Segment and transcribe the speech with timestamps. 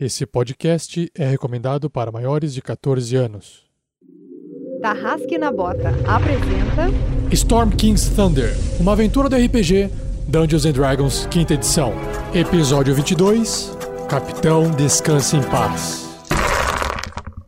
[0.00, 3.64] Esse podcast é recomendado para maiores de 14 anos.
[4.80, 6.86] Tarrasque na Bota apresenta
[7.32, 9.90] Storm King's Thunder, uma aventura do RPG
[10.28, 11.92] Dungeons and Dragons, quinta edição.
[12.32, 13.76] Episódio 22
[14.08, 16.06] Capitão Descanse em Paz.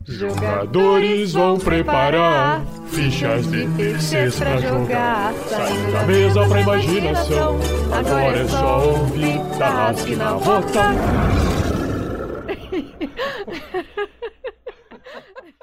[0.05, 5.33] Jogadores vão preparar fichas de terceiros pra jogar.
[5.47, 7.59] Saindo da mesa pra imaginação.
[7.93, 11.50] Agora é só ouvir Tarrasque na Bota.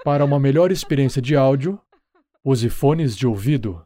[0.04, 1.78] Para uma melhor experiência de áudio,
[2.44, 3.82] use fones de ouvido.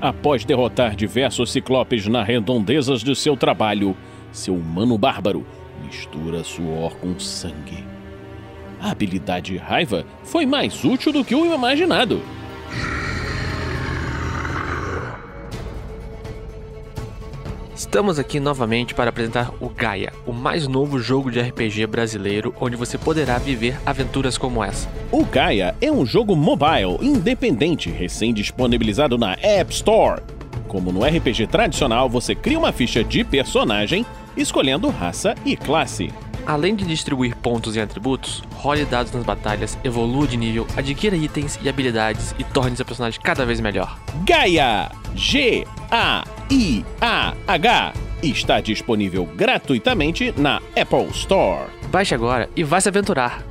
[0.00, 3.96] Após derrotar diversos ciclopes nas redondezas de seu trabalho,
[4.30, 5.44] seu humano bárbaro
[5.82, 7.84] mistura suor com sangue.
[8.80, 12.20] A habilidade raiva foi mais útil do que o imaginado.
[17.78, 22.74] Estamos aqui novamente para apresentar o Gaia, o mais novo jogo de RPG brasileiro onde
[22.74, 24.90] você poderá viver aventuras como essa.
[25.12, 30.20] O Gaia é um jogo mobile independente recém-disponibilizado na App Store.
[30.66, 34.04] Como no RPG tradicional, você cria uma ficha de personagem
[34.36, 36.10] escolhendo raça e classe.
[36.48, 41.58] Além de distribuir pontos e atributos, role dados nas batalhas, evolua de nível, adquira itens
[41.62, 44.00] e habilidades e torne seu personagem cada vez melhor.
[44.24, 45.92] Gaia G-A-I-A-H
[48.22, 51.66] está disponível gratuitamente na Apple Store.
[51.90, 53.44] Baixe agora e vá se aventurar!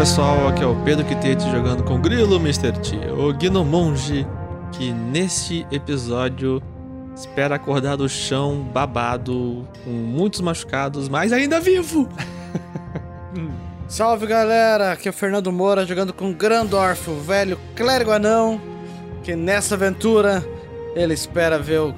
[0.00, 2.72] Pessoal, aqui é o Pedro Quitete jogando com o Grilo Mr.
[2.72, 4.26] T, o Gnomonge,
[4.72, 6.62] que neste episódio
[7.14, 12.08] espera acordar do chão babado, com muitos machucados, mas ainda vivo!
[13.86, 18.58] Salve galera, aqui é o Fernando Moura jogando com Grandorf, o velho clérigo anão,
[19.22, 20.42] que nessa aventura
[20.96, 21.94] ele espera ver o-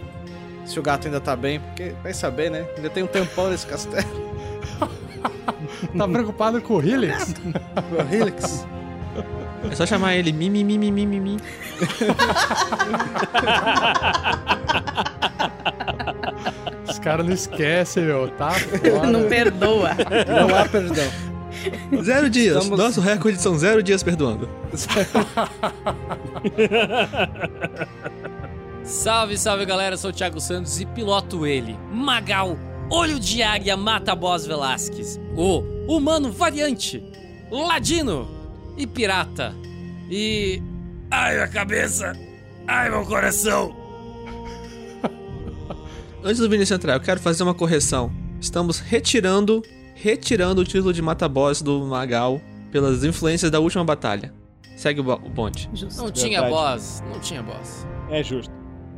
[0.67, 2.67] se o gato ainda tá bem, porque vai saber, né?
[2.77, 4.22] Ainda tem um tempão nesse castelo.
[5.97, 7.35] Tá preocupado com o Helix?
[7.93, 8.67] O Helix.
[9.71, 11.37] É só chamar ele Mimi, Mimi, Mimi, Mimi.
[16.89, 18.51] Os caras não esquecem, meu, tá?
[18.51, 19.07] Foda.
[19.07, 19.91] Não perdoa.
[20.27, 21.11] Não há perdão.
[22.03, 22.57] Zero dias.
[22.65, 24.49] Estamos- Nosso recorde são zero dias perdoando.
[28.85, 32.59] Salve, salve galera, eu sou o Thiago Santos e piloto ele, Magal,
[32.95, 37.03] Olho de Águia Mata Boss Velasquez, o Humano Variante,
[37.51, 38.29] Ladino
[38.77, 39.55] e Pirata.
[40.11, 40.63] E.
[41.11, 42.13] Ai, a cabeça!
[42.67, 43.75] Ai, meu coração!
[46.23, 48.13] Antes do Vinícius entrar, eu quero fazer uma correção.
[48.39, 49.63] Estamos retirando,
[49.95, 54.35] retirando o título de Mata-Boss do Magal pelas influências da última batalha.
[54.77, 55.71] Segue o, o bonde.
[55.97, 56.51] Não tinha Verdade.
[56.51, 57.87] boss, não tinha boss.
[58.11, 58.52] É justo.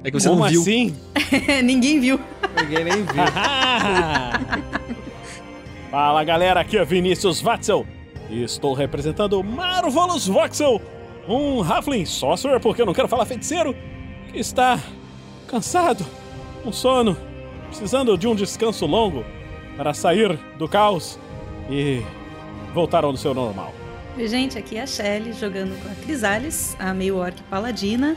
[0.04, 0.60] É que você Como não viu.
[0.60, 0.94] assim?
[1.64, 2.20] Ninguém viu.
[2.60, 3.24] Ninguém nem viu.
[5.90, 7.86] Fala galera, aqui é Vinícius Watzel.
[8.28, 10.80] E estou representando Marvelous Voxel,
[11.28, 13.74] um Halfling Sorcerer, porque eu não quero falar feiticeiro,
[14.30, 14.78] que está
[15.46, 16.04] cansado,
[16.62, 17.16] com sono,
[17.68, 19.24] precisando de um descanso longo
[19.76, 21.18] para sair do caos
[21.70, 22.02] e
[22.72, 23.74] voltar ao seu normal.
[24.18, 28.16] Gente, aqui é a Shelly jogando com a Crisales, a meio orc paladina,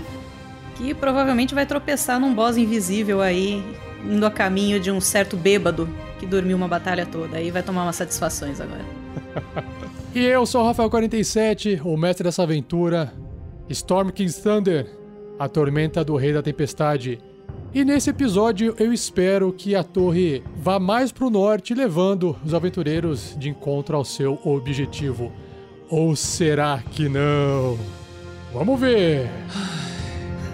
[0.77, 3.63] que provavelmente vai tropeçar num boss invisível aí,
[4.05, 5.89] indo a caminho de um certo bêbado
[6.19, 7.37] que dormiu uma batalha toda.
[7.37, 8.85] Aí vai tomar umas satisfações agora.
[10.15, 13.13] E eu sou o Rafael47, o mestre dessa aventura,
[13.69, 14.87] Storm King's Thunder,
[15.37, 17.19] a tormenta do Rei da Tempestade.
[17.71, 23.35] E nesse episódio eu espero que a torre vá mais pro norte, levando os aventureiros
[23.37, 25.31] de encontro ao seu objetivo.
[25.87, 27.77] Ou será que não?
[28.51, 29.29] Vamos ver!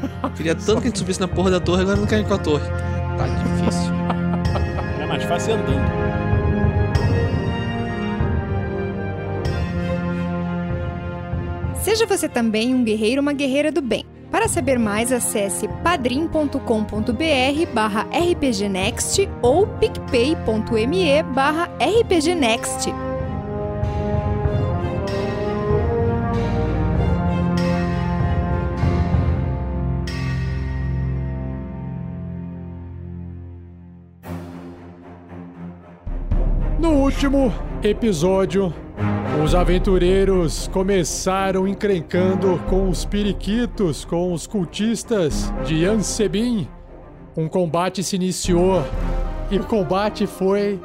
[0.36, 2.34] Queria tanto que a gente subisse na porra da torre, agora não quer ir com
[2.34, 2.66] a torre.
[3.18, 3.94] Tá difícil.
[5.00, 6.03] É mais fácil andando.
[11.83, 14.06] Seja você também um guerreiro ou uma guerreira do bem.
[14.31, 16.57] Para saber mais, acesse padrim.com.br
[17.72, 23.12] barra rpgnext ou picpay.me barra rpgnext.
[37.24, 38.74] Último episódio,
[39.42, 46.68] os aventureiros começaram encrencando com os periquitos, com os cultistas de Ansebin.
[47.38, 48.84] Um combate se iniciou
[49.50, 50.78] E o combate foi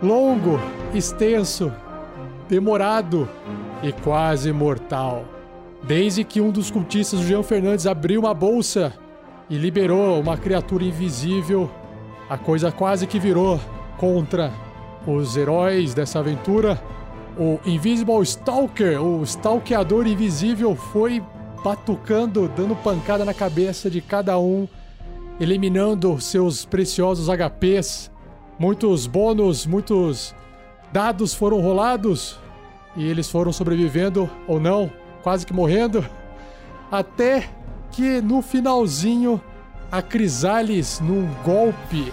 [0.00, 0.60] longo,
[0.94, 1.72] extenso,
[2.48, 3.28] demorado
[3.82, 5.24] e quase mortal.
[5.82, 8.92] Desde que um dos cultistas, o Jean Fernandes, abriu uma bolsa
[9.48, 11.68] e liberou uma criatura invisível,
[12.28, 13.58] a coisa quase que virou
[13.96, 14.52] contra
[15.06, 16.80] os heróis dessa aventura.
[17.38, 21.22] O Invisible Stalker, o stalkeador invisível, foi
[21.64, 24.66] batucando, dando pancada na cabeça de cada um,
[25.38, 28.10] eliminando seus preciosos HPs.
[28.58, 30.34] Muitos bônus, muitos
[30.92, 32.38] dados foram rolados
[32.96, 34.90] e eles foram sobrevivendo ou não,
[35.22, 36.04] quase que morrendo,
[36.90, 37.48] até
[37.92, 39.40] que no finalzinho
[39.90, 42.12] a Crisales, num golpe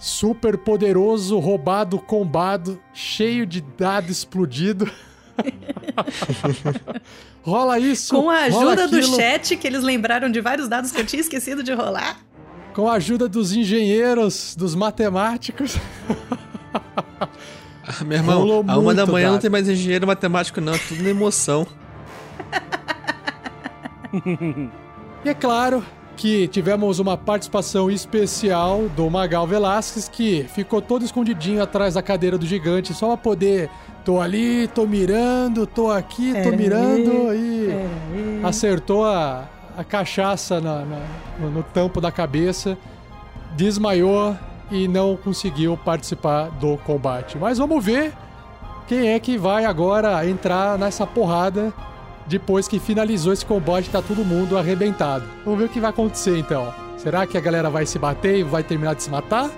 [0.00, 4.90] super poderoso, roubado, combado, cheio de dado explodido.
[7.44, 8.14] rola isso.
[8.14, 11.62] Com a ajuda do chat, que eles lembraram de vários dados que eu tinha esquecido
[11.62, 12.18] de rolar.
[12.74, 15.76] Com a ajuda dos engenheiros, dos matemáticos.
[17.82, 19.42] Ah, meu irmão, Rolou a uma da manhã não dado.
[19.42, 20.72] tem mais engenheiro matemático, não.
[20.72, 21.66] É tudo na emoção.
[25.24, 25.84] E é claro
[26.20, 32.36] que tivemos uma participação especial do Magal Velasquez, que ficou todo escondidinho atrás da cadeira
[32.36, 33.70] do gigante, só pra poder.
[34.04, 37.68] Tô ali, tô mirando, tô aqui, tô mirando e
[38.44, 39.44] acertou a,
[39.78, 41.06] a cachaça na- na-
[41.38, 42.76] no, no tampo da cabeça,
[43.56, 44.36] desmaiou
[44.70, 47.38] e não conseguiu participar do combate.
[47.38, 48.12] Mas vamos ver
[48.86, 51.72] quem é que vai agora entrar nessa porrada
[52.30, 55.24] depois que finalizou esse combate tá todo mundo arrebentado.
[55.44, 56.72] Vamos ver o que vai acontecer então.
[56.96, 59.50] Será que a galera vai se bater e vai terminar de se matar?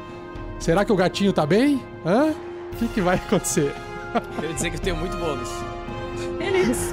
[0.59, 1.83] Será que o gatinho tá bem?
[2.07, 2.33] Hã?
[2.73, 3.75] O que, que vai acontecer?
[4.41, 5.51] Quero dizer que eu tenho muito bônus.
[6.41, 6.93] Eles.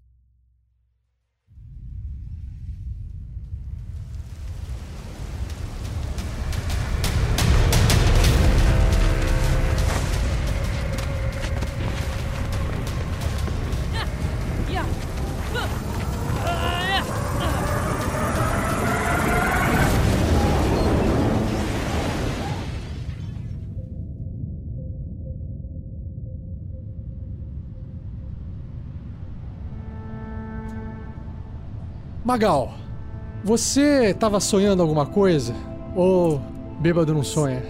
[32.31, 32.73] Magal,
[33.43, 35.53] você tava sonhando alguma coisa?
[35.93, 36.41] Ou
[36.79, 37.61] bêbado não sonha?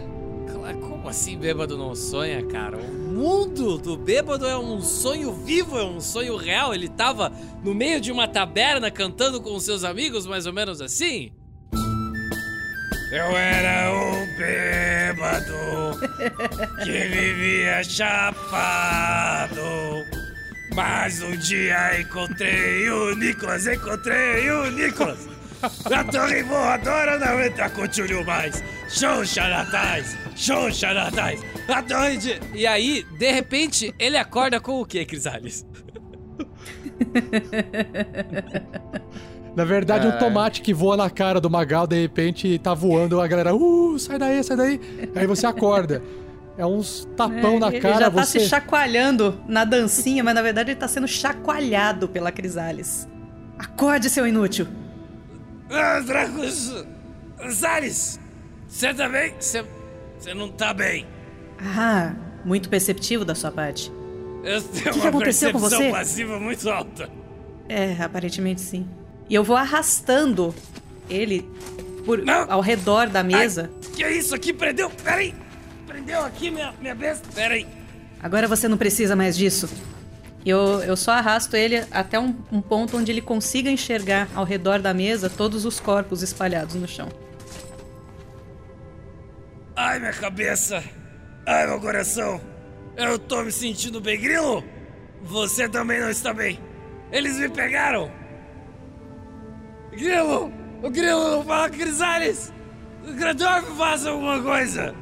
[0.80, 2.78] Como assim bêbado não sonha, cara?
[2.78, 6.76] O mundo do bêbado é um sonho vivo, é um sonho real.
[6.76, 7.32] Ele tava
[7.64, 11.32] no meio de uma taberna cantando com os seus amigos, mais ou menos assim?
[13.12, 15.56] Eu era um bêbado
[16.86, 19.60] que vivia chapado.
[20.76, 25.28] Mas um dia encontrei o Nicolas, encontrei o Nicolas.
[25.62, 28.64] A torre voadora não entra com tchulho mais.
[28.90, 31.42] Xoxa natais, xoxa natais.
[31.68, 32.40] A torre de...
[32.54, 35.66] E aí, de repente, ele acorda com o quê, Crisales?
[39.56, 43.28] Na verdade, um tomate que voa na cara do Magal, de repente tá voando, a
[43.28, 44.80] galera, uh, sai daí, sai daí.
[45.14, 46.02] Aí você acorda.
[46.62, 48.40] É uns tapão na ele cara, já tá você.
[48.40, 53.08] se chacoalhando na dancinha, mas na verdade ele tá sendo chacoalhado pela Crisales.
[53.58, 54.68] Acorde, seu inútil!
[55.72, 56.86] Ah, Dracos...
[57.50, 58.20] Salles,
[58.68, 59.34] você tá bem?
[59.40, 59.66] Você...
[60.20, 61.08] Você não tá bem.
[61.60, 62.14] Ah,
[62.46, 63.92] muito perceptivo da sua parte.
[64.44, 65.92] Eu tenho que uma aconteceu com percepção você?
[65.92, 67.10] passiva muito alta.
[67.68, 68.88] É, aparentemente sim.
[69.28, 70.54] E eu vou arrastando
[71.10, 71.50] ele
[72.06, 72.52] por, Não.
[72.52, 73.72] ao redor da mesa.
[73.96, 74.54] Que é isso aqui?
[74.54, 74.92] Prendeu?
[75.04, 75.34] Peraí.
[76.02, 77.28] Prendeu aqui minha, minha besta.
[77.32, 77.68] Peraí.
[78.20, 79.70] Agora você não precisa mais disso.
[80.44, 84.80] Eu, eu só arrasto ele até um, um ponto onde ele consiga enxergar ao redor
[84.80, 87.08] da mesa todos os corpos espalhados no chão.
[89.76, 90.84] Ai, minha cabeça.
[91.46, 92.42] Ai, meu coração.
[92.98, 94.64] Eu tô me sentindo bem, Grilo.
[95.22, 96.60] Você também não está bem.
[97.12, 98.12] Eles me pegaram.
[99.92, 100.52] Grilo.
[100.82, 102.52] O Grilo não fala Crisales.
[103.08, 104.96] O Grandorf faça alguma coisa.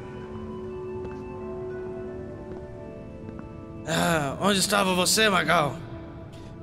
[3.86, 5.76] Ah, onde estava você, Magal?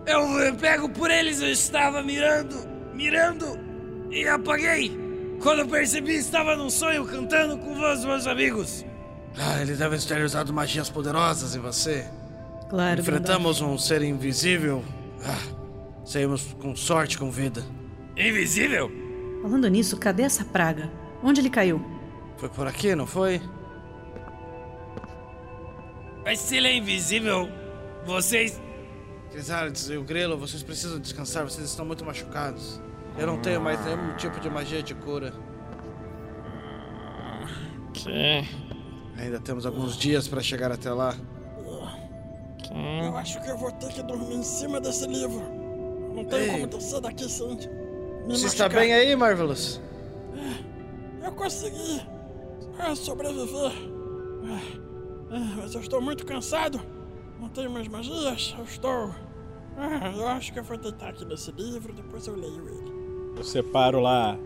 [0.05, 2.55] Eu, eu pego por eles, eu estava mirando,
[2.93, 3.59] mirando
[4.09, 4.97] e apaguei.
[5.41, 8.85] Quando eu percebi, estava num sonho cantando com os meus amigos.
[9.37, 12.07] Ah, ele deve ter usado magias poderosas em você.
[12.69, 14.83] Claro, Enfrentamos um ser invisível.
[15.23, 15.37] Ah,
[16.05, 17.63] saímos com sorte com vida.
[18.15, 18.91] Invisível?
[19.41, 20.89] Falando nisso, cadê essa praga?
[21.23, 21.85] Onde ele caiu?
[22.37, 23.41] Foi por aqui, não foi?
[26.27, 27.47] Mas se ele é invisível,
[28.05, 28.61] vocês.
[29.31, 32.81] Crisales e o Grelo, vocês precisam descansar, vocês estão muito machucados.
[33.17, 35.33] Eu não tenho mais nenhum tipo de magia de cura.
[37.93, 38.45] Que?
[39.17, 41.15] Ainda temos alguns dias para chegar até lá.
[42.57, 42.73] Que?
[43.05, 45.41] Eu acho que eu vou ter que dormir em cima desse livro.
[46.13, 46.51] Não tenho Ei.
[46.51, 47.55] como descer daqui sem me
[48.27, 48.81] Você está machucar.
[48.81, 49.79] bem aí, Marvelous?
[51.23, 52.01] Eu consegui
[52.79, 53.71] ah, sobreviver.
[55.31, 56.79] Ah, mas eu estou muito cansado.
[57.39, 58.55] Não tenho mais magias.
[58.57, 59.11] Eu estou.
[59.77, 62.91] Ah, eu acho que eu vou deitar aqui nesse livro, depois eu leio ele.
[63.37, 64.37] Eu separo lá,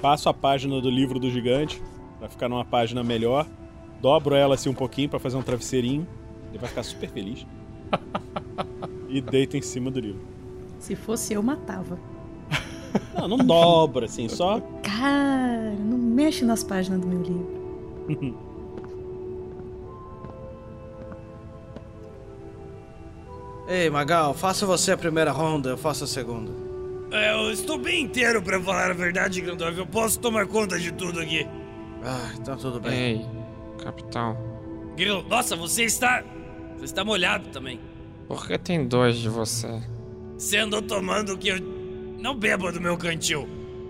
[0.00, 1.82] passo a página do livro do gigante,
[2.18, 3.46] pra ficar numa página melhor.
[4.00, 6.06] Dobro ela assim um pouquinho pra fazer um travesseirinho.
[6.48, 7.46] Ele vai ficar super feliz.
[9.08, 10.22] e deito em cima do livro.
[10.78, 11.98] Se fosse eu, matava.
[13.14, 14.60] Não, não dobra, assim, só.
[14.82, 18.38] Cara, não mexe nas páginas do meu livro.
[23.68, 26.50] Ei, Magal, faça você a primeira ronda, eu faço a segunda.
[27.10, 29.78] É, Eu estou bem inteiro pra falar a verdade, Grandorf.
[29.78, 31.46] Eu posso tomar conta de tudo aqui.
[32.02, 32.92] Ah, então tudo bem.
[32.92, 33.26] Ei,
[33.82, 34.36] capitão.
[34.96, 36.22] Grilo, nossa, você está.
[36.76, 37.80] Você está molhado também.
[38.26, 39.82] Por que tem dois de você?
[40.36, 41.58] Você andou tomando o que eu.
[42.18, 43.48] Não beba do meu cantil.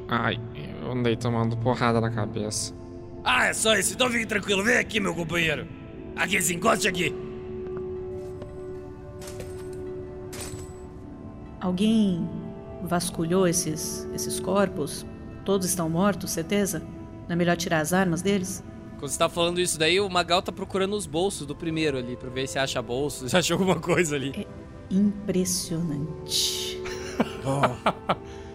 [0.08, 0.38] Ai,
[0.82, 2.74] eu andei tomando porrada na cabeça.
[3.24, 3.94] Ah, é só isso.
[3.94, 4.62] Então fique tranquilo.
[4.64, 5.66] Vem aqui, meu companheiro.
[6.16, 7.14] Aqui, se encoste aqui.
[11.60, 12.28] Alguém
[12.82, 15.04] vasculhou esses, esses corpos?
[15.44, 16.80] Todos estão mortos, certeza?
[17.26, 18.62] Não é melhor tirar as armas deles?
[18.98, 22.16] Quando você tá falando isso daí, o Magal tá procurando os bolsos do primeiro ali,
[22.16, 24.46] pra ver se acha bolsos, se acha alguma coisa ali.
[24.90, 26.80] Impressionante.
[27.44, 27.62] Bom,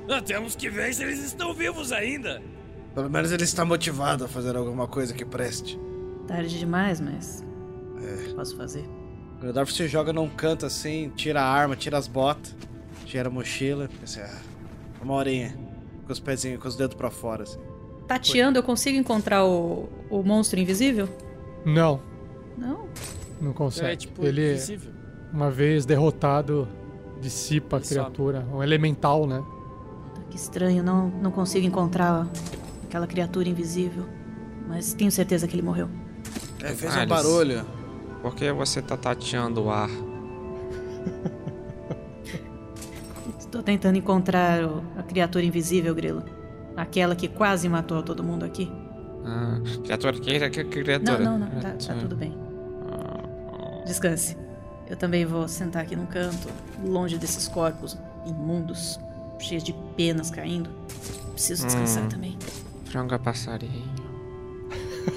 [0.09, 2.41] Ah, temos que ver se eles estão vivos ainda.
[2.93, 5.79] pelo menos ele está motivado a fazer alguma coisa que preste.
[6.27, 7.43] Tarde demais, mas.
[8.27, 8.83] Que posso fazer?
[9.39, 12.53] O Gandalf se joga num canto assim, tira a arma, tira as botas,
[13.13, 14.41] tira a mochila, assim, ah,
[14.99, 15.55] uma horinha,
[16.07, 17.59] com os pezinhos, com os dedos pra fora, assim.
[18.07, 21.07] Tateando, eu consigo encontrar o, o monstro invisível?
[21.63, 22.01] Não,
[22.57, 22.87] Não.
[23.39, 23.91] não consegue.
[23.91, 24.91] É tipo ele, invisível.
[25.31, 26.67] uma vez derrotado,
[27.21, 28.47] dissipa Ele a criatura.
[28.51, 29.43] Um elemental, né?
[30.31, 32.27] Que estranho, não, não consigo encontrar
[32.83, 34.05] aquela criatura invisível.
[34.67, 35.87] Mas tenho certeza que ele morreu.
[36.63, 37.05] É, fez Alice.
[37.05, 37.63] um barulho.
[38.23, 39.89] Por que você tá tateando o ar?
[43.53, 46.23] Estou tentando encontrar o- a criatura invisível, Grilo.
[46.75, 48.71] Aquela que quase matou todo mundo aqui.
[49.23, 51.19] Ah, criatura, que, que, que Não, criatura?
[51.19, 52.35] não, não, tá, tá tudo bem.
[53.85, 54.35] Descanse.
[54.89, 56.47] Eu também vou sentar aqui num canto,
[56.83, 57.95] longe desses corpos
[58.25, 58.99] imundos,
[59.37, 60.71] cheios de penas caindo.
[61.33, 62.09] Preciso descansar Hum.
[62.09, 62.35] também.
[62.85, 63.93] Frango a passarinho.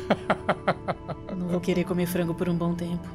[1.34, 3.08] Não vou querer comer frango por um bom tempo.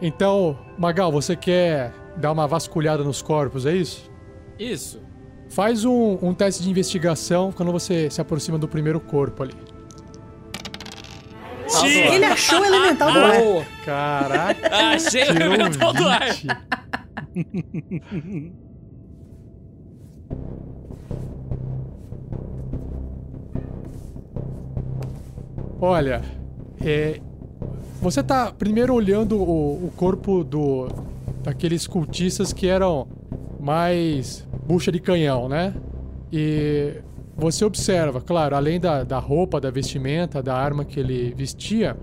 [0.00, 4.10] Então, Magal, você quer dar uma vasculhada nos corpos, é isso?
[4.58, 5.00] Isso.
[5.48, 9.54] Faz um, um teste de investigação quando você se aproxima do primeiro corpo ali.
[11.84, 13.40] Ele achou o elemental do ar.
[13.40, 13.64] Boa.
[13.84, 16.34] Caraca, Achei o elemental do ar.
[17.34, 18.68] 20.
[25.80, 26.22] Olha,
[26.84, 27.20] é,
[28.02, 30.88] você tá primeiro olhando o, o corpo do
[31.48, 33.08] daqueles cultistas que eram
[33.58, 35.74] mais bucha de canhão, né?
[36.30, 37.00] E
[37.34, 41.96] você observa, claro, além da, da roupa, da vestimenta, da arma que ele vestia,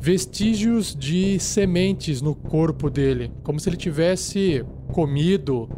[0.00, 5.68] vestígios de sementes no corpo dele, como se ele tivesse comido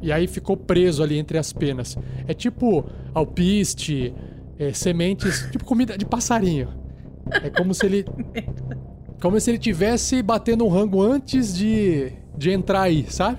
[0.00, 1.98] e aí ficou preso ali entre as penas.
[2.26, 4.14] É tipo alpiste,
[4.58, 6.68] é, sementes, tipo comida de passarinho.
[7.30, 8.06] É como se ele
[9.24, 13.38] como se ele tivesse batendo um rango antes de de entrar aí, sabe?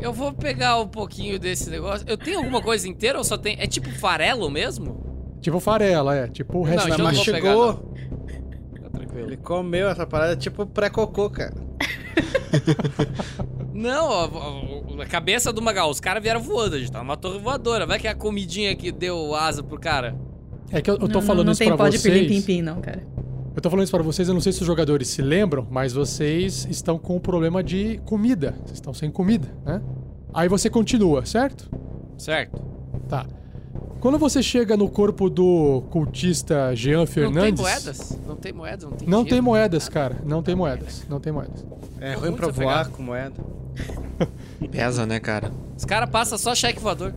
[0.00, 2.06] Eu vou pegar um pouquinho desse negócio.
[2.08, 3.56] Eu tenho alguma coisa inteira ou só tem.
[3.60, 5.36] É tipo farelo mesmo?
[5.42, 7.66] Tipo farela, é, tipo o resto Não, da então não pegar, mastigou.
[7.66, 8.82] não.
[8.84, 9.28] Tá tranquilo.
[9.28, 11.54] Ele comeu essa parada tipo pré-cocô, cara.
[13.74, 17.16] Não, a, a- a cabeça do Magal, os caras vieram voando, a gente tá numa
[17.16, 17.84] torre voadora.
[17.86, 20.16] Vai que é a comidinha que deu asa pro cara.
[20.70, 22.14] É que eu, eu tô não, falando não, isso tem pra pó de vocês.
[22.14, 23.02] pirlim-pim-pim, não, cara.
[23.54, 25.92] Eu tô falando isso pra vocês, eu não sei se os jogadores se lembram, mas
[25.92, 28.52] vocês estão com o problema de comida.
[28.64, 29.80] Vocês estão sem comida, né?
[30.32, 31.70] Aí você continua, certo?
[32.18, 32.60] Certo?
[33.08, 33.24] Tá.
[34.00, 37.60] Quando você chega no corpo do cultista Jean Não tem Fernandes.
[37.60, 38.18] moedas?
[38.26, 39.28] Não tem moedas, não tem Não dinheiro.
[39.36, 40.16] tem moedas, cara.
[40.24, 41.06] Não tem moedas.
[41.08, 41.64] Não tem moedas.
[42.00, 43.34] É ruim pra voar com moeda.
[44.70, 45.50] Pesa, né, cara?
[45.76, 47.14] Os caras passam só cheque voador.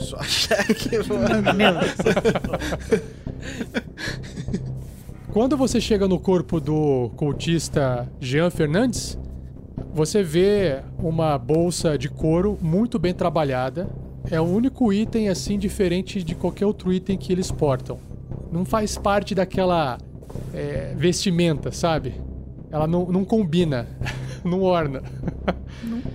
[0.00, 1.48] Só cheque, mano.
[5.32, 9.18] Quando você chega no corpo do cultista Jean Fernandes,
[9.92, 13.88] você vê uma bolsa de couro muito bem trabalhada.
[14.30, 17.98] É o único item assim diferente de qualquer outro item que eles portam.
[18.50, 19.98] Não faz parte daquela
[20.54, 22.14] é, vestimenta, sabe?
[22.70, 23.86] Ela não, não combina,
[24.44, 25.02] não orna.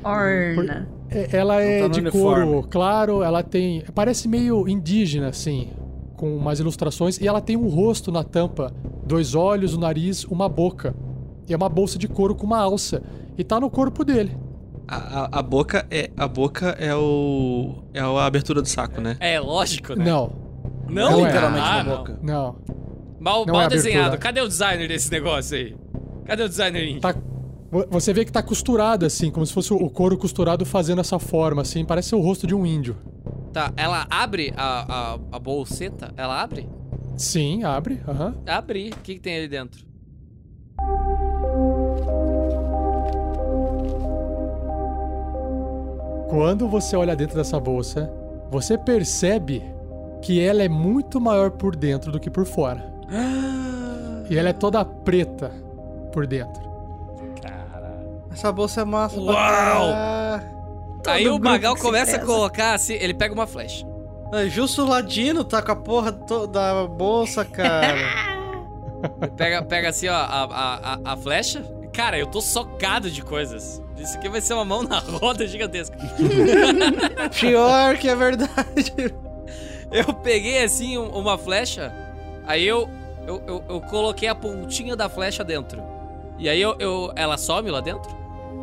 [0.03, 0.87] Orna.
[1.09, 2.45] É, Ela é tá de uniforme.
[2.45, 3.83] couro claro, ela tem.
[3.93, 5.69] Parece meio indígena, assim,
[6.23, 7.19] com umas ilustrações.
[7.19, 8.73] E ela tem um rosto na tampa:
[9.05, 10.95] dois olhos, um nariz, uma boca.
[11.49, 13.03] E é uma bolsa de couro com uma alça.
[13.37, 14.37] E tá no corpo dele.
[14.87, 19.17] A, a, a boca é a boca é o é a abertura do saco, né?
[19.19, 20.05] É lógico, né?
[20.05, 20.31] Não,
[20.87, 21.25] Não, Não é.
[21.25, 22.19] Literalmente Ah, na boca.
[22.23, 22.55] não.
[23.19, 24.17] Mal, Não mal é desenhado.
[24.17, 25.75] Cadê o designer desse negócio aí?
[26.25, 26.99] Cadê o designer?
[27.01, 27.13] Tá.
[27.71, 31.17] vo- Você vê que tá costurado, assim, como se fosse o couro costurado fazendo essa
[31.19, 31.83] forma, assim.
[31.85, 32.95] Parece ser o rosto de um índio.
[33.53, 36.11] Tá, ela abre a, a, a bolseta?
[36.17, 36.67] Ela abre?
[37.15, 38.01] Sim, abre.
[38.07, 38.35] Aham.
[38.47, 38.89] Abre.
[38.89, 39.85] O que, que tem ali dentro?
[46.29, 48.11] Quando você olha dentro dessa bolsa,
[48.49, 49.63] você percebe
[50.21, 52.91] que ela é muito maior por dentro do que por fora.
[54.29, 55.51] E ela é toda preta
[56.13, 56.63] por dentro.
[58.31, 59.15] Essa bolsa é massa.
[59.15, 59.33] pra Uau!
[59.35, 60.52] caralho.
[61.05, 63.85] Aí o Magal começa a colocar assim, ele pega uma flecha.
[64.33, 68.33] É, Justo o Ladino tá com a porra da bolsa, cara.
[69.35, 71.61] Pega, pega assim, ó, a, a, a, a flecha.
[71.91, 73.81] Cara, eu tô socado de coisas.
[73.97, 75.97] Isso aqui vai ser uma mão na roda gigantesca.
[77.39, 79.13] Pior que é verdade.
[79.91, 81.93] Eu peguei assim um- uma flecha,
[82.47, 82.89] aí eu,
[83.27, 85.83] eu, eu, eu coloquei a pontinha da flecha dentro.
[86.39, 88.09] E aí eu, eu, ela some lá dentro?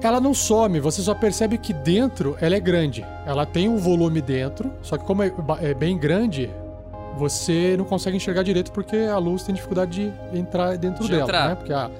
[0.02, 3.04] Ela não some, você só percebe que dentro ela é grande.
[3.26, 6.48] Ela tem um volume dentro, só que como é, é bem grande,
[7.16, 11.22] você não consegue enxergar direito porque a luz tem dificuldade de entrar dentro De dela,
[11.24, 11.48] entrar.
[11.50, 11.54] né?
[11.54, 11.90] Porque a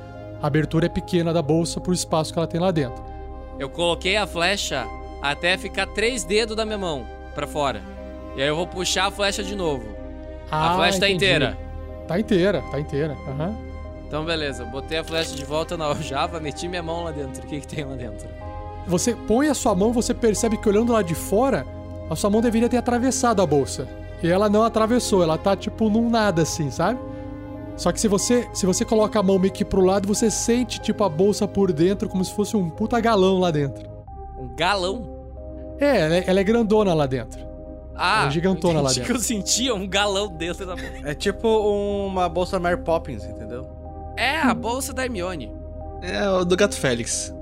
[0.43, 3.05] a abertura é pequena da bolsa pro espaço que ela tem lá dentro.
[3.59, 4.87] Eu coloquei a flecha
[5.21, 7.83] até ficar três dedos da minha mão pra fora.
[8.35, 9.85] E aí eu vou puxar a flecha de novo.
[10.51, 11.27] a Ah, flecha tá entendi.
[11.27, 11.59] inteira.
[12.09, 13.15] Tá inteira, tá inteira.
[13.29, 13.55] Aham.
[14.11, 17.45] Então beleza, botei a flecha de volta na aljava, meti minha mão lá dentro.
[17.45, 18.27] O que, que tem lá dentro?
[18.89, 21.65] Você põe a sua mão, você percebe que olhando lá de fora,
[22.11, 23.87] a sua mão deveria ter atravessado a bolsa.
[24.21, 26.99] E ela não atravessou, ela tá tipo num nada assim, sabe?
[27.77, 30.81] Só que se você, se você coloca a mão meio que pro lado, você sente
[30.81, 33.89] tipo a bolsa por dentro como se fosse um puta galão lá dentro.
[34.37, 35.07] Um galão.
[35.79, 37.49] É, ela é, ela é grandona lá dentro.
[37.95, 39.05] Ah, É gigantona lá dentro.
[39.05, 40.91] que eu sentia um galão dentro da bolsa.
[41.05, 43.67] É tipo uma bolsa Mary Poppins, entendeu?
[44.17, 45.53] É a bolsa da Hermione.
[46.03, 47.35] É o do Gato Félix.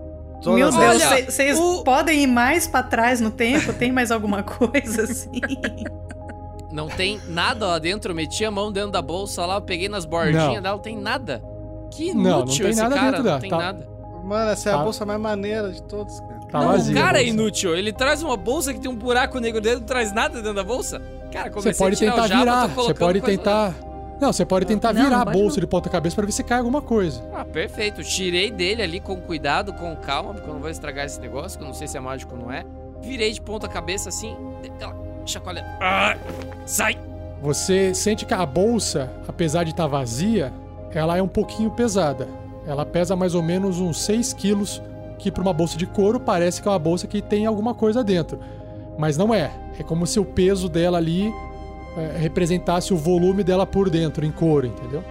[0.43, 3.73] Toda Meu Deus, vocês o- podem ir mais pra trás no tempo?
[3.73, 5.31] Tem mais alguma coisa assim?
[6.71, 8.13] Não tem nada lá dentro.
[8.13, 10.63] Eu meti a mão dentro da bolsa lá, eu peguei nas bordinhas Não.
[10.63, 11.43] dela, não tem nada.
[11.91, 13.89] Que Não, não inútil tem esse nada cara, dentro não dela, tem tá- nada.
[14.23, 14.83] Mano, essa é a Tá.
[14.85, 16.39] bolsa mais maneira de todos, cara.
[16.53, 16.95] Tá não, vazia.
[16.95, 17.75] o cara a é inútil.
[17.75, 20.63] Ele traz uma bolsa que tem um buraco negro dentro, não traz nada dentro da
[20.65, 21.01] bolsa.
[21.33, 23.88] Cara, comecei Você pode a tirar tentar o java, virar, você pode coisa lá tentar.
[24.21, 25.61] Não, você pode tentar Não, virar não a bolsa não.
[25.61, 27.23] de ponta cabeça pra ver se cai alguma coisa.
[27.33, 28.03] Ah, perfeito.
[28.03, 31.65] Tirei dele ali com cuidado, com calma, porque eu não vou estragar esse negócio, que
[31.65, 32.65] eu não sei se é mágico ou não é.
[33.01, 35.65] Virei de ponta cabeça assim, aquela chacoalha.
[35.81, 36.17] Ah,
[36.67, 36.99] sai!
[37.41, 40.53] Você sente que a bolsa, apesar de estar vazia,
[40.93, 42.27] ela é um pouquinho pesada.
[42.67, 44.83] Ela pesa mais ou menos uns 6 quilos,
[45.19, 48.03] que para uma bolsa de couro parece que é uma bolsa que tem alguma coisa
[48.03, 48.41] dentro.
[48.99, 49.53] Mas não é.
[49.79, 51.33] É como se o peso dela ali
[51.97, 55.03] é, representasse o volume dela por dentro, em couro, entendeu?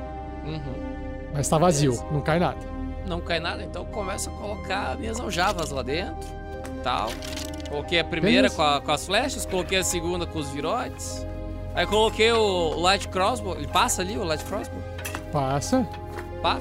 [0.45, 0.87] Uhum.
[1.33, 2.11] Mas tá vazio, Beleza.
[2.13, 2.57] não cai nada.
[3.05, 6.27] Não cai nada, então eu começo a colocar minhas aljavas lá dentro.
[6.83, 7.09] Tal.
[7.69, 11.25] Coloquei a primeira com, a- com as flechas, coloquei a segunda com os virotes.
[11.75, 13.55] Aí coloquei o light crossbow.
[13.55, 14.79] Ele passa ali o light crossbow?
[15.31, 15.85] Passa.
[16.41, 16.59] Pá,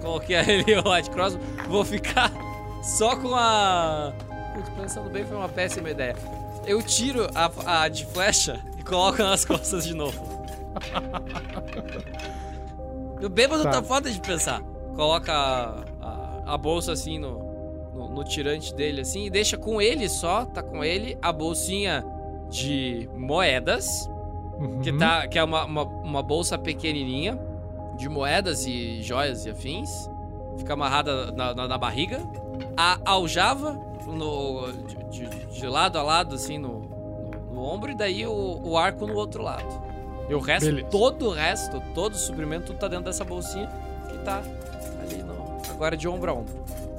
[0.00, 1.42] coloquei ali o light crossbow.
[1.68, 2.30] Vou ficar
[2.82, 4.12] só com a.
[4.54, 6.14] Putz, pensando bem, foi uma péssima ideia.
[6.66, 10.18] Eu tiro a, a de flecha coloco nas costas de novo.
[13.22, 13.70] O bêbado tá.
[13.72, 13.82] Tá.
[13.82, 14.60] foda de pensar.
[14.94, 19.80] Coloca a, a, a bolsa assim no, no, no tirante dele assim e deixa com
[19.80, 22.04] ele só, tá com ele, a bolsinha
[22.50, 24.08] de moedas,
[24.56, 24.80] Uhum.
[24.82, 27.36] que, tá, que é uma, uma, uma bolsa pequenininha
[27.96, 30.08] de moedas e joias e afins.
[30.56, 32.20] Fica amarrada na, na, na barriga.
[32.76, 33.72] A aljava
[34.06, 34.70] no,
[35.10, 36.83] de, de- de lado a lado, assim, no
[37.64, 39.82] ombro e daí o, o arco no outro lado.
[40.28, 40.88] E o resto, Beleza.
[40.88, 43.68] todo o resto, todo o suprimento, tudo tá dentro dessa bolsinha
[44.08, 44.42] que tá
[45.02, 45.34] ali no,
[45.70, 46.54] agora de ombro a ombro.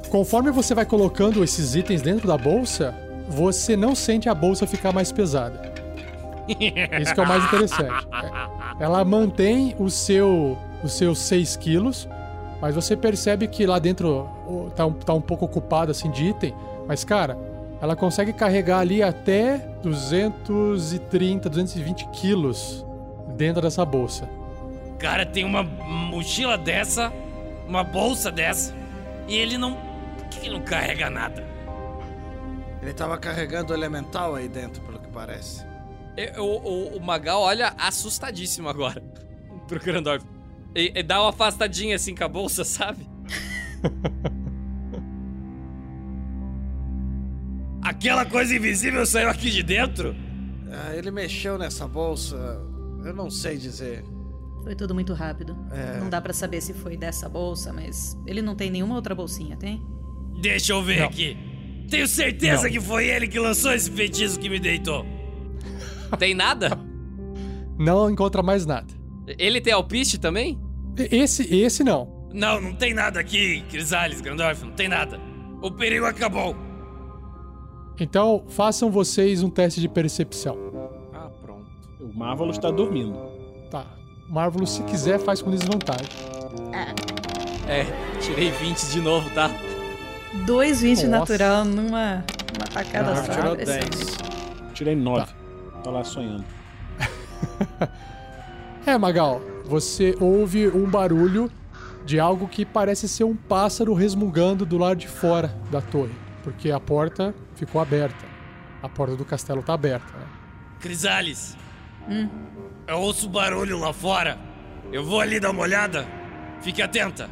[0.09, 2.93] Conforme você vai colocando esses itens dentro da bolsa,
[3.27, 5.73] você não sente a bolsa ficar mais pesada.
[7.01, 8.07] Isso que é o mais interessante.
[8.79, 12.07] Ela mantém o seu, os seus 6 quilos,
[12.61, 14.29] mas você percebe que lá dentro
[14.75, 16.53] tá um, tá um pouco ocupado assim de item.
[16.87, 17.37] Mas, cara,
[17.85, 22.83] ela consegue carregar ali até 230, 220 quilos
[23.37, 24.27] dentro dessa bolsa.
[24.97, 27.13] Cara, tem uma mochila dessa,
[27.67, 28.73] uma bolsa dessa,
[29.27, 29.77] e ele não.
[30.17, 31.45] Por que ele não carrega nada?
[32.81, 35.63] Ele tava carregando o elemental aí dentro, pelo que parece.
[36.39, 39.03] O, o, o Magal olha assustadíssimo agora
[39.67, 40.25] pro Grandorf.
[40.75, 43.07] E, e dá uma afastadinha assim com a bolsa, sabe?
[47.85, 50.15] Aquela coisa invisível saiu aqui de dentro?
[50.71, 52.35] Ah, ele mexeu nessa bolsa.
[53.05, 54.03] Eu não sei dizer.
[54.63, 55.55] Foi tudo muito rápido.
[55.71, 55.99] É.
[55.99, 59.55] Não dá pra saber se foi dessa bolsa, mas ele não tem nenhuma outra bolsinha,
[59.55, 59.85] tem?
[60.41, 61.05] Deixa eu ver Não.
[61.05, 61.37] aqui.
[61.87, 62.71] Tenho certeza Não.
[62.71, 65.05] que foi ele que lançou esse feitiço que me deitou.
[66.17, 66.79] Tem nada?
[67.77, 68.91] Não encontra mais nada.
[69.37, 70.59] Ele tem alpiste também?
[70.97, 72.27] Esse, esse não.
[72.33, 75.19] Não, não tem nada aqui, Crisales, Grandorf, não tem nada.
[75.61, 76.55] O perigo acabou.
[77.99, 80.57] Então, façam vocês um teste de percepção.
[81.13, 81.65] Ah, pronto.
[81.99, 83.17] O Marvelous tá dormindo.
[83.71, 83.85] Tá.
[84.27, 86.07] Marvelous, se quiser, faz com desvantagem.
[87.67, 87.85] É,
[88.19, 89.49] tirei 20 de novo, tá?
[90.45, 91.07] 2,20 Nossa.
[91.07, 93.31] natural numa, numa tacada Ah, só.
[93.33, 93.97] tirou impressionante.
[93.97, 94.17] 10.
[94.73, 95.21] Tirei nove.
[95.25, 95.33] Tá.
[95.83, 96.43] Tô lá sonhando.
[98.87, 101.49] É, Magal, você ouve um barulho
[102.05, 106.11] de algo que parece ser um pássaro resmungando do lado de fora da torre,
[106.45, 108.23] porque a porta ficou aberta.
[108.83, 110.27] A porta do castelo tá aberta, né?
[110.79, 111.57] Crisales,
[112.07, 112.29] Hum.
[112.87, 114.37] eu ouço barulho lá fora.
[114.93, 116.05] Eu vou ali dar uma olhada.
[116.61, 117.27] Fique atenta.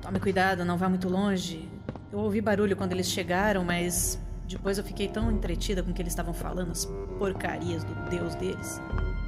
[0.00, 1.68] Tome cuidado, não vá muito longe.
[2.10, 6.00] Eu ouvi barulho quando eles chegaram, mas depois eu fiquei tão entretida com o que
[6.00, 6.86] eles estavam falando, as
[7.18, 8.80] porcarias do deus deles.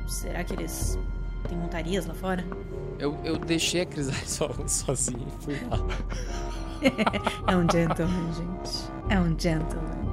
[0.07, 0.99] Será que eles
[1.49, 2.43] têm montarias lá fora?
[2.99, 5.77] Eu, eu deixei a Crisales falando sozinho e fui lá.
[7.47, 8.73] É um gentleman, gente.
[9.09, 10.05] É um gentleman.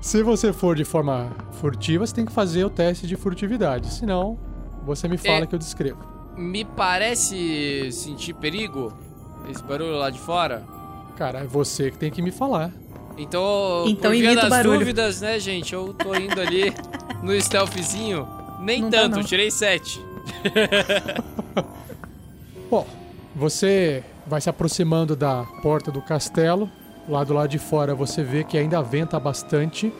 [0.00, 3.92] Se você for de forma furtiva, você tem que fazer o teste de furtividade.
[3.92, 4.38] Senão,
[4.84, 5.46] você me fala É.
[5.46, 5.98] que eu descrevo.
[6.36, 8.92] Me parece sentir perigo
[9.50, 10.62] esse barulho lá de fora.
[11.16, 12.70] Cara, é você que tem que me falar.
[13.18, 14.78] Então, Então por via das barulho.
[14.80, 15.72] dúvidas, né, gente?
[15.72, 16.72] Eu tô indo ali
[17.22, 18.28] no stealthzinho.
[18.60, 20.04] Nem Não tanto, tirei 7.
[22.70, 22.86] Bom,
[23.34, 26.68] você vai se aproximando da porta do castelo.
[27.08, 29.92] Lá do lado de fora você vê que ainda venta bastante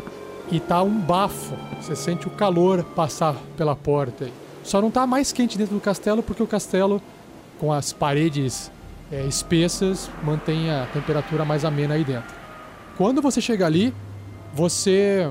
[0.50, 1.54] e tá um bafo.
[1.80, 4.28] Você sente o calor passar pela porta.
[4.64, 7.00] Só não tá mais quente dentro do castelo porque o castelo,
[7.60, 8.70] com as paredes
[9.12, 12.34] é, espessas, mantém a temperatura mais amena aí dentro.
[12.96, 13.94] Quando você chega ali,
[14.52, 15.30] você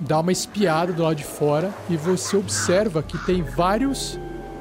[0.00, 4.18] dá uma espiada do lado de fora e você observa que tem vários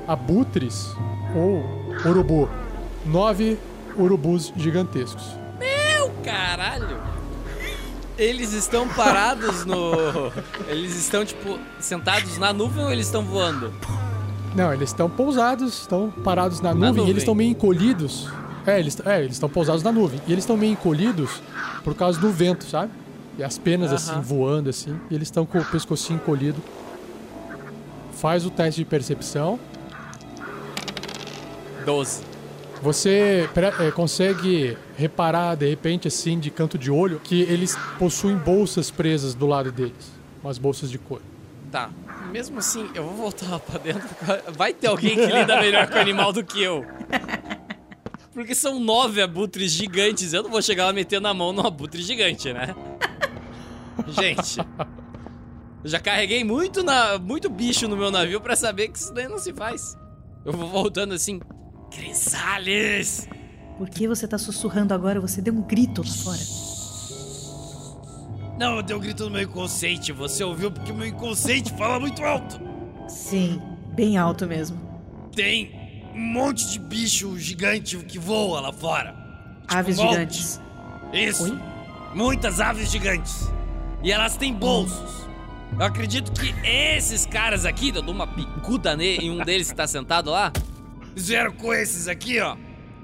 [0.08, 0.88] abutres
[1.36, 2.48] ou urubu.
[3.06, 3.58] Nove
[3.96, 5.24] urubus gigantescos.
[6.24, 6.98] Caralho!
[8.18, 10.32] Eles estão parados no.
[10.68, 13.74] Eles estão, tipo, sentados na nuvem ou eles estão voando?
[14.56, 17.10] Não, eles estão pousados, estão parados na, Na nuvem, e nuvem.
[17.12, 18.30] eles estão meio encolhidos.
[18.66, 20.20] É, eles é, estão pousados na nuvem.
[20.28, 21.42] E eles estão meio encolhidos
[21.84, 22.92] por causa do vento, sabe?
[23.38, 24.22] E as penas assim Aham.
[24.22, 26.60] voando assim, e eles estão com o pescocinho encolhido.
[28.14, 29.60] Faz o teste de percepção.
[31.86, 32.22] 12.
[32.86, 38.92] Você é, consegue reparar de repente assim de canto de olho que eles possuem bolsas
[38.92, 40.12] presas do lado deles,
[40.44, 41.24] umas bolsas de couro.
[41.72, 41.90] Tá.
[42.32, 44.08] Mesmo assim, eu vou voltar pra dentro.
[44.56, 46.86] Vai ter alguém que lida melhor com o animal do que eu.
[48.32, 50.32] Porque são nove abutres gigantes.
[50.32, 52.76] Eu não vou chegar lá metendo a mão num abutre gigante, né?
[54.10, 54.60] Gente.
[55.84, 59.28] Eu já carreguei muito, na, muito bicho no meu navio pra saber que isso daí
[59.28, 59.98] não se faz.
[60.46, 61.40] Eu vou voltando assim.
[61.92, 63.28] Crisales!
[63.78, 65.20] Por que você tá sussurrando agora?
[65.20, 66.40] Você deu um grito lá fora.
[68.58, 70.12] Não, eu dei um grito no meu inconsciente.
[70.14, 72.60] Você ouviu porque o meu inconsciente fala muito alto.
[73.08, 73.62] Sim,
[73.94, 74.80] bem alto mesmo.
[75.36, 79.12] Tem um monte de bicho gigante que voa lá fora.
[79.62, 80.62] Tipo, Aves um gigantes.
[81.12, 81.60] Isso.
[82.14, 83.50] Muitas aves gigantes.
[84.02, 85.26] E elas têm bolsos.
[85.78, 89.76] Eu acredito que esses caras aqui, eu dou uma bicuda ne- em um deles que
[89.76, 90.54] tá sentado lá.
[91.16, 92.56] Eles vieram com esses aqui, ó.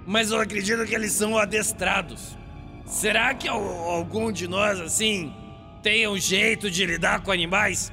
[0.05, 2.37] Mas eu acredito que eles são adestrados.
[2.85, 5.33] Será que al- algum de nós, assim,
[5.81, 7.91] tem um jeito de lidar com animais?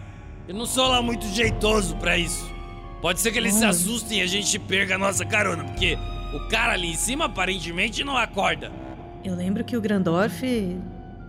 [0.49, 2.51] Eu não sou lá muito jeitoso pra isso.
[3.01, 5.97] Pode ser que eles se assustem e a gente perca a nossa carona, porque
[6.35, 8.73] o cara ali em cima aparentemente não acorda.
[9.25, 10.43] Eu lembro que o Grandorf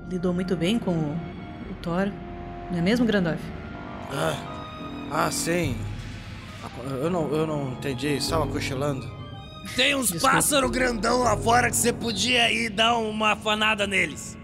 [0.10, 1.12] lidou muito bem com o,
[1.69, 2.12] o Thor.
[2.71, 3.39] Não é mesmo, Grandorf?
[4.12, 4.36] Ah,
[5.12, 5.75] ah, sim.
[6.85, 9.09] Eu não, eu não entendi, estava cochilando.
[9.75, 10.35] Tem uns Desculpa.
[10.35, 14.37] pássaros grandão lá fora que você podia ir dar uma afanada neles.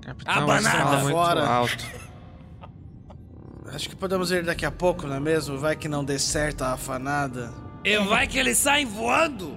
[0.00, 0.70] Capitão, Abanada.
[0.70, 1.46] fala muito Fora.
[1.46, 1.84] alto.
[3.72, 5.58] Acho que podemos ir daqui a pouco, não é mesmo?
[5.58, 7.52] Vai que não dê certo a afanada.
[7.84, 9.56] E vai que eles saem voando.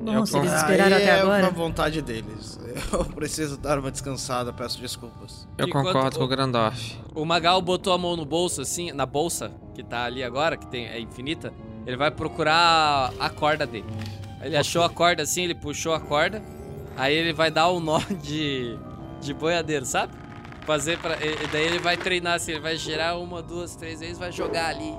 [0.00, 1.46] Bom, se eles esperaram até é agora.
[1.46, 2.58] a vontade deles.
[2.92, 5.48] Eu preciso dar uma descansada, peço desculpas.
[5.58, 6.96] Eu Enquanto concordo o- com o Grandorf.
[7.14, 10.66] O Magal botou a mão no bolso, assim, na bolsa, que tá ali agora, que
[10.66, 11.52] tem, é infinita.
[11.86, 13.86] Ele vai procurar a corda dele.
[14.40, 16.40] Ele achou a corda assim, ele puxou a corda.
[16.96, 18.78] Aí ele vai dar o nó de,
[19.20, 20.12] de boiadeiro, sabe?
[20.64, 21.16] Fazer pra.
[21.16, 24.30] E, e daí ele vai treinar assim, ele vai girar uma, duas, três vezes, vai
[24.30, 24.92] jogar ali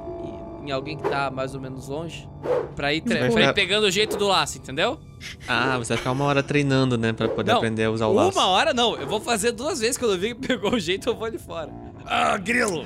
[0.70, 2.28] em, alguém que tá mais ou menos longe.
[2.76, 5.00] Pra ir, pra ir pegando o jeito do laço, entendeu?
[5.48, 7.12] Ah, você vai ficar uma hora treinando, né?
[7.12, 8.38] Pra poder Não, aprender a usar o laço.
[8.38, 11.10] Uma hora não, eu vou fazer duas vezes quando eu vi que pegou o jeito,
[11.10, 11.72] eu vou ali fora.
[12.06, 12.86] Ah, Grilo,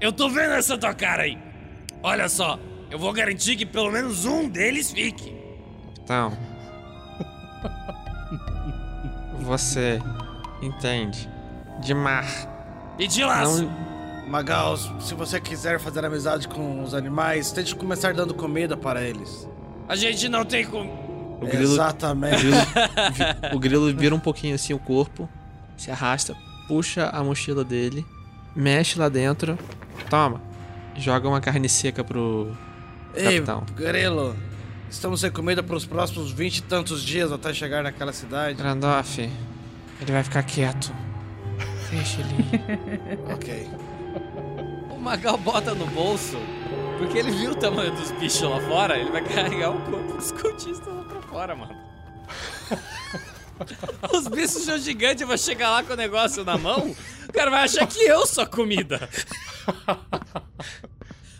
[0.00, 1.36] eu tô vendo essa tua cara aí.
[2.02, 2.58] Olha só,
[2.90, 5.36] eu vou garantir que pelo menos um deles fique.
[6.02, 6.32] Então.
[9.40, 10.00] Você
[10.62, 11.28] entende
[11.80, 12.26] de mar.
[12.98, 13.64] E de laço.
[13.64, 13.89] Não,
[14.30, 19.48] Magal, se você quiser fazer amizade com os animais, tente começar dando comida para eles.
[19.88, 21.38] A gente não tem como.
[21.42, 22.36] O grilo, o, Exatamente.
[22.36, 22.56] grilo,
[23.12, 25.28] vi- o grilo vira um pouquinho assim o corpo,
[25.76, 26.36] se arrasta,
[26.68, 28.06] puxa a mochila dele,
[28.54, 29.58] mexe lá dentro,
[30.08, 30.40] toma,
[30.96, 32.56] joga uma carne seca pro
[33.14, 33.64] Ei, capitão.
[33.74, 34.36] Grilo,
[34.88, 38.54] estamos sem comida para os próximos vinte e tantos dias até chegar naquela cidade.
[38.58, 40.92] Grandorf, ele vai ficar quieto.
[41.90, 43.18] Deixa ele ir.
[43.34, 43.68] Ok.
[45.00, 46.36] O Magal bota no bolso,
[46.98, 50.30] porque ele viu o tamanho dos bichos lá fora, ele vai carregar o corpo dos
[50.30, 51.74] cultistas lá pra fora, mano.
[54.12, 56.94] Os bichos são gigantes, eu vou chegar lá com o negócio na mão,
[57.28, 59.08] o cara vai achar que eu sou comida.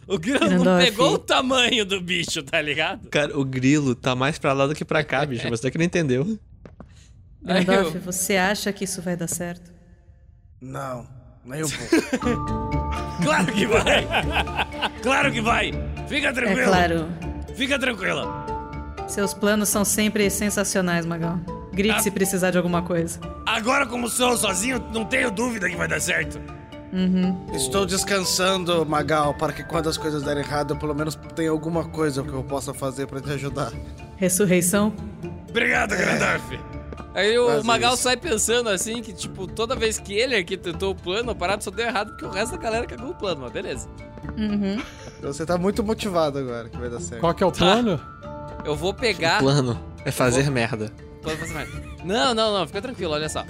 [0.07, 3.09] O grilo não pegou o tamanho do bicho, tá ligado?
[3.11, 5.49] Cara, o grilo tá mais pra lá do que pra cá, bicho.
[5.51, 6.39] Você que não entendeu.
[7.43, 9.71] Grandorf, eu- você acha que isso vai dar certo?
[10.61, 11.07] Não,
[11.45, 12.91] nem um pouco.
[13.23, 14.07] Claro que vai!
[15.03, 15.73] Claro que vai!
[16.09, 16.67] Fica É tranquilo!
[16.69, 17.09] claro.
[17.55, 18.47] Fica tranquila!
[19.09, 21.39] Seus planos são sempre sensacionais, Magal.
[21.73, 22.01] Grite Ah.
[22.01, 23.19] se precisar de alguma coisa.
[23.47, 26.41] Agora, como sou eu sozinho, não tenho dúvida que vai dar certo.
[27.55, 31.85] Estou descansando, Magal, para que quando as coisas derem errado, eu pelo menos tenha alguma
[31.85, 33.71] coisa que eu possa fazer para te ajudar.
[34.17, 34.93] Ressurreição?
[35.49, 36.59] Obrigado, Grandorf.
[37.15, 38.03] Aí o Quase Magal isso.
[38.05, 41.71] sai pensando assim que, tipo, toda vez que ele arquitetou o plano, a parada só
[41.71, 43.89] deu errado porque o resto da galera cagou o plano, mas beleza.
[44.37, 44.81] Uhum.
[45.23, 47.21] Você tá muito motivado agora que vai dar certo.
[47.21, 48.01] Qual que é o plano?
[48.65, 49.39] Eu vou pegar.
[49.39, 50.93] O plano é fazer merda.
[51.23, 51.69] Plano fazer mais.
[52.05, 53.45] Não, não, não, fica tranquilo, olha só.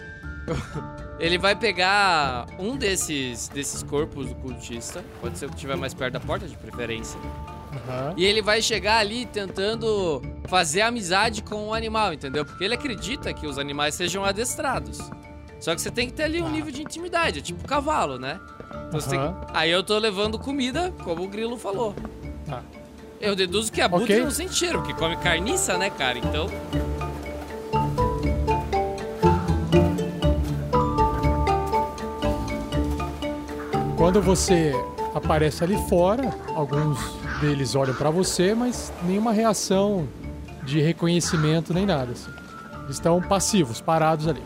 [1.18, 5.92] Ele vai pegar um desses, desses corpos do cultista, pode ser o que estiver mais
[5.92, 7.20] perto da porta, de preferência.
[7.72, 8.14] Aham.
[8.16, 12.44] E ele vai chegar ali tentando fazer amizade com o animal, entendeu?
[12.44, 14.98] Porque ele acredita que os animais sejam adestrados.
[15.61, 18.40] Só que você tem que ter ali um nível de intimidade, é tipo cavalo, né?
[18.88, 19.35] Então você tem que-.
[19.52, 21.94] Aí eu tô levando comida, como o Grilo falou.
[22.46, 22.62] Tá.
[23.20, 24.24] Eu deduzo que a Butre Ok.
[24.24, 26.18] não sente cheiro, porque come carniça, né, cara?
[26.18, 26.48] Então.
[33.96, 34.72] Quando você
[35.14, 36.98] aparece ali fora, alguns
[37.40, 40.07] deles olham pra você, mas nenhuma reação
[40.64, 42.12] de reconhecimento nem nada.
[42.12, 42.31] Assim.
[42.85, 44.42] Eles estão passivos, parados ali,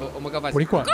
[0.00, 0.90] O, o por enquanto.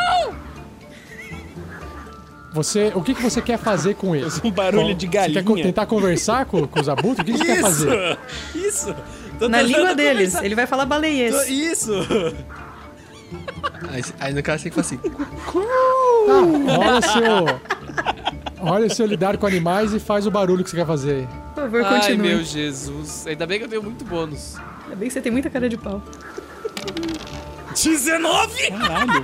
[2.52, 4.40] Você, o que, que você quer fazer com eles?
[4.42, 5.62] Um barulho de Você quer galinha.
[5.64, 7.20] tentar conversar com, com os abutres?
[7.20, 8.18] O que, que você quer fazer?
[8.54, 8.94] Isso!
[9.38, 10.30] Tô Na língua deles.
[10.30, 10.44] conversar.
[10.44, 11.34] Ele vai falar baleiês.
[11.37, 11.92] Tô- Isso!
[13.90, 14.98] Aí, aí no caso tem que falar assim.
[14.98, 17.77] Tá, rola o seu.
[18.60, 21.26] Olha o seu lidar com animais e faz o barulho que você quer fazer.
[21.54, 22.28] Por favor, Ai, continue.
[22.28, 23.26] meu Jesus.
[23.26, 24.56] Ainda bem que eu tenho muito bônus.
[24.84, 26.02] Ainda bem que você tem muita cara de pau.
[27.74, 28.70] 19!
[28.70, 29.22] Caralho.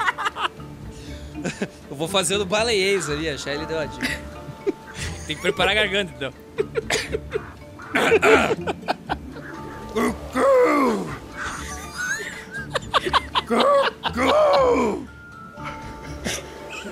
[1.91, 4.19] Eu vou fazendo baleiês ali, a Shelly deu a dica.
[5.27, 6.33] Tem que preparar a garganta, então.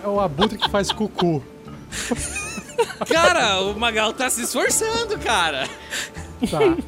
[0.02, 1.42] É o abutre que faz cucu.
[3.09, 5.68] Cara, o Magal tá se esforçando, cara.
[6.50, 6.59] Tá.
[6.59, 6.83] Deixa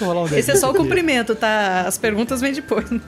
[0.00, 1.82] eu rolar um Esse é D20 só o cumprimento, tá?
[1.86, 2.90] As perguntas vêm depois.
[2.90, 3.00] né?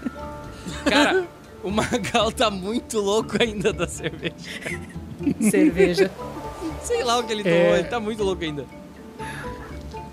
[0.85, 1.24] Cara,
[1.62, 4.35] o Magal tá muito louco ainda da cerveja.
[5.50, 6.11] Cerveja.
[6.82, 7.78] Sei lá o que ele tomou, É.
[7.78, 8.64] ele tá muito louco ainda.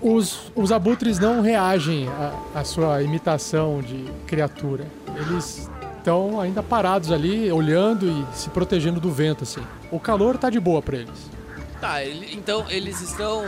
[0.00, 4.86] Os, os abutres não reagem à, à sua imitação de criatura.
[5.16, 5.70] Eles
[6.04, 9.62] estão ainda parados ali, olhando e se protegendo do vento, assim.
[9.90, 11.30] O calor tá de boa pra eles.
[11.80, 13.42] Tá, ele- então eles estão.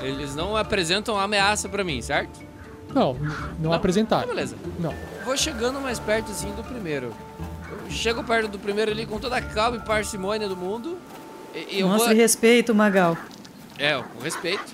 [0.00, 2.40] Eles não apresentam ameaça pra mim, certo?
[2.92, 3.72] Não, não, Não?
[3.72, 4.24] apresentaram.
[4.24, 4.56] Então, beleza.
[4.80, 4.92] Não.
[5.24, 7.12] Vou chegando mais perto assim do primeiro.
[7.84, 10.98] Eu chego perto do primeiro ali com toda a calma e parcimônia do mundo.
[11.54, 12.16] E, e eu Mostre vou.
[12.20, 13.16] respeito, Magal.
[13.78, 14.64] É, com respeito.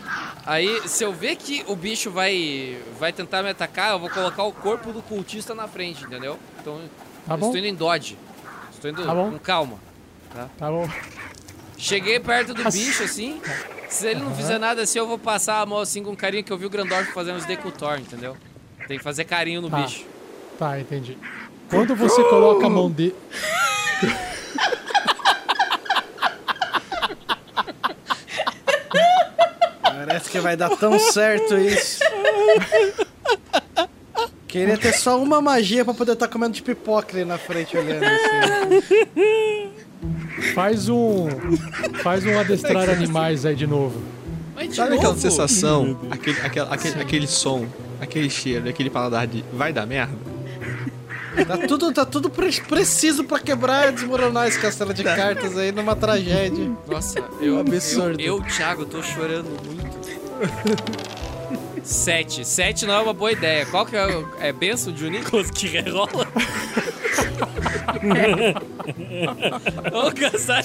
[0.46, 4.44] Aí, se eu ver que o bicho vai vai tentar me atacar, eu vou colocar
[4.44, 6.38] o corpo do cultista na frente, entendeu?
[6.61, 6.81] Então,
[7.27, 7.47] Tá bom.
[7.47, 8.19] estou indo em dodge.
[8.73, 9.31] Estou indo Tá bom.
[9.33, 9.79] com calma.
[10.59, 10.89] Tá bom.
[11.79, 13.41] Cheguei perto do bicho, assim.
[13.89, 16.53] Se ele não fizer nada assim, eu vou passar a mão assim com carinho, que
[16.53, 18.37] eu vi o Grandorf fazendo os decutor, entendeu?
[18.89, 19.83] Tem que fazer carinho no Tá.
[19.83, 20.05] bicho.
[20.59, 21.17] Tá, entendi.
[21.69, 23.15] Quando você coloca a mão de.
[29.83, 32.01] Parece que vai dar tão certo isso.
[34.53, 38.05] Queria ter só uma magia pra poder estar comendo de pipoca ali na frente olhando
[38.05, 39.73] assim.
[40.55, 41.27] Faz um.
[42.03, 44.01] Faz um adestrar animais aí de novo.
[44.55, 45.21] Mas de Sabe aquela novo?
[45.21, 47.67] sensação, aquele, aquela- aquele, aquele som,
[48.01, 50.12] aquele cheiro, aquele paladar de vai dar merda?
[51.47, 55.73] Tá tudo, tá tudo pre- preciso pra quebrar e desmoronar esse castelo de cartas aí
[55.73, 56.71] numa tragédia.
[56.87, 58.21] Nossa, eu, Absurdo.
[58.21, 61.22] eu, eu, Thiago, tô chorando muito.
[61.83, 62.45] Sete.
[62.47, 63.66] Sete não é uma boa ideia.
[63.66, 64.29] Qual que é o...
[64.40, 66.27] É benção de Nicolas que rerola?
[69.90, 70.14] Vamos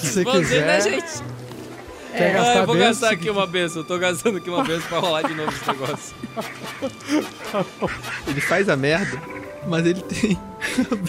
[0.00, 0.82] Se bons aí, né, quiser.
[0.82, 1.38] gente?
[2.16, 2.88] Quer Ah, gastar eu vou benção?
[2.90, 3.82] gastar aqui uma benção.
[3.82, 6.14] Eu tô gastando aqui uma benção pra rolar de novo esse negócio.
[8.26, 9.20] Ele faz a merda,
[9.66, 10.38] mas ele tem.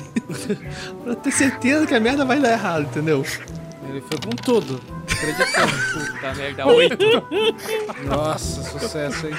[1.04, 3.26] pra ter certeza que a merda vai dar errado, entendeu?
[3.90, 4.80] Ele foi com tudo.
[5.10, 7.06] Puta merda, oito.
[8.06, 9.36] Nossa, sucesso, hein?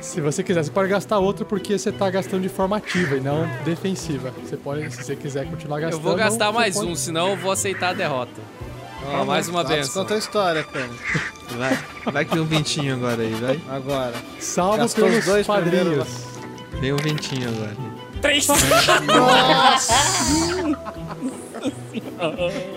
[0.00, 3.20] Se você quiser, você pode gastar outro porque você tá gastando de forma ativa e
[3.20, 4.32] não defensiva.
[4.44, 6.02] Você pode, se você quiser continuar Eu gastando.
[6.02, 8.40] vou gastar mais pode- um, senão eu vou aceitar a derrota.
[9.06, 10.02] Ó, mais uma benção.
[10.02, 10.88] Conta a história, cara.
[11.58, 11.78] Vai,
[12.12, 13.60] vai que vem um ventinho agora aí, vai.
[13.68, 14.14] Agora.
[14.40, 16.08] Salvo Gastou pelos dois padrinhos.
[16.80, 17.76] Vem um ventinho agora.
[18.22, 18.46] Três.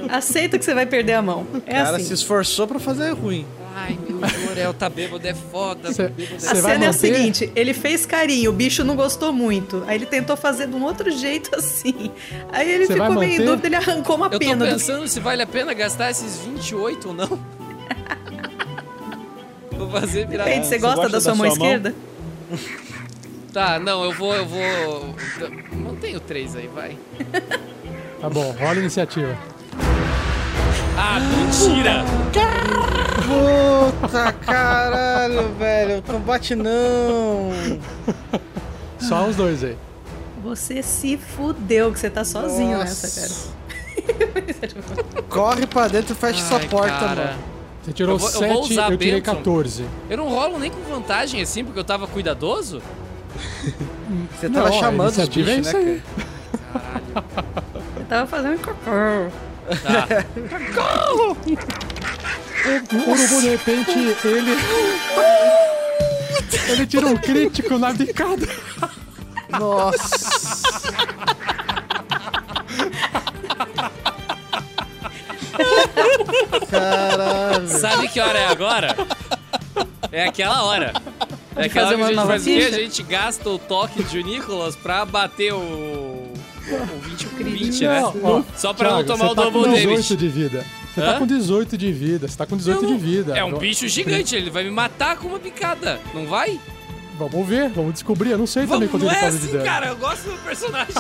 [0.10, 1.42] Aceita que você vai perder a mão.
[1.54, 2.06] O É cara assim.
[2.06, 3.46] se esforçou pra fazer ruim.
[3.76, 5.94] Ai, meu Jorel, tá bêbado, é foda.
[5.94, 6.94] Cê- bêbado é A cena é o manter?
[6.94, 9.84] seguinte, ele fez carinho, o bicho não gostou muito.
[9.86, 12.12] Aí ele tentou fazer de um outro jeito assim.
[12.52, 14.66] Aí ele Você ficou meio em dúvida, ele arrancou uma Eu tô pena.
[14.66, 17.40] do- pensando se vale a pena gastar esses 28 ou não.
[19.78, 20.46] Vou fazer virar.
[20.46, 21.68] Depende, você você gosta, gosta da sua da mão sua mão?
[21.68, 21.96] esquerda?
[23.54, 25.16] Tá, não, eu vou, eu vou.
[25.72, 26.98] Mantenho três aí, vai.
[28.20, 29.38] Tá bom, rola a iniciativa.
[30.98, 32.04] Ah, mentira!
[34.02, 36.02] Puta caralho, velho.
[36.02, 37.52] Combate não.
[39.00, 39.78] Só os dois aí.
[40.44, 43.50] Você se fudeu, que você tá sozinho nessa, Nossa.
[44.02, 45.24] cara.
[45.30, 47.26] Corre pra dentro e fecha essa Ai, porta, cara.
[47.26, 47.38] mano.
[47.84, 49.36] Você tirou Eu vou- eu vou 7, usar eu, tirei Benson.
[49.36, 49.86] 14.
[50.10, 52.82] Eu não rolo nem com vantagem assim, porque eu tava cuidadoso?
[54.40, 56.24] Você tava Não, a chamando os iniciativa bichos, é né, isso cara?
[57.16, 57.22] Eu
[58.08, 59.30] tava fazendo cocô.
[59.84, 60.08] Tá.
[62.94, 63.92] O urubu, de repente,
[64.26, 64.58] ele.
[66.70, 68.48] Ele tira um crítico na bicada.
[69.50, 70.48] Nossa.
[76.70, 77.68] Caralho.
[77.80, 78.96] Sabe que hora é agora?
[80.12, 80.94] É aquela hora.
[81.56, 82.76] É aquela fazer hora que a gente faz o quê?
[82.76, 86.07] A gente gasta o toque de Nicolas pra bater o.
[86.70, 88.02] O 20 com 20, né?
[88.02, 90.16] Não, ó, Só pra não Thiago, tomar você o tá double com 18 damage.
[90.16, 90.66] de vida.
[90.94, 91.06] Você Hã?
[91.14, 92.28] tá com 18 de vida.
[92.28, 93.38] Você tá com 18 de vida.
[93.38, 96.60] É um Não- bicho gigante, ele vai me matar com uma picada, não vai?
[97.18, 98.32] Vamos ver, vamos descobrir.
[98.32, 99.64] Eu não sei também Vamos, quanto não ele é de assim, dano.
[99.66, 100.94] cara, eu gosto do personagem.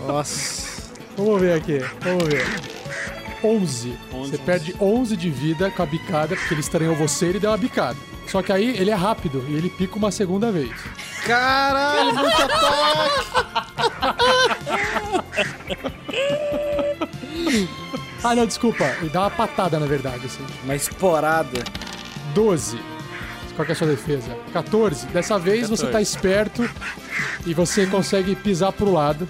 [0.06, 0.74] Nossa.
[1.16, 2.44] Vamos ver aqui, vamos ver.
[3.44, 3.94] 11.
[4.12, 7.40] 11, Você perde 11 de vida com a bicada, porque ele estranhou você e ele
[7.40, 7.96] deu uma bicada.
[8.26, 10.72] Só que aí ele é rápido e ele pica uma segunda vez.
[11.26, 13.44] Caralho, muito ataque.
[18.22, 18.84] Ah, não, desculpa.
[19.00, 20.44] Ele dá uma patada, na verdade, assim.
[20.64, 21.62] Uma esporada.
[22.34, 22.78] 12.
[23.54, 24.36] Qual que é a sua defesa?
[24.52, 25.06] 14.
[25.08, 25.92] Dessa vez você 14.
[25.92, 26.70] tá esperto
[27.46, 29.28] e você consegue pisar pro lado.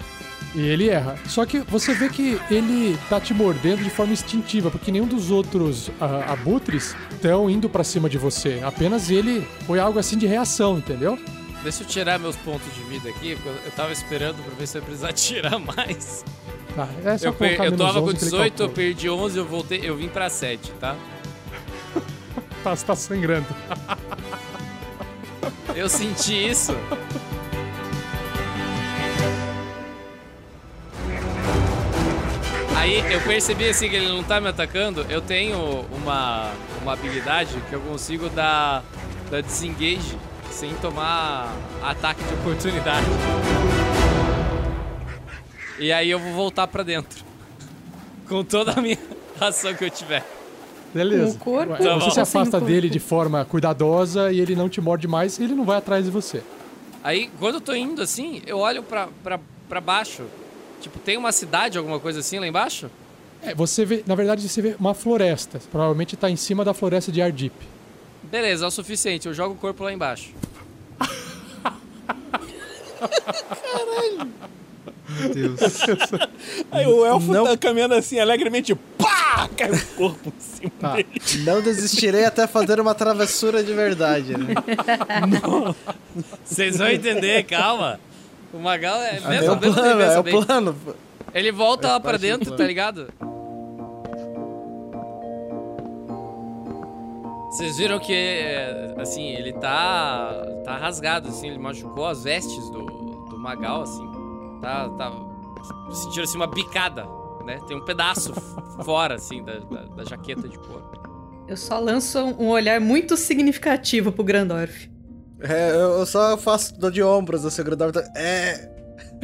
[0.55, 1.17] E ele erra.
[1.27, 5.29] Só que você vê que ele tá te mordendo de forma instintiva, porque nenhum dos
[5.29, 8.61] outros ah, abutres estão indo pra cima de você.
[8.63, 11.19] Apenas ele foi algo assim de reação, entendeu?
[11.61, 14.77] Deixa eu tirar meus pontos de vida aqui, porque eu- tava esperando pra ver se
[14.77, 16.23] eu ia precisar tirar mais.
[16.73, 19.37] Tá, é só Eu, per- eu tava com 11 que ele 18, eu perdi 11,
[19.37, 20.95] eu voltei, eu vim pra 7, tá?
[22.63, 23.47] Tá, você tá sangrando.
[25.75, 26.73] Eu senti isso.
[32.85, 35.07] Aí eu percebi assim que ele não tá me atacando.
[35.09, 35.57] Eu tenho
[35.91, 36.51] uma,
[36.83, 38.83] uma habilidade que eu consigo dar,
[39.31, 40.15] dar disengage
[40.51, 43.07] sem tomar ataque de oportunidade.
[45.79, 47.25] E aí eu vou voltar pra dentro.
[48.29, 48.99] Com toda a minha
[49.41, 50.23] ação que eu tiver.
[50.93, 51.39] Beleza.
[51.39, 51.71] Corpo?
[51.83, 52.11] Tá você bom.
[52.11, 52.93] se afasta Sem dele corpo.
[52.93, 56.11] de forma cuidadosa e ele não te morde mais e ele não vai atrás de
[56.11, 56.43] você.
[57.03, 60.25] Aí, quando eu tô indo assim, eu olho pra, pra, pra baixo.
[60.85, 62.91] Tipo, tem uma cidade, alguma coisa assim lá embaixo?
[63.41, 65.59] É, você vê, na verdade, você vê uma floresta.
[65.71, 67.55] Provavelmente tá em cima da floresta de Ardip.
[68.21, 69.27] Beleza, é o suficiente.
[69.27, 70.29] Eu jogo o corpo lá embaixo.
[75.09, 75.59] Meu Deus.
[76.71, 77.45] Aí o elfo Não.
[77.45, 79.49] tá caminhando assim alegremente, pá!
[79.57, 80.93] Cai o corpo em cima Tá.
[80.95, 81.07] dele.
[81.43, 84.53] Não desistirei até fazer uma travessura de verdade, né?
[86.43, 87.99] Vocês vão entender, calma.
[88.55, 89.17] O Magal é.
[89.17, 90.75] É Mesmo, o mesmo plano, ele é o plano.
[91.33, 93.07] Ele volta É lá pra dentro, tá ligado?
[97.51, 100.33] Vocês viram que, é, assim, ele tá.
[100.63, 102.85] tá rasgado, assim, ele machucou as vestes do,
[103.29, 104.09] do Magal, assim.
[104.61, 104.89] Tá.
[104.89, 105.11] tá
[105.91, 107.05] sentindo assim uma bicada,
[107.45, 107.59] né?
[107.67, 108.33] Tem um pedaço
[108.83, 110.83] fora, assim, da, da, da jaqueta de couro.
[111.47, 114.89] Eu só lanço um olhar muito significativo pro Grandorf.
[115.41, 118.69] É, eu só faço dor de ombros, assim, o Grandorf tá- É.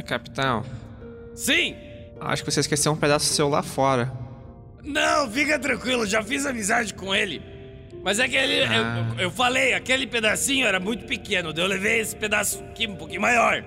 [0.06, 0.64] Capitão,
[1.36, 1.76] Sim!
[2.20, 4.12] acho que você esqueceu um pedaço seu lá fora.
[4.84, 7.42] Não, fica tranquilo, já fiz amizade com ele.
[8.04, 8.64] Mas é que ele.
[8.64, 9.06] Ah.
[9.18, 13.22] Eu, eu falei, aquele pedacinho era muito pequeno, eu levei esse pedaço aqui um pouquinho
[13.22, 13.64] maior.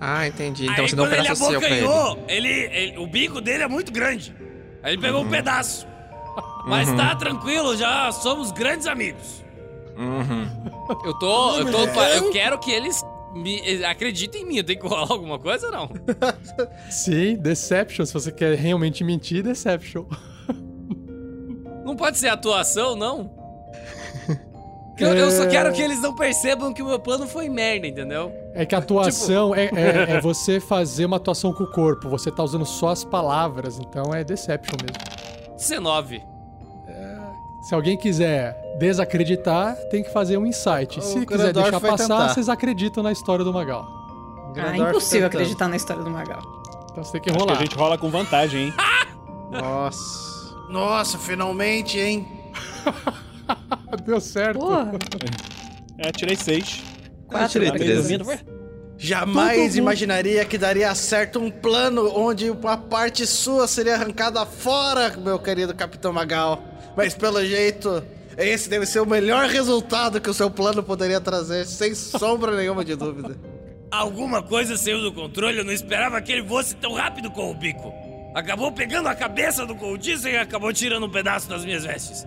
[0.00, 0.64] Ah, entendi.
[0.64, 1.84] Então Aí você deu um pedaço seu pra ele.
[1.86, 4.34] abocanhou, ele, ele- o bico dele é muito grande.
[4.82, 5.86] Aí ele pegou um pedaço.
[6.66, 6.96] Mas Uhum.
[6.96, 9.42] tá tranquilo, já somos grandes amigos.
[9.96, 10.46] Uhum.
[11.04, 11.56] Eu tô.
[11.58, 13.02] Eu, tô, eu quero que eles
[13.34, 14.56] me, acreditem em mim.
[14.58, 15.90] Eu tenho que rolar alguma coisa ou não?
[16.90, 18.04] Sim, Deception.
[18.06, 20.04] Se você quer realmente mentir, Deception.
[21.84, 23.30] Não pode ser atuação, não?
[24.98, 25.46] Eu, eu só É.
[25.48, 28.32] quero que eles não percebam que o meu plano foi merda, entendeu?
[28.54, 32.08] É que a atuação Tipo- é, é- é você fazer uma atuação com o corpo.
[32.08, 35.54] Você tá usando só as palavras, então é Deception mesmo.
[35.56, 36.22] 19.
[37.68, 40.98] Se alguém quiser desacreditar, tem que fazer um insight.
[40.98, 42.28] O Se quiser Grandorf deixar passar, tentar.
[42.34, 43.84] vocês acreditam na história do Magal.
[43.88, 45.40] Ah, Grandorf impossível tentando.
[45.42, 46.40] acreditar na história do Magal.
[46.92, 47.58] Então você tem que Acho que rolar.
[47.58, 48.74] a gente rola com vantagem, hein?
[49.50, 50.54] Nossa.
[50.68, 52.26] Nossa, finalmente, hein?
[54.04, 54.60] Deu certo.
[54.60, 54.92] Porra,
[55.98, 56.82] É, tirei seis.
[57.26, 57.70] quatro tirei
[58.24, 58.40] ué?
[58.98, 65.38] Jamais imaginaria que daria certo um plano onde uma parte sua seria arrancada fora, meu
[65.38, 66.62] querido Capitão Magal.
[66.96, 68.02] Mas pelo jeito,
[68.38, 72.84] esse deve ser o melhor resultado que o seu plano poderia trazer, sem sombra nenhuma
[72.84, 73.36] de dúvida.
[73.90, 77.54] Alguma coisa saiu do controle, eu não esperava que ele fosse tão rápido com o
[77.54, 77.92] bico.
[78.34, 82.26] Acabou pegando a cabeça do cultista e acabou tirando um pedaço das minhas vestes.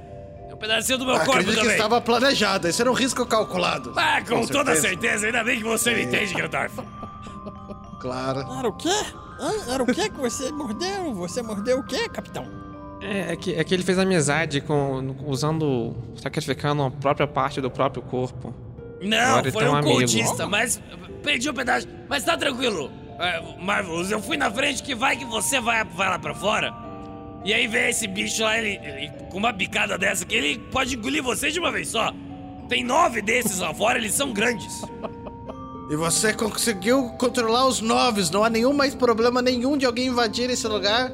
[0.49, 1.75] É um pedacinho do meu corpo Acredito que também.
[1.75, 3.93] estava planejado, esse era um risco calculado.
[3.95, 4.87] Ah, com, Com toda certeza.
[5.01, 6.75] certeza, ainda bem que você me entende, Grandorf.
[7.99, 8.39] Claro.
[8.57, 8.89] Era o quê?
[9.39, 9.73] Hã?
[9.73, 11.13] Era o quê que você mordeu?
[11.15, 12.47] Você mordeu o quê, capitão?
[13.01, 15.15] É, é que, é que ele fez amizade com.
[15.25, 15.95] usando.
[16.21, 18.53] sacrificando a própria parte do próprio corpo.
[19.01, 19.95] Não, Agora foi um um amigo.
[19.97, 20.81] cultista, mas
[21.23, 21.87] perdi um pedaço.
[22.09, 26.09] Mas tá tranquilo, é, Marvelous, eu fui na frente que vai que você vai, vai
[26.09, 26.73] lá pra fora.
[27.45, 30.95] E aí vem esse bicho lá, ele, ele- com uma bicada dessa que ele pode
[30.97, 32.11] engolir você de uma vez só.
[32.67, 34.81] Tem nove desses lá fora, eles são grandes.
[35.89, 40.49] E você conseguiu controlar os noves, não há nenhum mais problema nenhum de alguém invadir
[40.49, 41.09] esse lugar,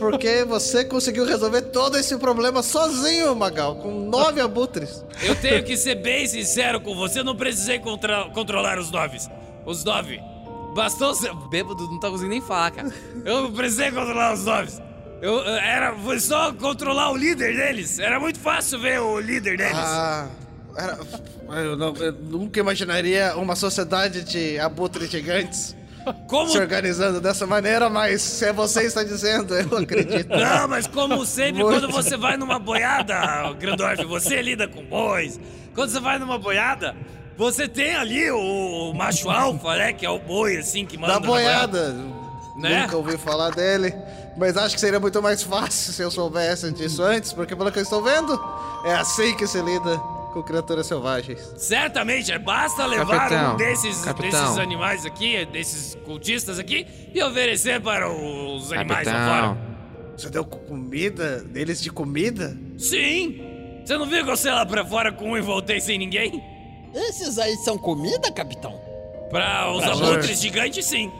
[0.00, 5.04] porque você conseguiu resolver todo esse problema sozinho, Magal, com nove abutres.
[5.22, 9.28] Eu tenho que ser bem sincero com você, eu não precisei contra- controlar os noves.
[9.64, 10.18] Os nove.
[10.74, 11.32] Bastou ser.
[11.50, 12.92] Bêbado não tá conseguindo nem falar, cara.
[13.24, 14.80] Eu não precisei controlar os noves.
[15.20, 17.98] Eu, eu- era, foi só controlar o líder deles.
[17.98, 19.72] Era muito fácil ver o líder deles.
[19.76, 20.28] Ah,
[20.76, 20.98] era,
[21.60, 25.76] eu, não- eu nunca imaginaria uma sociedade de abutres gigantes
[26.26, 30.28] Como se organizando dessa maneira, mas se é você que está dizendo, eu acredito.
[30.34, 31.80] Não, mas como sempre, Muito.
[31.80, 35.38] quando você vai numa boiada, Grandorf, você lida com bois.
[35.74, 36.96] Quando você vai numa boiada,
[37.36, 39.92] você tem ali o, o macho alfa, né?
[39.92, 41.92] Que é o boi, assim, que manda Da na boiada.
[42.56, 42.82] Né?
[42.82, 43.94] Nunca ouvi falar dele.
[44.36, 47.78] Mas acho que seria muito mais fácil se eu soubesse disso antes, porque pelo que
[47.78, 48.38] eu estou vendo,
[48.84, 50.00] é assim que se lida.
[50.30, 51.52] Com criaturas selvagens.
[51.56, 54.30] Certamente, é basta levar Capitão, um desses, capitão.
[54.30, 59.70] desses animais aqui, desses cultistas aqui, e oferecer para os animais lá fora.
[60.16, 61.38] Você deu comida?
[61.44, 62.56] Deles de comida?
[62.78, 63.40] Sim!
[63.84, 66.42] Você não viu que eu sei lá pra fora com um e voltei sem ninguém?
[66.94, 68.80] Esses aí são comida, capitão?
[69.30, 71.10] Pra os Pra abutres gigantes, sim.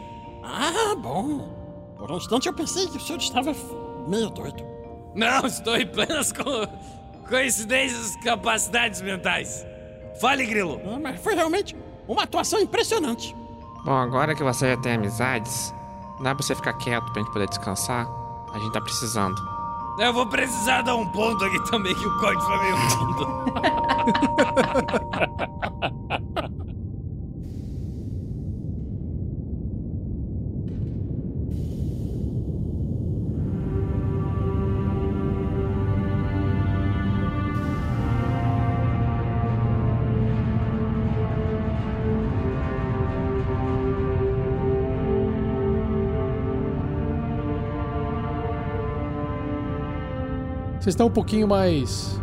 [0.44, 1.94] Ah, bom.
[1.96, 3.54] Por um instante eu pensei que o senhor estava
[4.08, 4.64] meio doido.
[5.14, 6.42] Não, estou em plenas co
[7.30, 9.64] coincidências capacidades mentais.
[10.20, 10.80] Fale, Grilo.
[10.84, 11.74] Ah, mas foi realmente
[12.06, 13.34] uma atuação impressionante.
[13.84, 15.72] bom, agora que você já tem amizades,
[16.22, 18.06] dá pra você ficar quieto pra gente poder descansar?
[18.52, 19.40] A gente tá precisando.
[19.98, 23.26] Eu vou precisar dar um ponto aqui também, que o código foi meio fundo.
[50.80, 52.18] Vocês estão um pouquinho mais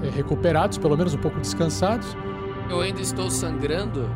[0.00, 2.16] é, recuperados, pelo menos um pouco descansados.
[2.70, 4.08] Eu ainda estou sangrando,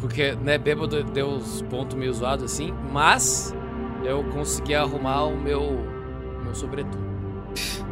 [0.00, 3.52] porque, né, bêbado deu uns pontos meio zoados assim, mas
[4.04, 5.84] eu consegui arrumar o meu,
[6.44, 7.08] meu sobretudo.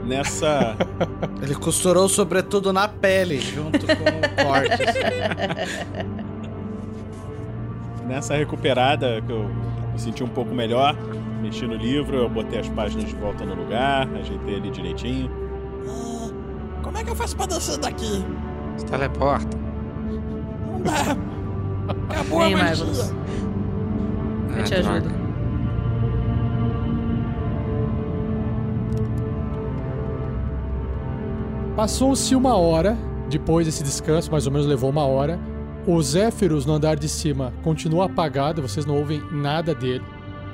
[0.04, 0.76] Nessa.
[1.42, 4.84] Ele costurou sobretudo na pele, junto com o corte.
[8.06, 9.50] Nessa recuperada, que eu
[9.96, 10.94] me senti um pouco melhor,
[11.40, 15.30] mexi no livro, eu botei as páginas de volta no lugar, ajeitei ali direitinho.
[15.88, 16.30] Ah,
[16.82, 18.22] como é que eu faço pra descer daqui?
[18.76, 19.56] Se teleporta.
[20.70, 21.16] Não dá.
[22.10, 22.84] Acabou Vem, a magia.
[22.84, 23.10] Marvelous.
[23.10, 24.90] Eu Ah, te droga.
[24.98, 25.26] ajudo.
[31.74, 32.96] Passou-se uma hora
[33.28, 35.38] depois desse descanso, mais ou menos levou uma hora.
[35.86, 40.04] O Zéfiros no andar de cima continua apagado, vocês não ouvem nada dele.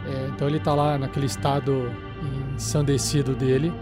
[0.07, 1.91] É, então ele tá lá naquele estado
[2.55, 3.73] ensandecido dele.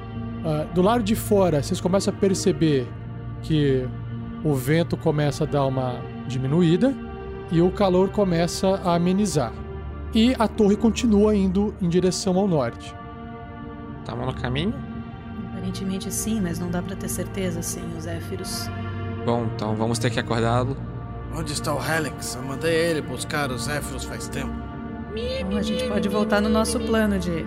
[0.44, 2.88] Ah, do lado de fora, vocês começam a perceber
[3.42, 3.84] que
[4.44, 6.94] o vento começa a dar uma diminuída
[7.50, 9.52] e o calor começa a amenizar.
[10.14, 12.94] E a torre continua indo em direção ao norte.
[14.04, 14.74] Tamo no caminho?
[15.50, 18.68] Aparentemente sim, mas não dá pra ter certeza sem os Zéfiros.
[19.26, 20.76] Bom, então vamos ter que acordá-lo.
[21.34, 22.34] Onde está o Helix?
[22.34, 24.52] Eu mandei ele buscar os Zéfiros faz tempo.
[25.48, 27.44] Bom, a gente pode voltar no nosso plano de.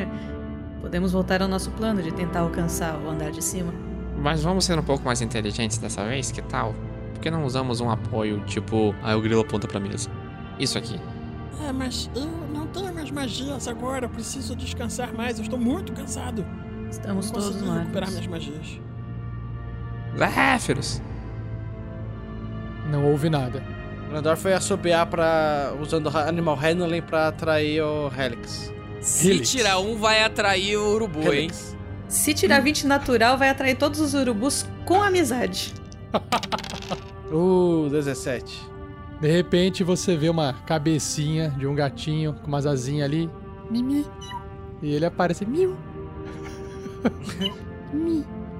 [0.80, 3.72] Podemos voltar ao nosso plano de tentar alcançar o andar de cima.
[4.16, 6.74] Mas vamos ser um pouco mais inteligentes dessa vez, que tal?
[7.14, 8.94] Por que não usamos um apoio tipo.
[9.02, 10.10] Ah, o grilo aponta pra mesa.
[10.58, 11.00] Isso aqui.
[11.66, 14.06] É, mas eu não tenho mais magias agora.
[14.06, 15.38] Eu preciso descansar mais.
[15.38, 16.44] Eu estou muito cansado.
[16.90, 18.80] Estamos Não todos no recuperar minhas magias.
[20.16, 21.02] Zéfiros!
[22.90, 23.62] Não houve nada.
[24.06, 28.72] O Grandor foi assobiar pra, usando Animal Handling pra atrair o Helix.
[29.00, 29.50] Se Helix.
[29.50, 31.44] tirar um, vai atrair o urubu, hein?
[31.44, 31.76] Helix.
[32.08, 35.74] Se tirar 20 natural, vai atrair todos os urubus com amizade.
[37.32, 38.62] Uh, 17.
[39.20, 43.28] De repente você vê uma cabecinha de um gatinho com umas asinhas ali.
[43.68, 44.06] Mimi.
[44.80, 45.44] E ele aparece.
[45.44, 45.76] Miu.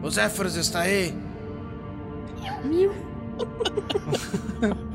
[0.03, 1.15] O Zéfiros está aí?
[2.65, 2.93] Miu.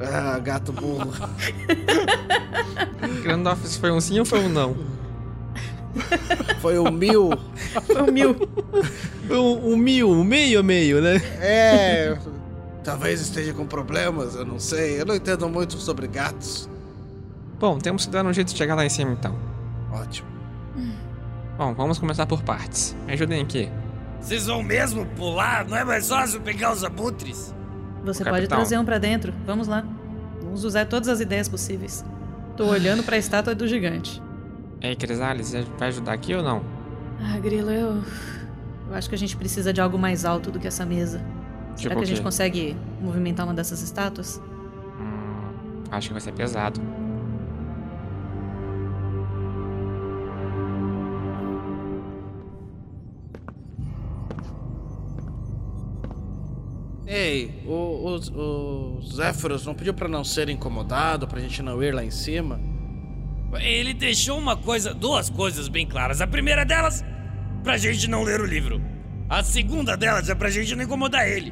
[0.00, 1.10] Ah, gato burro.
[3.22, 4.76] Grandorf, isso foi um sim ou foi um não?
[6.60, 7.30] Foi o mil.
[7.84, 8.48] Foi um mil.
[9.28, 11.16] Um, um mil, um meio a meio, né?
[11.40, 12.16] É.
[12.84, 15.00] Talvez esteja com problemas, eu não sei.
[15.00, 16.70] Eu não entendo muito sobre gatos.
[17.58, 19.34] Bom, temos que dar um jeito de chegar lá em cima então.
[19.92, 20.28] Ótimo.
[21.56, 22.96] Bom, vamos começar por partes.
[23.04, 23.68] Me ajudem aqui.
[24.20, 25.66] Vocês vão mesmo pular?
[25.66, 27.52] Não é mais fácil pegar os abutres?
[28.04, 29.32] Você pode trazer um pra dentro.
[29.46, 29.84] Vamos lá.
[30.42, 32.04] Vamos usar todas as ideias possíveis.
[32.56, 34.22] Tô olhando pra estátua do gigante.
[34.80, 36.62] Ei, Crisales, vai ajudar aqui ou não?
[37.20, 38.02] Ah, Grilo, eu.
[38.88, 41.18] Eu acho que a gente precisa de algo mais alto do que essa mesa.
[41.76, 44.40] Será Tipo que a gente consegue movimentar uma dessas estátuas?
[44.98, 46.80] Hum, acho que vai ser pesado.
[57.10, 58.04] Ei, o-
[58.98, 62.60] os Zéfiros não pediu pra não ser incomodado, pra gente não ir lá em cima?
[63.60, 66.20] Ele deixou uma coisa, duas coisas bem claras.
[66.20, 67.02] A primeira delas,
[67.64, 68.80] pra gente não ler o livro.
[69.28, 71.50] A segunda delas é pra gente não incomodar ele.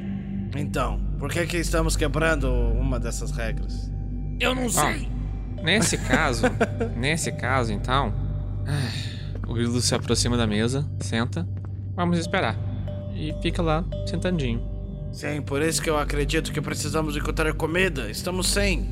[0.54, 3.90] Então, por que que estamos quebrando uma dessas regras?
[4.38, 5.08] Eu não sei.
[5.62, 6.42] Nesse caso,
[6.96, 8.12] nesse caso então.
[9.48, 11.48] O grilo se aproxima da mesa, senta.
[11.94, 12.58] Vamos esperar.
[13.14, 14.75] E fica lá, sentadinho.
[15.16, 18.10] Sim, por isso que eu acredito que precisamos encontrar comida.
[18.10, 18.86] Estamos sem.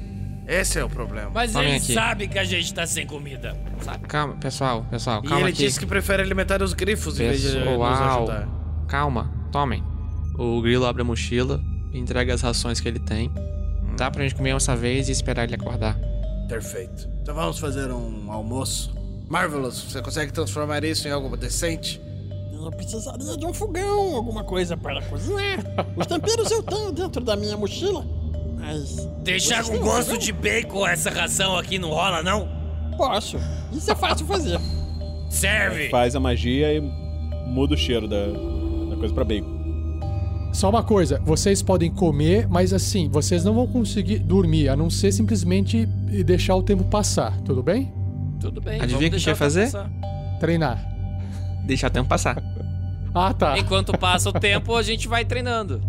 [0.48, 1.30] Esse é o problema.
[1.34, 1.92] Mas Tomem ele aqui.
[1.92, 3.54] sabe que a gente tá sem comida.
[3.82, 4.06] Sabe?
[4.06, 5.64] Calma, pessoal, pessoal, E calma ele aqui.
[5.66, 8.48] disse que prefere alimentar os grifos em vez de nos Pessoal, ajudar.
[8.88, 9.82] calma, tomem.
[10.38, 11.60] O grilo abre a mochila,
[11.92, 13.30] entrega as rações que ele tem.
[13.96, 15.96] Dá pra gente comer dessa vez e esperar ele acordar.
[16.48, 17.06] Perfeito.
[17.22, 18.94] Então vamos fazer um almoço.
[19.28, 22.00] Marvelous, você consegue transformar isso em algo decente?
[22.68, 25.58] Eu precisaria de um fogão, alguma coisa para cozinhar.
[25.96, 28.04] Os temperos eu tenho dentro da minha mochila.
[28.58, 29.08] Mas.
[29.22, 30.18] Deixar um gosto fogão?
[30.18, 32.48] de bacon essa ração aqui não rola, não?
[32.96, 33.38] Posso.
[33.72, 34.58] Isso é fácil fazer.
[35.28, 35.88] Serve!
[35.90, 36.80] Faz a magia e
[37.46, 38.26] muda o cheiro da,
[38.90, 39.52] da coisa pra bacon.
[40.52, 44.88] Só uma coisa, vocês podem comer, mas assim, vocês não vão conseguir dormir, a não
[44.88, 45.84] ser simplesmente
[46.24, 47.92] deixar o tempo passar, tudo bem?
[48.38, 48.80] Tudo bem.
[48.80, 49.64] Adivinha o que deixar quer fazer?
[49.64, 49.90] passar.
[50.38, 50.94] Treinar.
[51.64, 52.40] Deixar o tempo passar.
[53.14, 53.56] Ah, tá.
[53.58, 55.80] Enquanto passa o tempo, a gente vai treinando.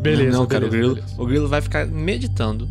[0.00, 1.22] Beleza, Não, cara, beleza, o grilo, beleza.
[1.22, 2.68] o grilo vai ficar meditando.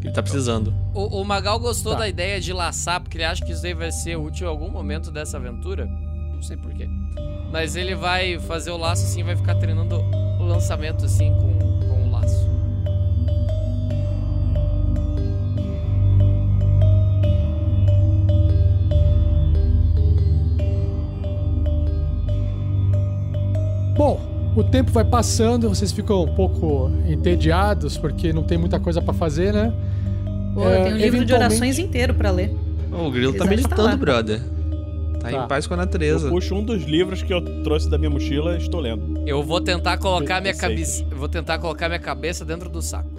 [0.00, 0.72] que Ele tá precisando.
[0.94, 2.00] O, o Magal gostou Tá.
[2.00, 4.70] da ideia de laçar, porque ele acha que isso aí vai ser útil em algum
[4.70, 5.86] momento dessa aventura.
[5.86, 6.88] Não sei porquê.
[7.52, 9.96] Mas ele vai fazer o laço assim, vai ficar treinando
[10.40, 11.58] o lançamento assim com,
[23.98, 29.02] Bom, o tempo vai passando, vocês ficam um pouco entediados porque não tem muita coisa
[29.02, 29.72] pra fazer, né?
[30.54, 32.54] Pô, É, eu tenho um livro de eventualmente- orações inteiro pra ler.
[32.92, 34.40] O grilo tá Exato, meditando, tá brother.
[35.20, 35.32] Tá, Tá.
[35.32, 36.28] em paz com a Eu natureza.
[36.30, 39.20] puxo um dos livros que eu trouxe da minha mochila e estou lendo.
[39.26, 43.10] Eu vou tentar colocar minha cabeça, vou tentar colocar minha cabeça dentro do saco.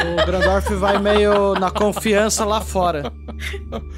[0.00, 3.12] O Grandorf vai meio na confiança lá fora.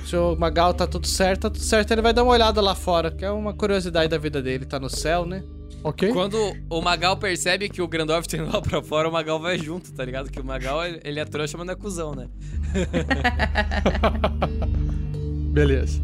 [0.05, 2.75] Se o Magal tá tudo certo, tá tudo certo, ele vai dar uma olhada lá
[2.75, 4.65] fora, que é uma curiosidade da vida dele.
[4.65, 5.43] Tá no céu, né?
[5.83, 6.13] Ok?
[6.13, 9.93] Quando o Magal percebe que o Grandorf indo lá pra fora, o Magal vai junto,
[9.93, 10.31] tá ligado?
[10.31, 12.29] Que o Magal, ele ele é trouxa, mas não é cuzão, né?
[15.53, 16.01] Beleza.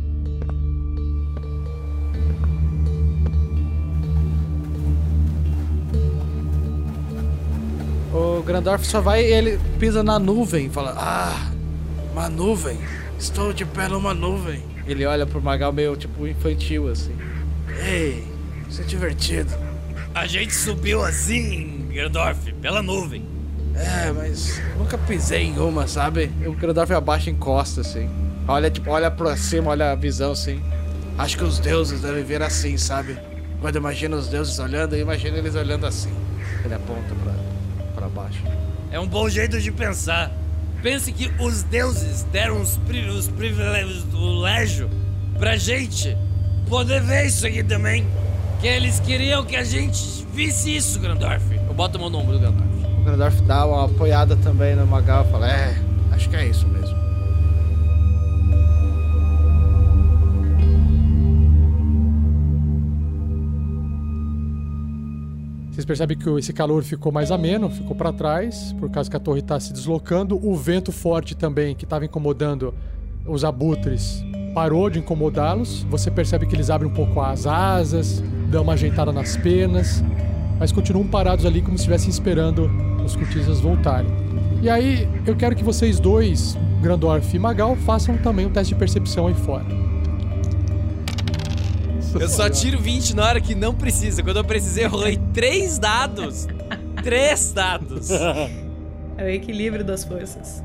[8.12, 11.50] O Grandorf só vai e ele pisa na nuvem e fala: Ah,
[12.12, 12.78] uma nuvem.
[13.18, 14.62] Estou de pé numa nuvem.
[14.86, 17.14] Ele olha pro Magal meio tipo infantil assim.
[17.84, 18.24] Ei,
[18.68, 19.65] isso é divertido.
[20.16, 23.22] A gente subiu assim, Grandorf, pela nuvem.
[23.74, 26.32] É, mas nunca pisei em uma, sabe?
[26.46, 28.08] O Grandorf abaixa e encosta assim.
[28.48, 30.58] Olha, tipo, olha pra cima, olha a visão assim.
[31.18, 33.18] Acho que os deuses devem ver assim, sabe?
[33.60, 36.14] Quando imagina os deuses olhando, eu imagino eles olhando assim.
[36.64, 37.34] Ele aponta pra,
[37.94, 38.42] pra baixo.
[38.90, 40.32] É um bom jeito de pensar.
[40.82, 44.88] Pense que os deuses deram os, pri os privilégios do légio
[45.38, 46.16] pra gente
[46.70, 48.06] poder ver isso aqui também.
[48.60, 51.42] Que eles queriam que a gente visse isso, Grandorf.
[51.54, 52.68] Eu boto a mão no ombro do Grandorf.
[53.00, 55.76] O Grandorf dá uma apoiada também no Magal e fala: É,
[56.12, 56.96] acho que é isso mesmo.
[65.70, 69.20] Vocês percebem que esse calor ficou mais ameno, ficou pra trás, por causa que a
[69.20, 70.40] torre tá se deslocando.
[70.42, 72.72] O vento forte também, que estava incomodando
[73.26, 75.82] os abutres, parou de incomodá-los.
[75.90, 80.02] Você percebe que eles abrem um pouco as asas, dão uma ajeitada nas penas,
[80.58, 82.70] mas continuam parados ali como se estivessem esperando
[83.04, 84.10] os cultistas voltarem.
[84.62, 88.78] E aí, eu quero que vocês dois, Grandorf e Magal, façam também um teste de
[88.78, 89.64] percepção aí fora.
[92.18, 94.22] Eu só tiro 20 na hora que não precisa.
[94.22, 96.48] Quando eu precisei, eu rolei 3 dados.
[97.02, 98.10] 3 dados.
[98.10, 100.62] É o equilíbrio das forças.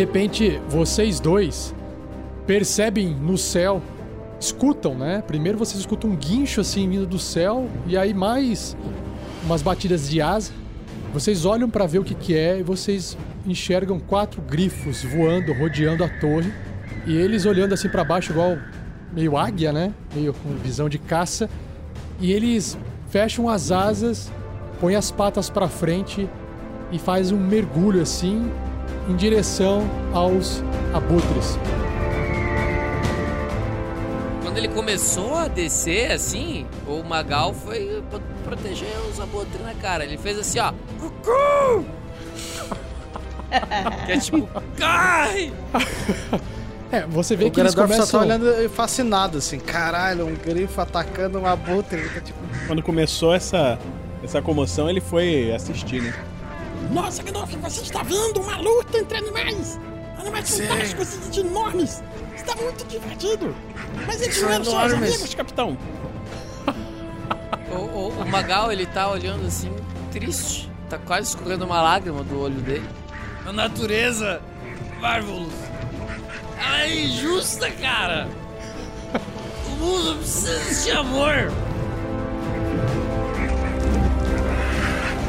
[0.00, 1.74] Repente, vocês dois
[2.46, 3.82] percebem no céu,
[4.38, 5.22] escutam, né?
[5.26, 8.76] Primeiro vocês escutam um guincho assim vindo do céu e aí mais
[9.44, 10.52] umas batidas de asa.
[11.12, 16.02] Vocês olham para ver o que que é e vocês enxergam quatro grifos voando, rodeando
[16.02, 16.52] a torre
[17.06, 18.56] e eles olhando assim para baixo igual
[19.12, 19.92] meio águia, né?
[20.14, 21.48] Meio com visão de caça.
[22.20, 22.78] E eles
[23.10, 24.30] fecham as asas,
[24.80, 26.28] põem as patas para frente
[26.90, 28.50] e faz um mergulho assim
[29.08, 31.58] em direção aos abutres.
[34.42, 40.04] Quando ele começou a descer, assim, o Magal foi pro- proteger os abutres na cara.
[40.04, 40.72] Ele fez assim, ó.
[40.98, 41.84] Cucu!
[44.06, 45.52] que é tipo, cai!
[46.92, 48.04] É, você vê o que eles começam...
[48.04, 49.60] só tá olhando fascinado, assim.
[49.60, 52.02] Caralho, um grifo atacando um abutre.
[52.08, 52.38] Tá tipo...
[52.66, 53.78] Quando começou essa,
[54.24, 56.12] essa comoção, ele foi assistir, né?
[56.92, 59.78] Nossa, Gandalf, você está vendo uma luta entre animais!
[60.18, 60.66] Animais Sim.
[60.66, 62.02] fantásticos e enormes!
[62.34, 63.54] Está muito divertido!
[64.06, 65.10] Mas eles não eram seus enormes.
[65.10, 65.78] amigos, capitão!
[67.70, 69.70] O, o, o Magal, ele tá olhando assim,
[70.10, 70.68] triste.
[70.88, 72.88] Tá quase escorrendo uma lágrima do olho dele.
[73.46, 74.42] A natureza,
[75.00, 75.52] Marvelous,
[76.58, 78.28] ela é injusta, cara!
[79.66, 81.52] O mundo precisa de amor!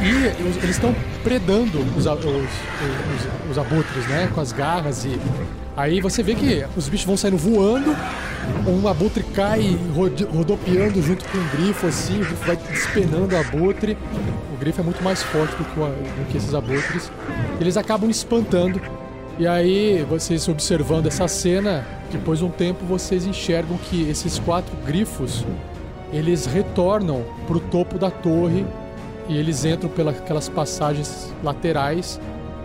[0.02, 4.30] E os- eles estão predando os, os, os- abutres, né?
[4.34, 5.20] Com as garras e.
[5.78, 7.96] Aí você vê que os bichos vão saindo voando,
[8.68, 9.78] um abutre cai
[10.34, 13.98] rodopiando junto com um grifo, assim, o grifo vai despenando o abutre.
[14.54, 17.12] O grifo é muito mais forte do que, o do que esses abutres.
[17.60, 18.82] Eles acabam espantando.
[19.40, 24.76] E aí, vocês observando essa cena, depois de um tempo, vocês enxergam que esses quatro
[24.86, 25.46] grifos
[26.12, 28.66] eles retornam pro topo da torre
[29.28, 32.20] e eles entram pelas passagens laterais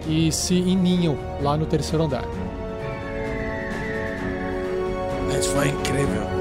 [0.07, 2.25] e se ininham lá no terceiro andar.
[5.39, 6.36] Isso foi incrível.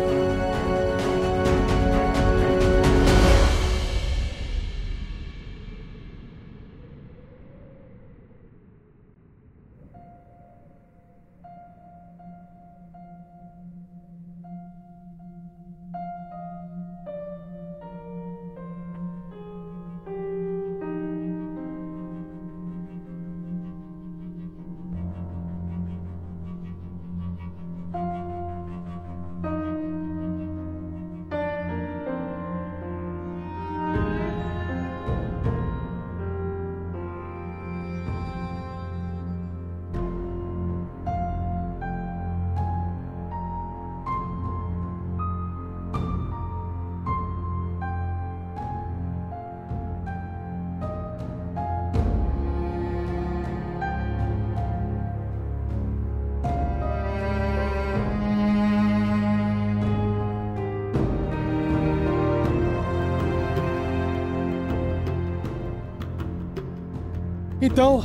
[67.76, 68.02] Então,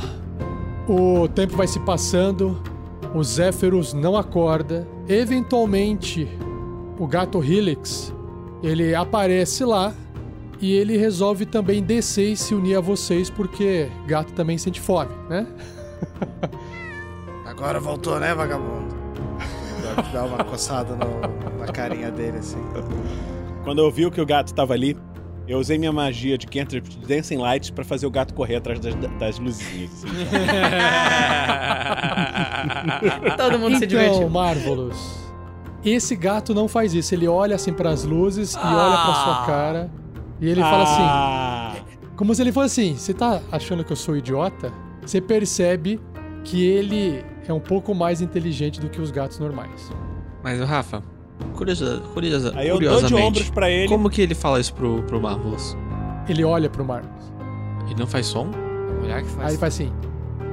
[0.85, 2.61] o tempo vai se passando,
[3.15, 4.85] o Zéferos não acorda.
[5.07, 6.27] Eventualmente,
[6.99, 8.13] o gato Helix,
[8.61, 9.93] ele aparece lá
[10.59, 15.11] e ele resolve também descer e se unir a vocês porque gato também sente fome,
[15.29, 15.47] né?
[17.47, 18.93] Agora voltou, né, vagabundo?
[20.11, 22.59] Dá uma coçada no- na carinha dele, assim.
[23.63, 24.97] Quando eu vi que o gato tava ali,
[25.47, 28.79] eu usei minha magia de Cantrip de Dancing Lights pra fazer o gato correr atrás
[28.79, 30.05] das, das luzinhas.
[30.05, 30.07] assim.
[33.37, 34.29] Todo mundo se então, divertiu.
[34.29, 35.19] Marvelous.
[35.83, 37.13] Esse gato não faz isso.
[37.13, 39.91] Ele olha assim pras luzes e olha pra sua cara.
[40.39, 41.75] E ele fala assim: Ah,
[42.15, 44.71] Como se ele fosse assim: Você tá achando que eu sou idiota?
[45.01, 45.99] Você percebe
[46.43, 49.91] que ele é um pouco mais inteligente do que os gatos normais.
[50.43, 51.03] Mas o Rafa,
[51.55, 53.87] curiosa, curiosa, Aí eu dou de curiosamente, ombros pra ele.
[53.87, 55.75] como que ele fala isso pro, pro Marvelous?
[56.27, 57.31] Ele olha pro Marvelous.
[57.85, 58.47] Ele não faz som?
[58.49, 59.45] A mulher que faz.
[59.47, 59.91] Aí ele faz assim: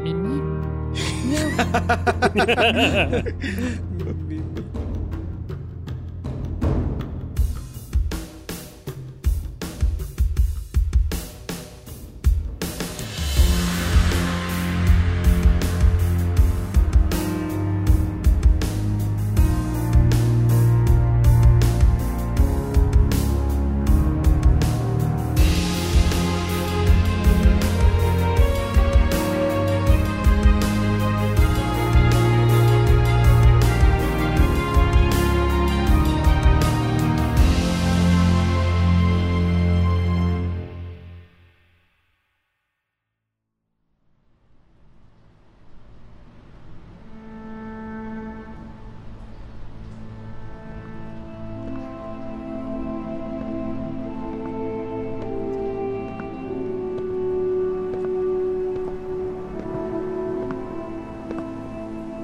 [0.02, 0.42] Mimi.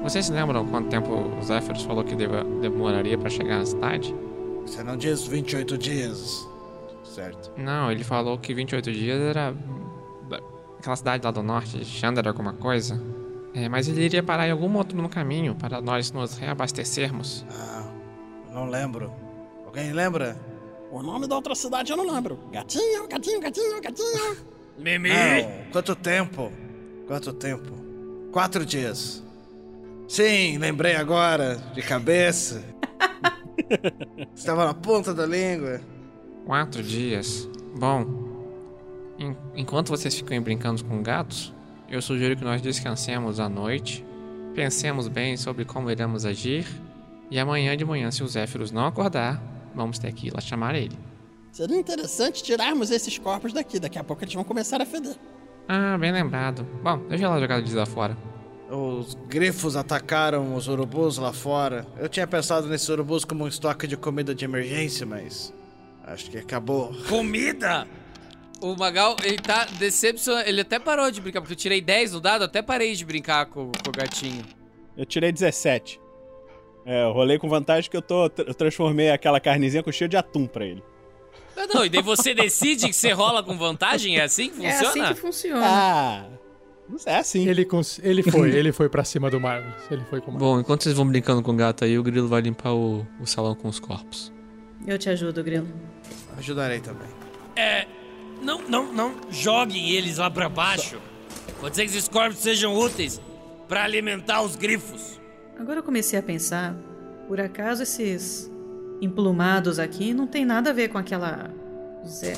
[0.05, 4.15] Vocês se lembram quanto tempo o Zephyros falou que deva- demoraria pra chegar na cidade?
[4.65, 6.47] Você não diz 28 dias.
[7.03, 7.51] Certo.
[7.57, 9.53] Não, ele falou que 28 dias era
[10.79, 13.01] aquela cidade lá do norte, Xander alguma coisa.
[13.53, 17.45] É, mas ele iria parar em algum outro no caminho para nós nos reabastecermos.
[17.51, 17.83] Ah,
[18.53, 19.11] não lembro.
[19.65, 20.37] Alguém lembra?
[20.91, 22.37] O nome da outra cidade eu não lembro.
[22.51, 24.37] Gatinho, gatinho, gatinho, gatinho.
[24.77, 25.09] Mimi!
[25.09, 25.71] Não.
[25.71, 26.51] Quanto tempo?
[27.07, 27.71] Quanto tempo?
[28.31, 29.23] Quatro dias.
[30.07, 32.63] Sim, lembrei agora, de cabeça.
[34.35, 35.81] Estava na ponta da língua.
[36.45, 37.49] Quatro dias.
[37.77, 38.05] Bom,
[39.17, 41.53] en- enquanto vocês ficam brincando com gatos,
[41.89, 44.05] eu sugiro que nós descansemos à noite,
[44.53, 46.67] pensemos bem sobre como iremos agir,
[47.31, 49.41] e amanhã de manhã, se o Zéfiros não acordar,
[49.73, 50.95] vamos ter que ir lá chamar ele.
[51.51, 53.79] Seria interessante tirarmos esses corpos daqui.
[53.79, 55.15] Daqui a pouco eles vão começar a feder.
[55.67, 56.67] Ah, bem lembrado.
[56.83, 58.15] Bom, deixa ela jogar eles lá fora.
[58.69, 61.85] Os grifos atacaram os urubus lá fora.
[61.97, 65.53] Eu tinha pensado nesses urubus como um estoque de comida de emergência, mas.
[66.03, 66.91] Acho que acabou.
[67.07, 67.87] Comida!
[68.61, 70.47] O Magal, ele tá decepcionado.
[70.49, 73.45] Ele até parou de brincar, porque eu tirei 10 no dado, até parei de brincar
[73.47, 74.43] com, com o gatinho.
[74.97, 75.99] Eu tirei 17.
[76.85, 80.15] É, eu rolei com vantagem que eu, tô, eu transformei aquela carnezinha com cheio de
[80.17, 80.83] atum pra ele.
[81.55, 84.17] Não, não, e daí você decide que você rola com vantagem?
[84.17, 84.89] É assim que É funciona?
[84.89, 85.61] assim que funciona.
[85.65, 86.25] Ah,
[87.05, 87.47] é assim.
[87.47, 89.75] Ele, cons- ele foi, ele foi pra cima do Marvelous.
[89.91, 90.55] Ele foi com o Marvelous.
[90.55, 93.25] Bom, enquanto vocês vão brincando com o gato aí, o grilo vai limpar o, o
[93.25, 94.31] salão com os corpos.
[94.85, 95.67] Eu te ajudo, Grilo.
[96.37, 97.07] Ajudarei também.
[97.55, 97.85] É.
[98.41, 100.97] Não, não, não joguem eles lá pra baixo.
[101.59, 103.19] Pode ser que esses corpos sejam úteis
[103.67, 105.19] pra alimentar os grifos.
[105.57, 106.75] Agora eu comecei a pensar,
[107.27, 108.51] por acaso esses
[109.01, 111.49] emplumados aqui não tem nada a ver com aquela
[112.05, 112.37] Zé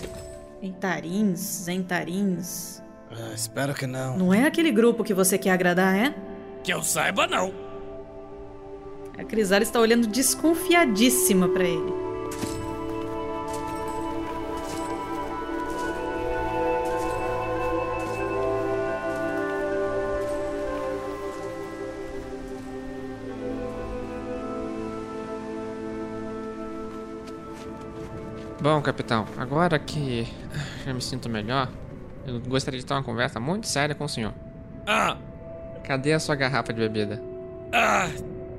[0.62, 2.82] Entarins, Zentarins.
[3.20, 4.18] Ah, espero que não.
[4.18, 6.16] Não é aquele grupo que você quer agradar, é?
[6.64, 7.52] Que eu saiba, não.
[9.18, 12.08] A Crisales está olhando desconfiadíssima pra ele.
[28.60, 30.28] Bom, capitão, agora que
[30.86, 31.70] já me sinto melhor,
[32.28, 34.34] eu gostaria de ter uma conversa muito séria com o senhor.
[34.86, 35.18] Ah,
[35.84, 37.22] Cadê a sua garrafa de bebida?
[37.74, 38.10] ah,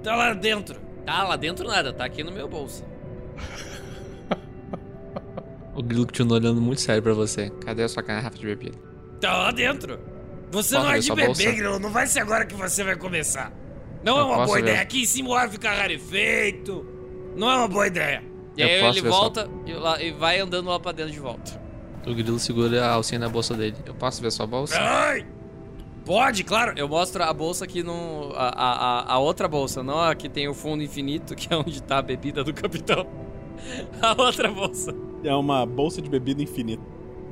[0.03, 0.81] tá lá dentro.
[1.05, 2.85] Tá lá dentro nada, tá aqui no meu bolso.
[5.75, 7.51] O grilo continua olhando muito sério pra você.
[7.64, 8.77] Cadê a sua garrafa de bebida?
[9.21, 9.99] Tá lá dentro.
[10.51, 11.55] Você Posso não é de beber?
[11.55, 11.79] Grilo.
[11.79, 13.53] Não vai ser agora que você vai começar.
[14.03, 14.62] Não é Eu uma posso boa ver.
[14.69, 14.81] ideia.
[14.83, 16.85] Aqui em cima o ar fica rarefeito.
[17.37, 18.23] Não é uma boa ideia.
[18.57, 21.61] E aí ele volta e, e vai andando lá pra dentro de volta.
[22.07, 23.77] O grilo segura a alcinha na bolsa dele.
[23.85, 24.77] Eu posso ver sua bolsa?
[24.81, 25.27] Ai!
[26.05, 26.73] Pode, claro.
[26.77, 28.33] Eu mostro a bolsa aqui no.
[28.35, 31.83] A, a, a- outra bolsa, não a que tem o fundo infinito, que é onde
[31.83, 33.07] tá a bebida do capitão.
[34.01, 34.95] A outra bolsa.
[35.25, 36.83] É uma bolsa de bebida infinita.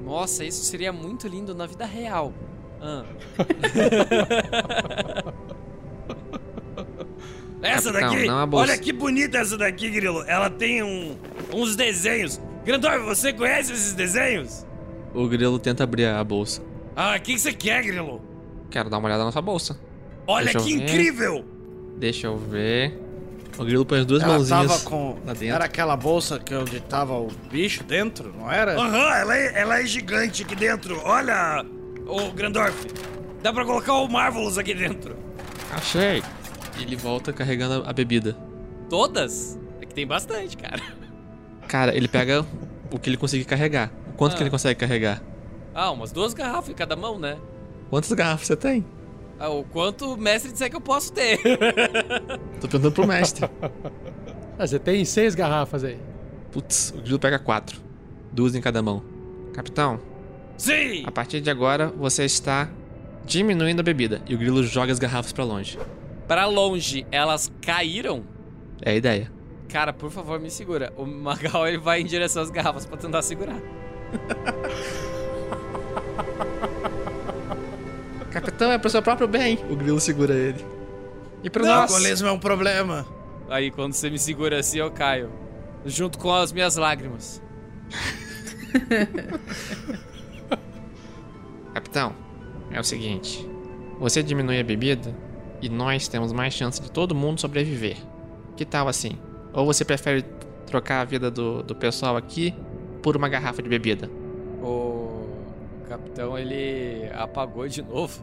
[0.04, 2.34] Nossa, isso seria muito lindo na vida real.
[2.82, 3.04] Ah.
[7.62, 8.72] essa daqui, não a bolsa.
[8.72, 10.22] olha que bonita essa daqui, Grilo.
[10.26, 11.16] Ela tem um,
[11.54, 12.40] uns desenhos.
[12.66, 14.66] Grandor, você conhece esses desenhos?
[15.14, 16.60] O grilo tenta abrir a bolsa.
[16.96, 18.20] Ah, o que que você quer, Grilo?
[18.70, 19.78] Quero dar uma olhada na sua bolsa.
[20.26, 21.44] Olha Deixa que incrível!
[21.96, 23.00] Deixa eu ver.
[23.56, 25.16] O grilo põe as duas Ela mãozinhas tava com.
[25.24, 25.54] lá dentro.
[25.54, 28.74] Era aquela bolsa que onde tava o bicho dentro, não era?
[28.76, 31.00] Aham, ela, é, ela é gigante aqui dentro.
[31.04, 31.64] Olha,
[32.06, 32.86] ô Grandorf.
[33.42, 35.16] Dá pra colocar o Marvelous aqui dentro.
[35.72, 36.22] Achei.
[36.78, 38.36] E ele volta carregando a bebida.
[38.90, 39.56] Todas?
[39.80, 40.82] É que tem bastante, cara.
[41.68, 42.44] Cara, ele pega
[42.92, 43.90] o que ele conseguir carregar.
[44.16, 44.36] Quanto Ah.
[44.36, 45.22] que ele consegue carregar?
[45.74, 47.36] Ah, umas duas garrafas em cada mão, né?
[47.90, 48.84] Quantas garrafas você tem?
[49.38, 51.38] Ah, o quanto o mestre disser que eu posso ter.
[52.60, 53.48] Tô perguntando pro mestre.
[54.58, 55.98] Ah, você tem seis garrafas aí.
[56.50, 57.78] Putz, o grilo pega quatro.
[58.32, 59.02] Duas em cada mão.
[59.52, 60.00] Capitão,
[60.56, 61.02] Sim!
[61.06, 62.66] a partir de agora você está
[63.26, 64.22] diminuindo a bebida.
[64.26, 65.78] E o grilo joga as garrafas pra longe.
[66.26, 68.22] Pra longe, elas caíram?
[68.80, 69.30] É a ideia.
[69.68, 70.92] Cara, por favor, me segura.
[70.96, 73.60] O Magal ele vai em direção às garrafas pra tentar segurar.
[78.30, 79.58] Capitão, é pro seu próprio bem.
[79.70, 80.64] O grilo segura ele.
[81.42, 81.94] E pro O nosso.
[81.94, 83.06] alcoolismo é um problema.
[83.48, 85.30] Aí quando você me segura assim, eu caio.
[85.84, 87.40] Junto com as minhas lágrimas.
[91.72, 92.14] Capitão,
[92.70, 93.48] é o seguinte:
[93.98, 95.14] você diminui a bebida
[95.62, 97.96] e nós temos mais chance de todo mundo sobreviver.
[98.56, 99.18] Que tal assim?
[99.56, 100.22] Ou você prefere
[100.66, 102.54] trocar a vida do, do pessoal aqui
[103.02, 104.10] por uma garrafa de bebida?
[104.60, 105.30] O
[105.88, 108.22] capitão ele apagou de novo.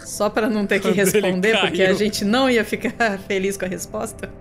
[0.00, 3.66] Só pra não ter que Quando responder, porque a gente não ia ficar feliz com
[3.66, 4.32] a resposta.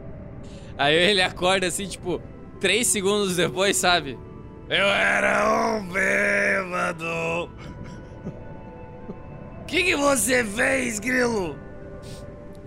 [0.76, 2.20] Aí ele acorda assim, tipo,
[2.60, 4.18] três segundos depois, sabe?
[4.68, 7.06] Eu era um bêbado.
[9.62, 11.67] O que, que você fez, Grilo?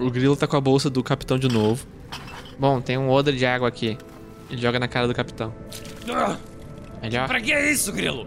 [0.01, 1.87] O grilo tá com a bolsa do capitão de novo.
[2.59, 3.97] Bom, tem um odre de água aqui.
[4.51, 5.55] Ele joga na cara do capitão.
[6.13, 6.37] Ah,
[7.03, 7.29] Melhor?
[7.29, 8.27] pra que isso, Grilo?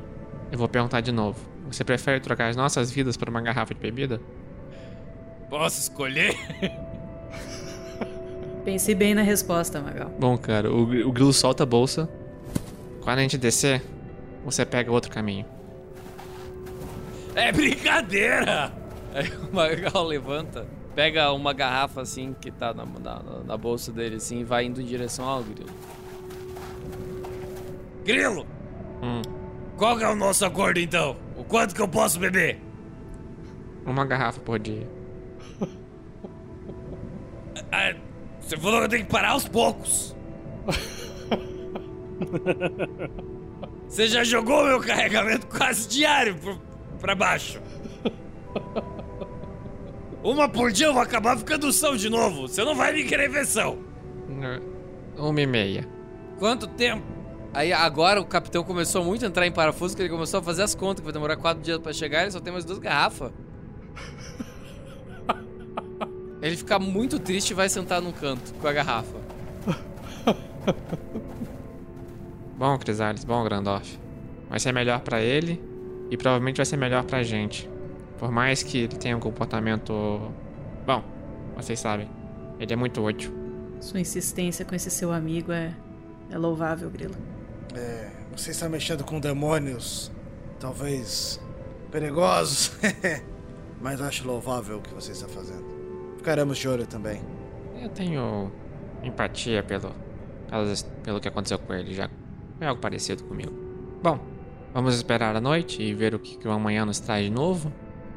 [0.52, 1.38] Eu vou perguntar de novo.
[1.70, 4.22] Você prefere trocar as nossas vidas por uma garrafa de bebida?
[5.50, 6.36] Posso escolher?
[8.64, 10.10] Pense bem na resposta, Magal.
[10.20, 12.10] Bom, cara, o, o grilo solta a bolsa.
[13.02, 13.82] Quando a gente descer,
[14.46, 15.46] você pega outro caminho.
[17.36, 18.72] É brincadeira!
[19.14, 20.66] Aí o Magal levanta,
[20.96, 24.82] pega uma garrafa assim que tá na, na, na bolsa dele assim e vai indo
[24.82, 25.70] em direção ao grilo.
[28.04, 28.46] Grilo!
[29.02, 29.22] Hum.
[29.78, 31.16] Qual que é o nosso acordo então?
[31.38, 32.60] O quanto que eu posso beber?
[33.86, 34.88] Uma garrafa por dia.
[37.72, 37.96] Ah,
[38.39, 40.16] você falou que eu tenho que parar aos poucos.
[43.88, 46.60] Você já jogou meu carregamento quase diário pro,
[47.00, 47.62] pra baixo.
[50.24, 52.48] Uma por dia eu vou acabar ficando são de novo.
[52.48, 53.78] Você não vai me querer ver são.
[55.18, 55.88] Uma e meia.
[56.40, 57.04] Quanto tempo?
[57.54, 60.64] Aí agora o capitão começou muito a entrar em parafuso, que ele começou a fazer
[60.64, 62.80] as contas, que vai demorar quatro dias pra chegar e ele só tem mais duas
[62.80, 63.32] garrafas.
[66.42, 69.18] Ele fica muito triste e vai sentar num canto com a garrafa.
[72.58, 73.98] Bom, Crisales, bom, Grandorf.
[74.50, 75.62] Vai ser melhor pra ele
[76.12, 77.70] e provavelmente vai ser melhor pra gente.
[78.24, 80.32] Por mais que ele tenha um comportamento.
[80.88, 81.04] Bom,
[81.58, 82.10] vocês sabem.
[82.58, 83.34] Ele é muito útil.
[83.82, 85.76] Sua insistência com esse seu amigo é,
[86.32, 87.16] é louvável, Grilo.
[87.76, 90.10] É, você está mexendo com demônios,
[90.58, 91.38] talvez
[91.92, 92.72] perigosos,
[93.82, 95.66] mas acho louvável o que você está fazendo.
[96.16, 97.22] Ficaremos de olho também.
[97.82, 98.50] Eu tenho
[99.04, 99.92] empatia pelo,
[100.50, 102.10] pelas- pelo que aconteceu com ele, já
[102.58, 103.52] foi algo parecido comigo.
[104.02, 104.18] Bom,
[104.74, 107.70] vamos esperar a noite e ver o que, que o amanhã nos traz de novo.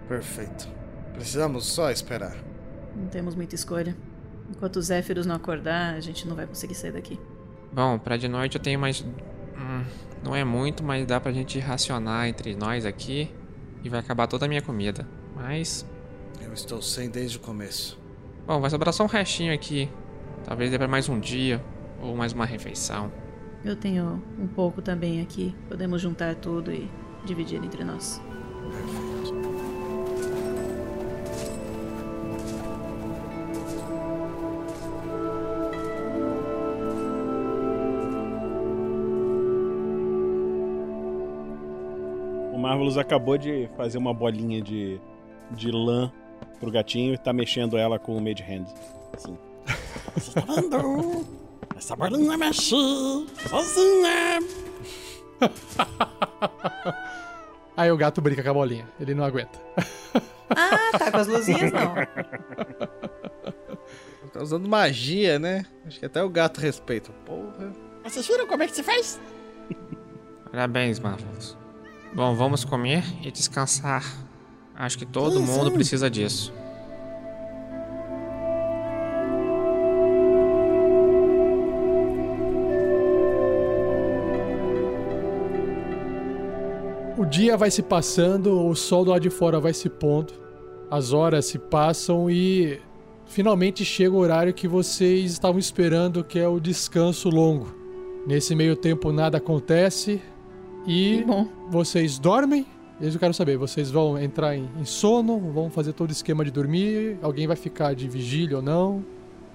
[0.08, 0.68] Perfeito.
[1.14, 2.36] Precisamos só esperar.
[2.94, 3.96] Não temos muita escolha.
[4.50, 7.18] Enquanto os Zéfiros não acordar, a gente não vai conseguir sair daqui.
[7.72, 9.02] Bom, pra de noite eu tenho mais.
[9.02, 9.84] hum,
[10.22, 13.34] não é muito, mas dá pra gente racionar entre nós aqui
[13.82, 15.06] e vai acabar toda a minha comida.
[15.34, 15.86] Mas.
[16.40, 17.98] Eu estou sem desde o começo.
[18.46, 19.90] Bom, vai sobrar só um restinho aqui.
[20.44, 21.62] Talvez dê pra mais um dia
[22.00, 23.10] ou mais uma refeição.
[23.64, 25.54] Eu tenho um pouco também aqui.
[25.68, 26.88] Podemos juntar tudo e
[27.24, 28.22] dividir entre nós.
[28.64, 29.15] O
[42.76, 45.00] Marvelous acabou de fazer uma bolinha de,
[45.52, 46.12] de lã
[46.60, 48.66] pro gatinho e tá mexendo ela com o Made Hand.
[49.14, 49.38] Assim.
[50.14, 51.26] Você tá vendo?
[51.74, 52.76] Essa bolinha mexe
[53.48, 54.40] sozinha.
[57.74, 58.86] Aí o gato brinca com a bolinha.
[59.00, 59.58] Ele não aguenta.
[60.48, 61.92] Ah, tá com as luzinhas não.
[64.32, 65.66] Tá usando magia, né?
[65.84, 67.10] Acho que até o gato respeita.
[67.24, 67.72] Porra.
[68.04, 69.20] Vocês viram como é que se faz?
[70.52, 71.56] Parabéns, Marvelous.
[72.16, 74.02] Bom, vamos comer e descansar.
[74.74, 75.74] Acho que todo Sim, mundo sim.
[75.74, 76.50] precisa disso.
[87.18, 90.32] O dia vai se passando, o sol do lado de fora vai se pondo,
[90.90, 92.80] as horas se passam e
[93.26, 97.74] finalmente chega o horário que vocês estavam esperando, que é o descanso longo.
[98.26, 100.22] Nesse meio tempo nada acontece
[100.86, 101.24] e
[101.68, 102.66] vocês dormem.
[103.00, 106.42] Isso eu quero saber, vocês vão entrar em, em sono, vão fazer todo o esquema
[106.44, 109.04] de dormir, alguém vai ficar de vigília ou não?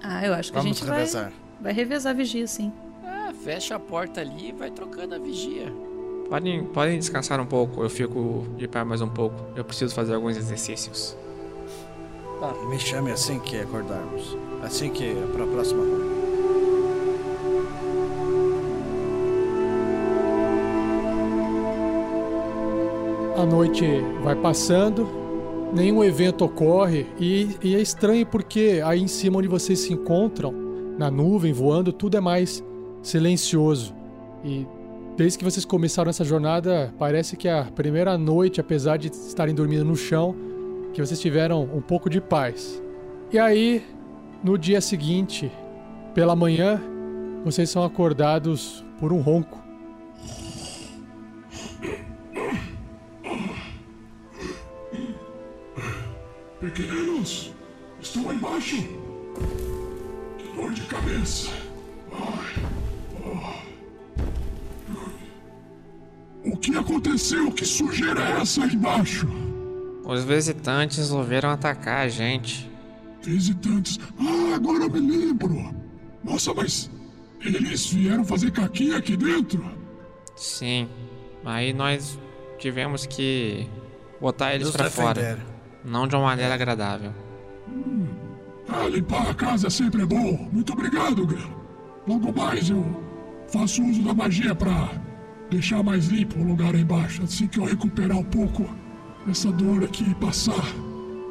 [0.00, 1.32] Ah, eu acho que a Vamos gente vai, revezar.
[1.60, 2.72] vai revezar a vigia, sim.
[3.04, 5.72] Ah, fecha a porta ali e vai trocando a vigia.
[6.28, 9.34] Podem, podem descansar um pouco, eu fico de pé mais um pouco.
[9.56, 11.16] Eu preciso fazer alguns exercícios.
[12.68, 14.36] Me chame assim que acordarmos.
[14.62, 16.21] Assim que para a próxima rua.
[23.34, 23.82] A noite
[24.22, 25.08] vai passando,
[25.72, 30.52] nenhum evento ocorre e, e é estranho porque aí em cima onde vocês se encontram,
[30.98, 32.62] na nuvem, voando, tudo é mais
[33.02, 33.94] silencioso.
[34.44, 34.66] E
[35.16, 39.84] desde que vocês começaram essa jornada, parece que a primeira noite, apesar de estarem dormindo
[39.84, 40.36] no chão,
[40.92, 42.82] que vocês tiveram um pouco de paz.
[43.32, 43.82] E aí,
[44.44, 45.50] no dia seguinte,
[46.14, 46.78] pela manhã,
[47.46, 49.61] vocês são acordados por um ronco.
[56.62, 57.52] Pequenos,
[58.00, 58.76] estão lá embaixo.
[60.38, 61.50] Que dor de cabeça.
[62.12, 62.54] Ai.
[66.44, 66.50] Oh.
[66.52, 67.50] O que aconteceu?
[67.50, 69.26] Que sujeira é essa aí embaixo?
[70.04, 72.70] Os visitantes resolveram atacar a gente.
[73.22, 73.98] Visitantes.
[74.20, 75.74] Ah, agora eu me lembro.
[76.22, 76.88] Nossa, mas
[77.40, 79.68] eles vieram fazer caquinha aqui dentro?
[80.36, 80.88] Sim.
[81.44, 82.16] Aí nós
[82.56, 83.68] tivemos que
[84.20, 85.50] botar eles pra fora.
[85.84, 87.12] Não de uma maneira agradável.
[88.68, 90.48] Ah, limpar a casa sempre é bom.
[90.52, 91.62] Muito obrigado, Grilo.
[92.06, 92.84] Logo mais eu
[93.48, 94.90] faço uso da magia pra
[95.50, 98.66] deixar mais limpo o lugar aí embaixo, assim que eu recuperar um pouco
[99.28, 100.64] essa dor aqui passar.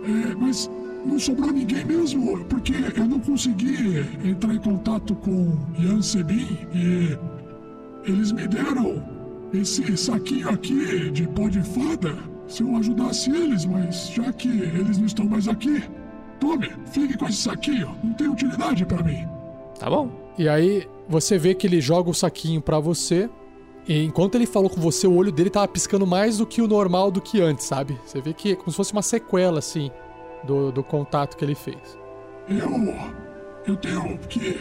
[0.04, 0.70] É, mas
[1.06, 7.18] não sobrou ninguém mesmo, porque eu não consegui entrar em contato com Ian Sebin e
[8.06, 9.04] eles me deram
[9.54, 14.98] esse saquinho aqui de pó de fada se eu ajudasse eles, mas já que eles
[14.98, 15.84] não estão mais aqui,
[16.40, 19.28] tome, fique com esse saquinho, não tem utilidade pra mim.
[19.80, 20.10] Tá bom.
[20.38, 23.30] E aí você vê que ele joga o saquinho pra você.
[23.88, 26.68] E enquanto ele falou com você, o olho dele tava piscando mais do que o
[26.68, 28.00] normal do que antes, sabe?
[28.06, 29.90] Você vê que é como se fosse uma sequela, assim,
[30.44, 31.98] do, do contato que ele fez.
[32.48, 32.94] Eu.
[33.68, 34.60] Eu tenho que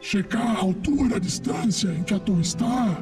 [0.00, 2.98] checar a altura, a distância em que a torre está.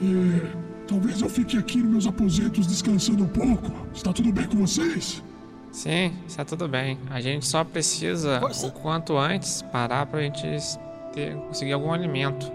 [0.00, 3.70] E talvez eu fique aqui nos meus aposentos descansando um pouco.
[3.94, 5.22] Está tudo bem com vocês?
[5.72, 6.98] Sim, está tudo bem.
[7.10, 8.66] A gente só precisa, Força.
[8.66, 10.42] o quanto antes, parar pra gente
[11.12, 12.50] ter, conseguir algum alimento.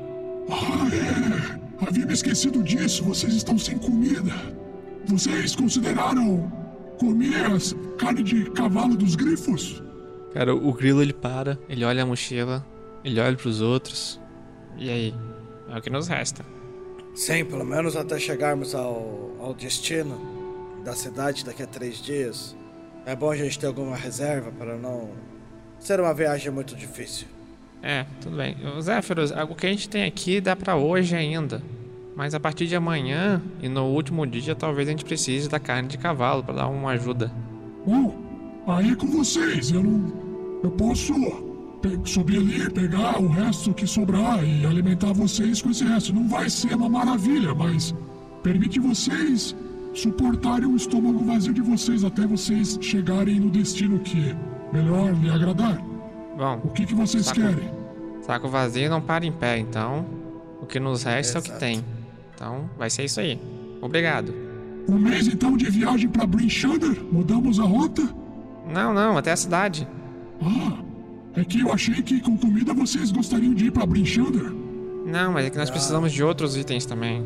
[0.49, 1.85] Ah, é.
[1.85, 3.03] Havia me esquecido disso.
[3.03, 4.33] Vocês estão sem comida.
[5.05, 6.51] Vocês consideraram
[6.99, 9.81] comer as carne de cavalo dos grifos?
[10.33, 11.57] Cara, o grilo ele para.
[11.67, 12.65] Ele olha a mochila,
[13.03, 14.19] ele olha pros outros.
[14.77, 15.13] E aí?
[15.69, 16.43] É o que nos resta.
[17.13, 20.19] Sim, pelo menos até chegarmos ao, ao destino
[20.83, 22.55] da cidade daqui a três dias.
[23.05, 25.09] É bom a gente ter alguma reserva para não
[25.79, 27.27] ser uma viagem muito difícil.
[27.81, 28.55] É, tudo bem.
[28.75, 31.61] Ô, Zéfiros, o que a gente tem aqui dá pra hoje ainda.
[32.15, 35.87] Mas a partir de amanhã e no último dia, talvez a gente precise da carne
[35.87, 37.31] de cavalo pra dar uma ajuda.
[37.87, 38.13] Uh,
[38.67, 39.71] aí é com vocês.
[39.71, 40.59] Eu não.
[40.61, 41.13] Eu posso
[42.05, 46.13] subir ali, pegar o resto que sobrar e alimentar vocês com esse resto.
[46.13, 47.93] Não vai ser uma maravilha, mas
[48.43, 49.55] permite vocês
[49.93, 54.35] suportarem o estômago vazio de vocês até vocês chegarem no destino que
[54.71, 55.77] melhor lhe agradar.
[56.37, 57.41] Bom, O que, que vocês Saco.
[57.41, 57.69] querem?
[58.21, 60.05] saco vazio não para em pé, então
[60.61, 61.59] o que nos resta é o que Exato.
[61.59, 61.83] tem.
[62.35, 63.39] Então vai ser isso aí.
[63.81, 64.33] Obrigado.
[64.87, 66.97] Um mês então de viagem para Brinchander?
[67.11, 68.07] Mudamos a rota?
[68.71, 69.87] Não, não, até a cidade.
[70.41, 70.77] Ah,
[71.35, 74.51] é que eu achei que com comida vocês gostariam de ir para Brinchander.
[75.05, 77.23] Não, mas é que nós precisamos de outros itens também.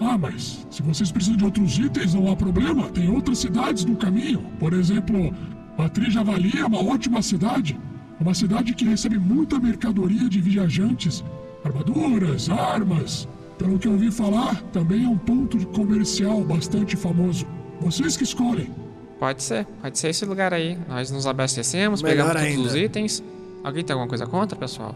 [0.00, 2.88] Ah, mas se vocês precisam de outros itens, não há problema.
[2.88, 4.40] Tem outras cidades no caminho.
[4.58, 5.32] Por exemplo,
[5.76, 7.78] Patri Javali é uma ótima cidade.
[8.18, 11.22] Uma cidade que recebe muita mercadoria de viajantes.
[11.64, 13.28] Armaduras, armas.
[13.58, 17.46] Pelo que eu ouvi falar, também é um ponto comercial bastante famoso.
[17.80, 18.70] Vocês que escolhem.
[19.18, 20.78] Pode ser, pode ser esse lugar aí.
[20.88, 22.86] Nós nos abastecemos, Melhor pegamos todos os ainda.
[22.86, 23.22] itens.
[23.62, 24.94] Alguém tem alguma coisa contra, pessoal?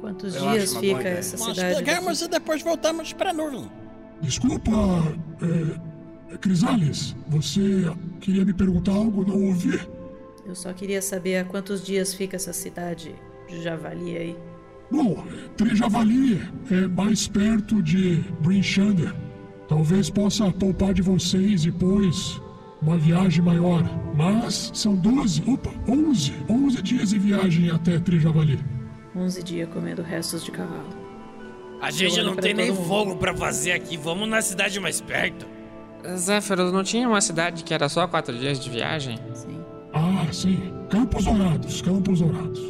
[0.00, 1.76] Quantos Eu dias fica essa Nós cidade?
[1.76, 3.70] pegamos e depois voltamos pra nuvem.
[4.20, 4.70] Desculpa,
[5.42, 7.60] é, é, Crisales, você
[8.20, 9.26] queria me perguntar algo?
[9.26, 9.78] Não ouvi.
[10.46, 13.14] Eu só queria saber a quantos dias fica essa cidade
[13.48, 14.36] de Javali aí.
[14.90, 15.24] Bom,
[15.56, 16.40] Trejavali
[16.70, 19.12] é mais perto de Brinchander.
[19.68, 22.40] Talvez possa poupar de vocês depois
[22.82, 23.82] uma viagem maior.
[24.14, 28.58] Mas são 12, opa, 11, 11 dias de viagem até Trejavali.
[29.14, 30.88] 11 dias comendo restos de cavalo.
[31.80, 32.86] A gente não tem nem mundo.
[32.86, 33.96] fogo pra fazer aqui.
[33.96, 35.46] Vamos na cidade mais perto.
[36.16, 39.18] Zéferos, não tinha uma cidade que era só quatro dias de viagem?
[39.34, 39.58] Sim.
[39.92, 40.72] Ah, sim.
[40.90, 42.60] Campos Dourados, Campos Dourados.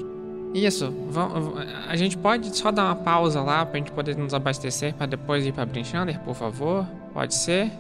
[0.55, 1.55] Isso, vam-
[1.87, 5.45] a gente pode só dar uma pausa lá pra gente poder nos abastecer pra depois
[5.45, 6.87] ir pra Brinchander, por favor?
[7.13, 7.71] Pode ser?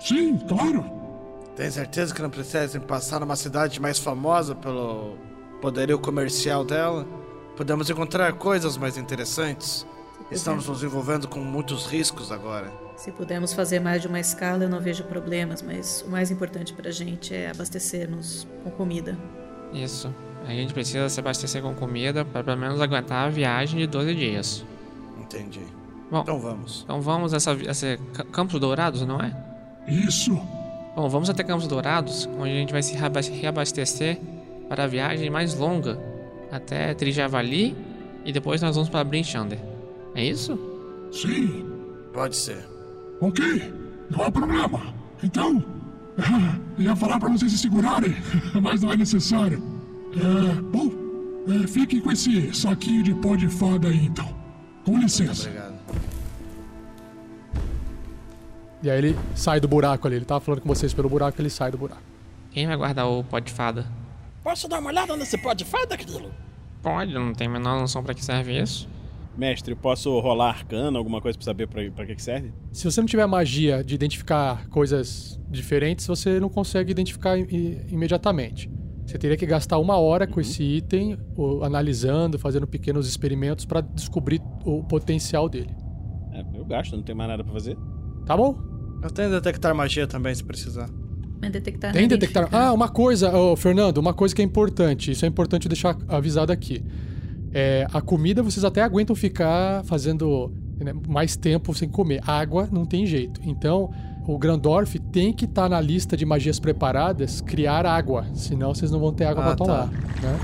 [0.00, 0.84] Sim, claro.
[1.56, 5.16] Tem certeza que não precisam passar numa cidade mais famosa pelo
[5.60, 7.06] poderio comercial dela?
[7.56, 9.86] Podemos encontrar coisas mais interessantes.
[10.30, 12.70] Estamos nos envolvendo com muitos riscos agora.
[12.96, 16.72] Se pudermos fazer mais de uma escala, eu não vejo problemas, mas o mais importante
[16.74, 19.16] pra gente é abastecer-nos com comida.
[19.72, 20.12] Isso.
[20.46, 24.14] A gente precisa se abastecer com comida pra pelo menos aguentar a viagem de 12
[24.14, 24.64] dias.
[25.18, 25.60] Entendi.
[26.10, 26.82] Bom, Então vamos.
[26.84, 29.34] então vamos essa, essa Ca- Campos Dourados, não é?
[29.88, 30.38] Isso.
[30.96, 34.18] Bom, vamos até Campos Dourados, onde a gente vai se reaba- reabastecer
[34.68, 36.00] para a viagem mais longa
[36.50, 37.76] até Trijavali
[38.24, 39.58] e depois nós vamos para Brinchander.
[40.14, 40.58] É isso?
[41.12, 41.66] Sim.
[42.14, 42.66] Pode ser.
[43.20, 43.44] Ok.
[44.10, 44.80] Não há problema.
[45.22, 45.62] Então,
[46.78, 48.16] ia falar pra vocês se segurarem,
[48.62, 49.62] mas não é necessário.
[50.16, 50.90] É, bom,
[51.62, 54.34] é, fiquem com esse saquinho de pó de fada aí então.
[54.84, 55.50] Com licença.
[58.82, 60.16] E aí ele sai do buraco ali.
[60.16, 62.02] Ele tava falando com vocês pelo buraco, ele sai do buraco.
[62.50, 63.86] Quem vai guardar o pó de fada?
[64.42, 66.30] Posso dar uma olhada nesse pó de fada, Grilo?
[66.82, 68.88] Pode, não tem a menor noção para que serve isso.
[69.36, 72.52] Mestre, posso rolar arcana, alguma coisa pra saber pra, pra que que serve?
[72.72, 78.70] Se você não tiver magia de identificar coisas diferentes, você não consegue identificar imediatamente.
[79.04, 83.80] Você teria que gastar uma hora com esse item, o- analisando, fazendo pequenos experimentos para
[83.80, 85.74] descobrir o potencial dele.
[86.32, 87.76] É, eu gasto, não tem mais nada pra fazer.
[88.26, 88.56] Tá bom?
[89.02, 90.90] Eu tenho detectar magia também, se precisar.
[91.40, 92.48] Mas detectar Tem não detectar.
[92.50, 95.12] Ah, uma coisa, ô, Fernando, uma coisa que é importante.
[95.12, 96.82] Isso é importante deixar avisado aqui.
[97.52, 102.20] É, a comida vocês até aguentam ficar fazendo né, mais tempo sem comer.
[102.26, 103.40] Água não tem jeito.
[103.44, 103.90] Então,
[104.26, 108.26] o Grandorf tem que estar na lista de magias preparadas criar água.
[108.34, 109.64] Senão vocês não vão ter água Ah, pra tá.
[109.64, 109.86] tomar.
[109.86, 110.38] Né?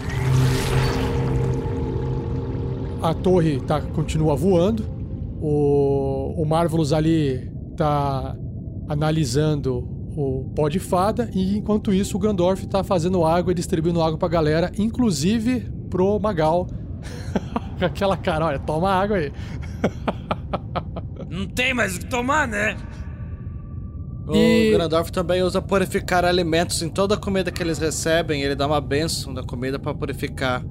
[3.03, 4.85] A torre tá, continua voando.
[5.41, 8.37] O, o Marvelous ali tá
[8.89, 9.79] analisando
[10.17, 14.19] o pó de fada e enquanto isso o Grandorf tá fazendo água e distribuindo água
[14.19, 16.67] pra galera, inclusive pro Magal.
[17.79, 19.33] Com Aquela cara, olha, toma água aí.
[21.29, 22.77] Não tem mais o que tomar, né?
[24.33, 28.43] E- O Grandorf também usa purificar alimentos em toda a comida que eles recebem.
[28.43, 30.63] Ele dá uma benção da comida pra purificar.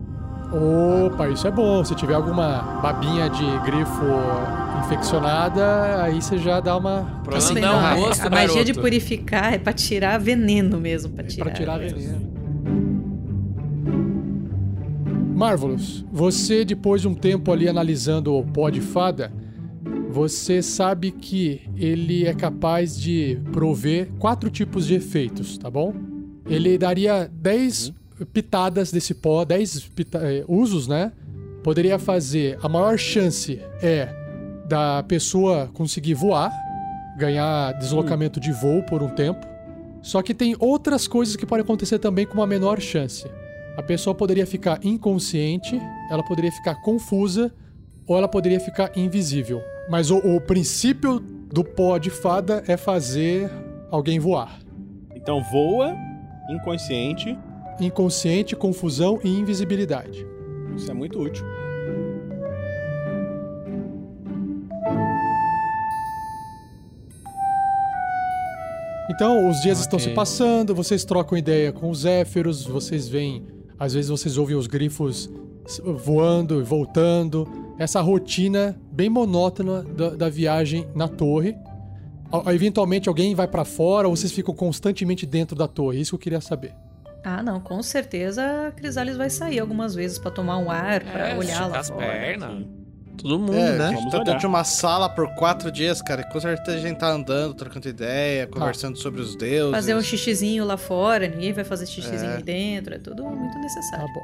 [0.53, 1.83] Opa, isso é bom.
[1.85, 4.03] Se tiver alguma babinha de grifo
[4.83, 7.21] infeccionada, aí você já dá uma.
[7.23, 11.13] Pra Assim, não a- um rosto, a magia de purificar é pra tirar veneno mesmo,
[11.13, 11.45] pra tirar.
[11.45, 12.31] Pra tirar veneno.
[15.35, 19.31] Marvelous, você depois de um tempo ali analisando o pó de fada,
[20.09, 25.93] você sabe que ele é capaz de prover quatro tipos de efeitos, tá bom?
[26.45, 27.93] Ele daria 10
[28.25, 31.11] pitadas desse pó, 10 pita- eh, usos, né?
[31.63, 32.57] Poderia fazer.
[32.63, 34.09] A maior chance é
[34.67, 36.51] da pessoa conseguir voar,
[37.17, 39.45] ganhar deslocamento de voo por um tempo.
[40.01, 43.25] Só que tem outras coisas que podem acontecer também com uma menor chance.
[43.77, 45.79] A pessoa poderia ficar inconsciente,
[46.09, 47.53] ela poderia ficar confusa
[48.07, 49.61] ou ela poderia ficar invisível.
[49.89, 53.49] Mas o, o princípio do pó de fada é fazer
[53.91, 54.59] alguém voar.
[55.15, 55.95] Então voa,
[56.49, 57.37] inconsciente.
[57.81, 60.25] Inconsciente, confusão e invisibilidade.
[60.77, 61.43] Isso é muito útil.
[69.09, 70.09] Então, os dias estão Ok.
[70.09, 73.43] se passando, vocês trocam ideia com os Zéfiros, vocês veem,
[73.77, 75.29] às vezes vocês ouvem os grifos
[76.03, 77.47] voando e voltando.
[77.77, 81.55] Essa rotina bem monótona da, da viagem na torre.
[82.31, 85.99] A- Eventualmente alguém vai pra fora ou vocês ficam constantemente dentro da torre?
[85.99, 86.73] Isso que eu queria saber.
[87.23, 91.29] Ah, não, com certeza a Crisales vai sair algumas vezes pra tomar um ar, pra
[91.29, 92.05] É, olhar lá as fora.
[92.07, 92.63] pernas.
[93.17, 93.87] Todo mundo, É, né?
[93.89, 96.21] a gente tá dentro de uma sala por quatro dias, cara.
[96.21, 99.71] e Com certeza a gente tá andando, trocando ideia, conversando sobre os deuses.
[99.75, 102.35] Fazer um xixizinho lá fora, ninguém vai fazer xixizinho É.
[102.37, 104.07] aí dentro, é tudo muito Tá necessário.
[104.11, 104.21] bom.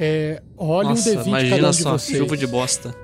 [0.00, 2.18] É, role Nossa, um D20 cada imagina um de só, vocês.
[2.18, 2.94] chuva de bosta.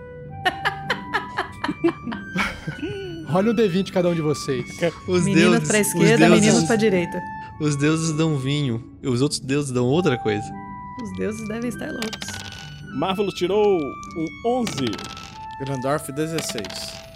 [3.28, 4.64] Role um D20 cada um de vocês.
[5.06, 7.20] Os Meninos pra os esquerda, deuses- meninos pra direita.
[7.60, 10.46] Os deuses dão vinho, e os outros deuses dão outra coisa.
[11.02, 12.28] Os deuses devem estar loucos.
[12.98, 14.28] Marvelous tirou um
[14.60, 14.76] 11.
[15.64, 16.62] Grandorf 16.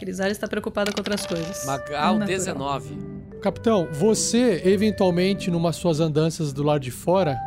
[0.00, 1.64] Crisales está preocupado com outras coisas.
[1.64, 2.26] Magal Natural.
[2.26, 2.98] 19.
[3.40, 7.38] Capitão, você, eventualmente, numa suas andanças do lado de fora,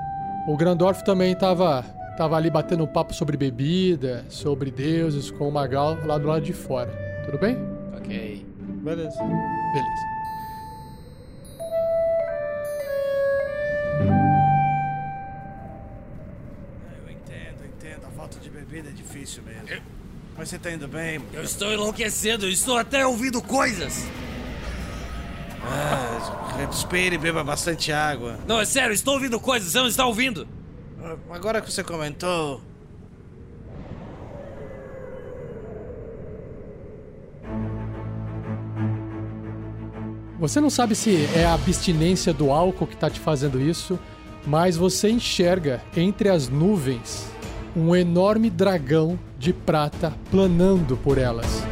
[0.47, 1.83] o Grandorf também tava,
[2.17, 6.45] tava ali batendo um papo sobre bebida, sobre deuses, com o Magal lá do lado
[6.45, 6.91] de fora.
[7.25, 7.57] Tudo bem?
[7.97, 8.45] Ok.
[8.83, 9.17] Beleza.
[9.21, 10.14] Beleza.
[18.67, 19.81] Bebida é difícil mesmo.
[20.37, 21.21] Mas você tá indo bem?
[21.31, 24.05] Eu estou enlouquecendo, eu estou até ouvindo coisas.
[25.63, 28.37] Ah, respire e beba bastante água.
[28.47, 30.47] Não, é sério, estou ouvindo coisas, você não está ouvindo?
[31.01, 32.61] Ah, Agora que você comentou.
[40.37, 43.97] Você não sabe se é a abstinência do álcool que tá te fazendo isso,
[44.45, 47.34] mas você enxerga entre as nuvens
[47.75, 51.63] um enorme dragão de prata planando por elas.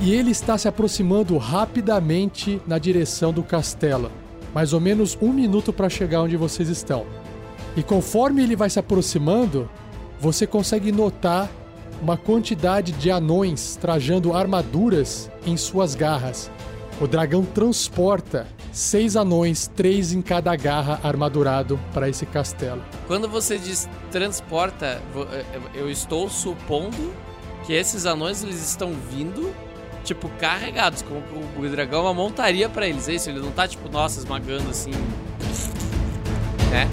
[0.00, 4.10] E ele está se aproximando rapidamente na direção do castelo.
[4.54, 7.06] Mais ou menos um minuto para chegar onde vocês estão.
[7.76, 9.68] E conforme ele vai se aproximando,
[10.20, 11.50] você consegue notar
[12.04, 16.50] uma quantidade de anões trajando armaduras em suas garras.
[17.00, 22.82] O dragão transporta seis anões, três em cada garra armadurado para esse castelo.
[23.06, 25.44] Quando você diz transporta, vo- eh,
[25.74, 27.12] eu estou supondo
[27.66, 29.52] que esses anões eles estão vindo,
[30.04, 31.22] tipo, carregados, como
[31.56, 33.30] o- dragão uma montaria pra eles, é isso?
[33.30, 34.90] Ele não tá, tipo, nossa, esmagando assim.
[36.70, 36.88] Né?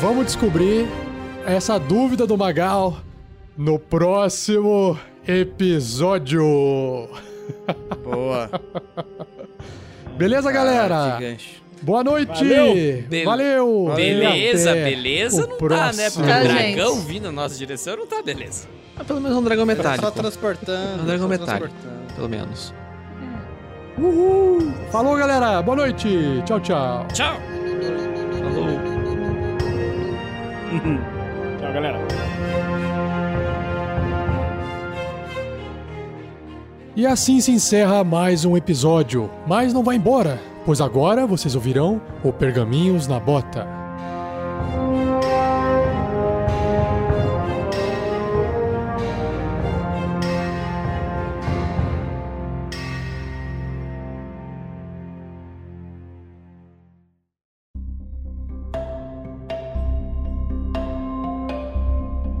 [0.00, 0.86] Vamos descobrir
[1.46, 2.98] essa dúvida do Magal
[3.56, 6.44] no próximo episódio.
[8.04, 8.50] Boa.
[10.16, 11.16] Beleza, galera?
[11.18, 11.66] que gancho.
[11.82, 12.32] Boa noite!
[12.32, 12.74] Valeu.
[13.08, 13.92] Be- Valeu!
[13.94, 15.52] Beleza, Até beleza não tá,
[15.92, 16.08] né?
[16.08, 16.10] próximo.
[16.24, 17.06] Porque Tá, o dragão gente.
[17.06, 18.66] vindo na nossa direção não tá beleza.
[18.98, 20.02] Ah, pelo menos um dragão metálico.
[20.04, 21.02] Só transportando.
[21.02, 21.74] Um dragão só metálico.
[22.16, 22.72] Pelo menos.
[23.98, 24.72] Uhul!
[24.90, 25.60] Falou, galera!
[25.62, 26.08] Boa noite!
[26.46, 27.06] Tchau, tchau!
[27.12, 27.36] Tchau!
[28.40, 28.95] Falou.
[31.60, 31.98] Tchau, galera.
[36.94, 39.30] E assim se encerra mais um episódio.
[39.46, 43.85] Mas não vai embora, pois agora vocês ouvirão o Pergaminhos na Bota.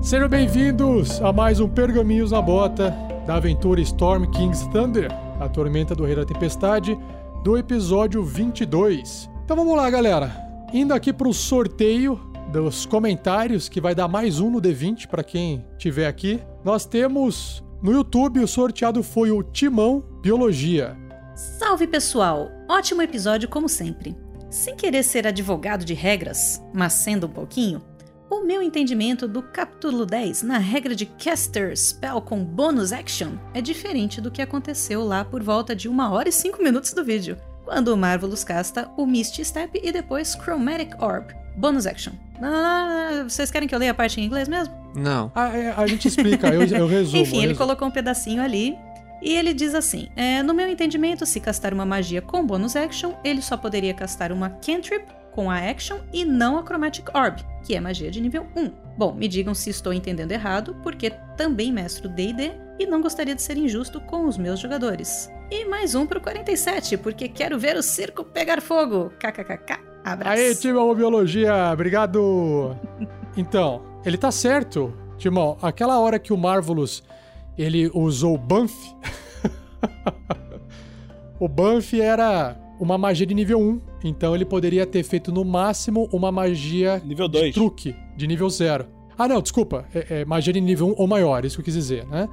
[0.06, 2.90] Sejam bem-vindos a mais um Pergaminhos na Bota
[3.26, 5.10] da aventura Storm King's Thunder,
[5.40, 6.96] a tormenta do Rei da Tempestade,
[7.42, 9.28] do episódio 22.
[9.44, 10.30] Então vamos lá, galera.
[10.72, 12.20] Indo aqui pro sorteio
[12.52, 16.40] dos comentários, que vai dar mais um no D20 para quem tiver aqui.
[16.64, 20.96] Nós temos no YouTube o sorteado foi o Timão Biologia.
[21.34, 22.48] Salve pessoal!
[22.68, 24.16] Ótimo episódio como sempre.
[24.48, 27.82] Sem querer ser advogado de regras, mas sendo um pouquinho,
[28.30, 33.60] o meu entendimento do capítulo 10 na regra de Caster Spell com Bonus Action é
[33.60, 37.36] diferente do que aconteceu lá por volta de 1 hora e 5 minutos do vídeo,
[37.64, 41.32] quando o Marvelous casta o Misty Step e depois Chromatic Orb.
[41.56, 42.12] Bonus Action.
[42.40, 44.74] Não, não, não, não, vocês querem que eu leia a parte em inglês mesmo?
[44.94, 45.32] Não.
[45.34, 47.22] A, a- a gente explica, eu, eu resumo.
[47.22, 47.58] Enfim, ele resumo.
[47.58, 48.76] colocou um pedacinho ali.
[49.22, 53.14] E ele diz assim: é, No meu entendimento, se castar uma magia com bônus action,
[53.24, 55.06] ele só poderia castar uma cantrip
[55.36, 58.72] com a action e não a Chromatic Orb, que é magia de nível 1.
[58.96, 63.42] Bom, me digam se estou entendendo errado, porque também mestro DD e não gostaria de
[63.42, 65.30] ser injusto com os meus jogadores.
[65.50, 69.10] E mais um pro 47, porque quero ver o circo pegar fogo.
[69.18, 69.78] KKKK.
[70.02, 70.40] Abraço.
[70.40, 72.74] Aê, Timão Biologia, obrigado!
[73.38, 75.58] Então, ele tá certo, Timão.
[75.60, 77.02] Aquela hora que o Marvelous
[77.58, 78.74] ele usou o Banff.
[81.38, 83.80] o Banff era uma magia de nível 1.
[84.04, 87.54] Então ele poderia ter feito no máximo uma magia Nível de 2.
[87.54, 88.86] truque de nível 0.
[89.18, 89.86] Ah, não, desculpa.
[89.94, 92.28] É, é magia de nível 1 ou maior, isso que eu quis dizer, né?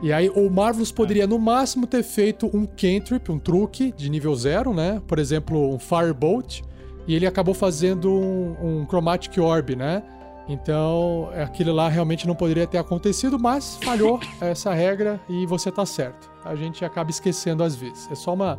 [0.00, 4.34] E aí o Marvelous poderia no máximo ter feito um cantrip, um truque de nível
[4.34, 5.02] 0, né?
[5.06, 6.62] Por exemplo, um Firebolt.
[7.06, 10.02] E ele acabou fazendo um, um Chromatic Orb, né?
[10.48, 15.84] Então, aquilo lá realmente não poderia ter acontecido, mas falhou essa regra e você tá
[15.84, 16.30] certo.
[16.44, 18.08] A gente acaba esquecendo às vezes.
[18.10, 18.58] É só uma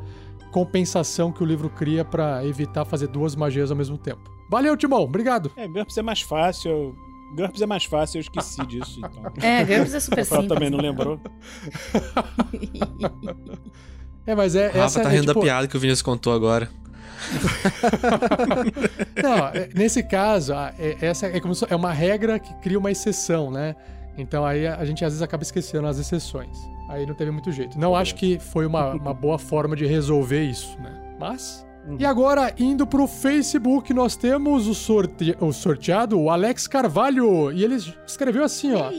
[0.51, 4.21] compensação que o livro cria pra evitar fazer duas magias ao mesmo tempo.
[4.49, 5.03] Valeu, Timão.
[5.03, 5.51] Obrigado.
[5.55, 6.95] É, GURPS é mais fácil.
[7.35, 8.99] GURPS é mais fácil, eu esqueci disso.
[8.99, 9.23] Então.
[9.41, 10.47] É, GURPS é super simples.
[10.47, 11.19] também não lembrou.
[14.25, 16.33] É, mas é Rafa essa tá é, rindo tipo, da piada que o Vinícius contou
[16.33, 16.69] agora.
[19.23, 22.91] Não, é, nesse caso, é- essa é como se- é uma regra que cria uma
[22.91, 23.75] exceção, né?
[24.21, 26.57] Então aí a gente às vezes acaba esquecendo as exceções.
[26.89, 27.79] Aí não teve muito jeito.
[27.79, 30.91] Não acho que foi uma, uma boa forma de resolver isso, né?
[31.19, 31.65] Mas.
[31.97, 35.35] E agora, indo pro Facebook, nós temos o, sorte...
[35.39, 37.51] o sorteado, o Alex Carvalho.
[37.51, 38.91] E ele escreveu assim, ó.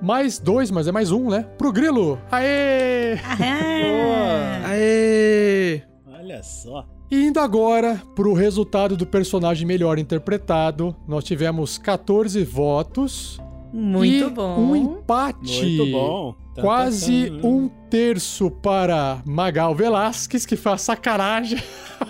[0.00, 1.42] Mais dois, mas é mais um, né?
[1.58, 2.18] Pro Grilo.
[2.30, 3.14] Aê!
[3.14, 4.66] Aham.
[4.66, 5.82] Aê!
[6.06, 6.86] Olha só.
[7.10, 13.40] E indo agora pro resultado do personagem melhor interpretado, nós tivemos 14 votos.
[13.72, 14.58] Muito e bom.
[14.58, 15.62] Um empate.
[15.62, 16.34] Muito bom.
[16.54, 21.62] Tá, Quase um terço para Magal Velasquez, que faz sacanagem.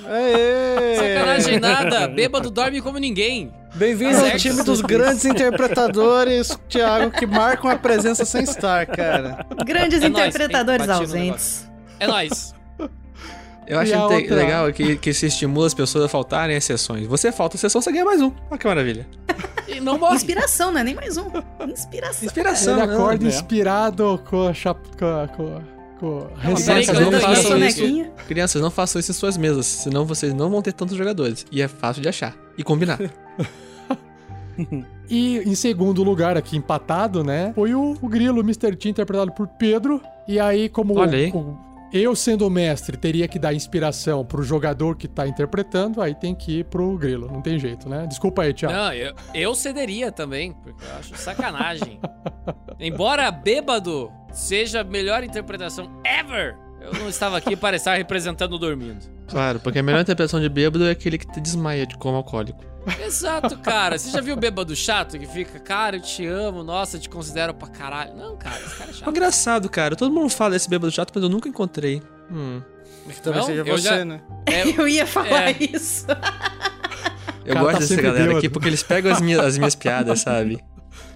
[0.07, 0.97] Aê!
[0.97, 3.53] Sacanagem nada, bêbado dorme como ninguém.
[3.75, 9.47] Bem-vindo ao time dos grandes interpretadores, Thiago, que marcam a presença sem estar, cara.
[9.65, 11.71] Grandes É nóis, interpretadores no ausentes.
[12.01, 12.55] É nóis.
[13.67, 14.35] Eu acho E outra?
[14.35, 17.07] legal que, que se estimula as pessoas a faltarem às sessões.
[17.07, 18.33] Você falta a sessão, você ganha mais um.
[18.51, 19.07] Olha que maravilha.
[19.71, 20.17] E não morre.
[20.17, 21.27] Inspiração, não é nem mais um.
[21.69, 22.27] Inspiração.
[22.27, 22.95] Inspiração, Ele né?
[22.95, 23.29] acorda é.
[23.29, 24.79] inspirado com a chap...
[24.99, 25.29] com a...
[25.29, 25.61] com a...
[25.99, 26.93] com dele.
[26.93, 28.11] não não façam isso.
[28.27, 31.47] Crianças, não façam isso em suas mesas, senão vocês não vão ter tantos jogadores.
[31.51, 32.35] E é fácil de achar.
[32.57, 32.99] E combinar.
[35.09, 37.53] E em segundo lugar, aqui empatado, né?
[37.55, 38.77] Foi o, o Grilo, o Mr.
[38.77, 40.01] T, interpretado por Pedro.
[40.29, 41.31] E aí, como Olha aí.
[41.33, 41.59] o-
[41.93, 46.35] eu sendo o mestre teria que dar inspiração pro jogador que tá interpretando, aí tem
[46.35, 47.31] que ir pro Grilo.
[47.31, 48.07] Não tem jeito, né?
[48.07, 48.75] Desculpa aí, Thiago.
[48.75, 52.01] Não, eu, eu cederia também, porque eu acho sacanagem.
[52.79, 59.05] Embora bêbado seja a melhor interpretação ever, eu não estava aqui para estar representando dormindo.
[59.29, 62.65] Claro, porque a melhor interpretação de bêbado é aquele que te desmaia de coma alcoólico.
[63.05, 63.99] Exato, cara.
[63.99, 67.09] Você já viu o bêbado chato que fica, cara, eu te amo, nossa, eu te
[67.09, 68.15] considero pra caralho.
[68.17, 69.11] Não, cara, esse cara é É chato.
[69.11, 69.95] engraçado, cara.
[69.97, 72.03] Todo mundo fala desse bêbado chato, mas eu nunca encontrei.
[72.31, 72.61] Hum.
[73.09, 74.21] Que talvez Não, seja eu você, já- né?
[74.47, 75.57] É, Eu ia falar É.
[75.61, 76.07] isso.
[77.45, 78.39] Eu Cara, gosto tá dessa galera bêbado.
[78.39, 80.63] aqui porque eles pegam as minhas, as minhas piadas, sabe?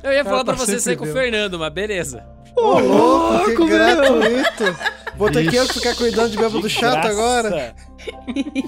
[0.02, 1.24] eu ia Cara, falar pra tá você sempre sair com o bêbado.
[1.24, 2.26] Fernando, mas beleza.
[2.56, 3.78] Ô, louco, que louco, meu.
[3.78, 4.76] gratuito.
[5.16, 7.08] Vou ter que eu ficar cuidando de bêbado chato Graça.
[7.08, 7.74] agora.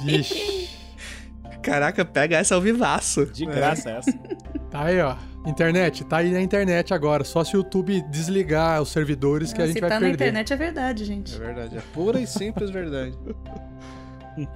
[0.05, 0.69] Vixe.
[1.67, 3.27] Caraca, pega essa ao vivaço.
[3.27, 4.13] De graça essa.
[4.71, 5.15] Tá aí, ó.
[5.47, 7.23] Internet, tá aí na internet agora.
[7.25, 10.15] Só se o YouTube desligar os servidores que a Se gente tá vai na perder.
[10.25, 11.35] internet é verdade, gente.
[11.37, 13.17] É verdade, é pura e simples verdade.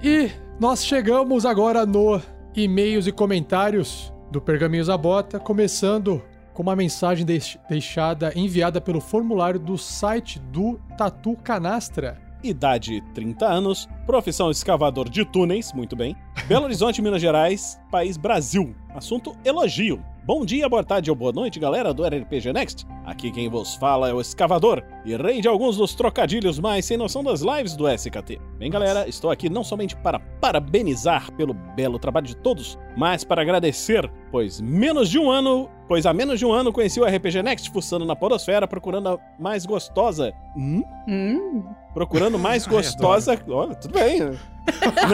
[0.03, 0.29] E
[0.59, 2.21] nós chegamos agora no
[2.55, 6.21] e-mails e comentários do Pergaminhos à Bota, começando
[6.53, 12.17] com uma mensagem deix- deixada enviada pelo formulário do site do Tatu Canastra.
[12.43, 16.15] Idade 30 anos, profissão escavador de túneis, muito bem.
[16.47, 18.75] Belo Horizonte, Minas Gerais, país Brasil.
[18.95, 20.03] Assunto elogio.
[20.23, 22.85] Bom dia, boa tarde ou boa noite, galera do RPG Next.
[23.03, 26.95] Aqui quem vos fala é o escavador e rei de alguns dos trocadilhos mais sem
[26.95, 28.39] noção das lives do SKT.
[28.59, 33.41] Bem, galera, estou aqui não somente para parabenizar pelo belo trabalho de todos, mas para
[33.41, 37.41] agradecer, pois menos de um ano, pois há menos de um ano conheci o RPG
[37.41, 40.31] Next fuçando na podosfera procurando a mais gostosa.
[40.55, 40.83] Hum?
[41.07, 41.63] Hum,
[41.95, 43.43] procurando mais Ai, gostosa.
[43.49, 44.37] Olha, tudo bem, né?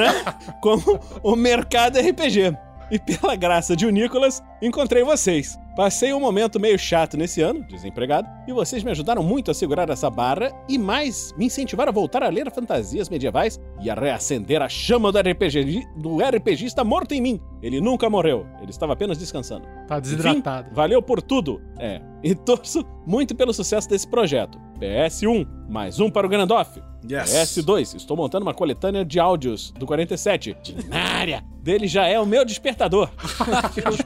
[0.61, 2.66] Como o mercado RPG.
[2.89, 5.59] E pela graça de o Nicolas, encontrei vocês.
[5.77, 9.87] Passei um momento meio chato nesse ano, desempregado, e vocês me ajudaram muito a segurar
[9.91, 14.59] essa barra e mais, me incentivaram a voltar a ler fantasias medievais e a reacender
[14.59, 17.39] a chama do RPG do RPGista morto em mim.
[17.61, 19.67] Ele nunca morreu, ele estava apenas descansando.
[19.87, 20.73] Tá desidratado.
[20.73, 21.61] Valeu por tudo.
[21.77, 22.01] É.
[22.23, 24.59] E torço muito pelo sucesso desse projeto.
[24.79, 26.81] PS1, mais um para o Grandoff.
[27.05, 30.57] PS2, estou montando uma coletânea de áudios do 47.
[30.61, 31.43] Dinária!
[31.61, 33.09] Dele já é o meu despertador.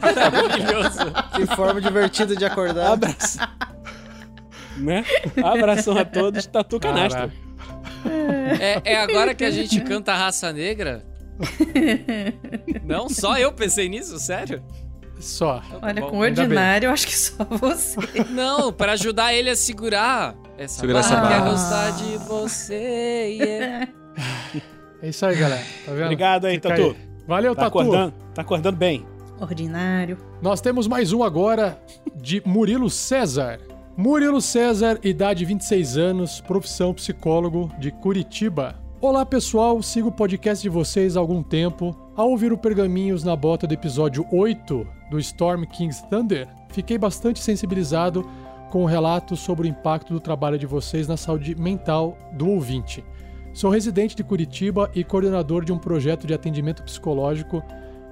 [0.02, 1.00] Maravilhoso.
[1.36, 2.94] Que forma divertida de acordar.
[2.94, 3.38] Abraço.
[4.78, 5.04] né?
[5.44, 7.32] Abração a todos, Tatu Canastra.
[8.60, 11.06] É, é agora que a gente canta Raça Negra?
[12.84, 14.64] Não, só eu pensei nisso, sério?
[15.20, 15.62] Só.
[15.68, 16.10] Então tá olha, bom.
[16.10, 18.00] com ordinário, eu acho que só você.
[18.32, 21.28] Não, pra ajudar ele a segurar essa Segura essa barra.
[21.28, 21.52] Quer barra.
[21.52, 23.38] gostar de você.
[23.40, 23.88] yeah.
[25.04, 25.64] É isso aí, galera.
[25.86, 26.04] Tá vendo?
[26.04, 26.96] Obrigado aí, Fica Tatu.
[27.28, 27.80] Valeu, Tá Tatu.
[27.80, 29.06] acordando, tá acordando bem.
[29.42, 30.18] Ordinário.
[30.40, 31.82] Nós temos mais um agora
[32.16, 33.60] de Murilo César.
[33.98, 38.76] Murilo César, idade 26 anos, profissão psicólogo de Curitiba.
[39.02, 41.96] Olá pessoal, sigo o podcast de vocês há algum tempo.
[42.16, 47.40] Ao ouvir o Pergaminhos na bota do episódio 8 do Storm King's Thunder, fiquei bastante
[47.40, 48.24] sensibilizado
[48.70, 53.04] com o relato sobre o impacto do trabalho de vocês na saúde mental do ouvinte.
[53.54, 57.64] Sou residente de Curitiba e coordenador de um projeto de atendimento psicológico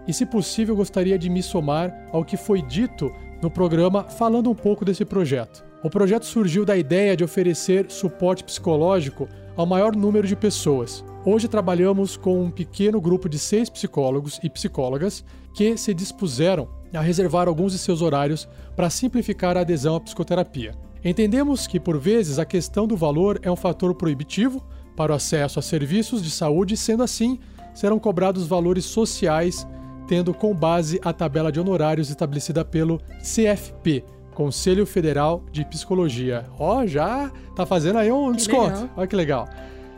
[0.09, 3.13] e, se possível, gostaria de me somar ao que foi dito
[3.43, 5.63] no programa falando um pouco desse projeto.
[5.83, 11.05] O projeto surgiu da ideia de oferecer suporte psicológico ao maior número de pessoas.
[11.23, 15.23] Hoje trabalhamos com um pequeno grupo de seis psicólogos e psicólogas
[15.53, 20.73] que se dispuseram a reservar alguns de seus horários para simplificar a adesão à psicoterapia.
[21.05, 24.65] Entendemos que, por vezes, a questão do valor é um fator proibitivo
[24.95, 27.37] para o acesso a serviços de saúde, sendo assim,
[27.75, 29.67] serão cobrados valores sociais,
[30.09, 34.03] tendo com base a tabela de honorários estabelecida pelo CFP,
[34.33, 36.47] Conselho Federal de Psicologia.
[36.57, 38.73] Ó, já tá fazendo aí um desconto.
[38.73, 38.89] legal.
[38.97, 39.47] Olha que legal.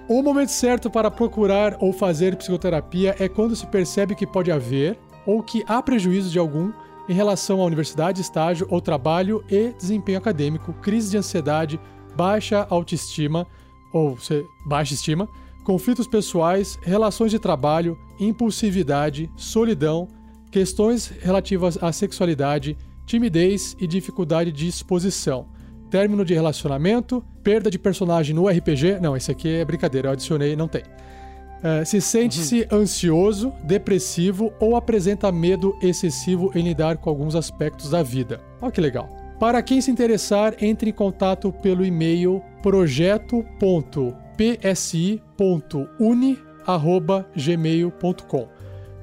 [0.09, 4.99] O momento certo para procurar ou fazer psicoterapia é quando se percebe que pode haver
[5.25, 6.73] ou que há prejuízo de algum
[7.07, 11.79] em relação à universidade, estágio ou trabalho e desempenho acadêmico, crise de ansiedade,
[12.17, 13.47] baixa autoestima
[13.93, 14.17] ou
[14.65, 15.29] baixa estima,
[15.63, 20.07] conflitos pessoais, relações de trabalho, impulsividade, solidão,
[20.49, 25.47] questões relativas à sexualidade, timidez e dificuldade de exposição,
[25.89, 28.99] término de relacionamento, perda de personagem no RPG.
[29.01, 30.83] Não, esse aqui é brincadeira, eu adicionei, não tem.
[31.63, 38.01] É, se sente-se ansioso, depressivo ou apresenta medo excessivo em lidar com alguns aspectos da
[38.01, 38.41] vida.
[38.61, 39.09] Olha que legal.
[39.39, 42.41] Para quem se interessar, entre em contato pelo e-mail
[46.65, 48.47] projeto.psi.uni@gmail.com.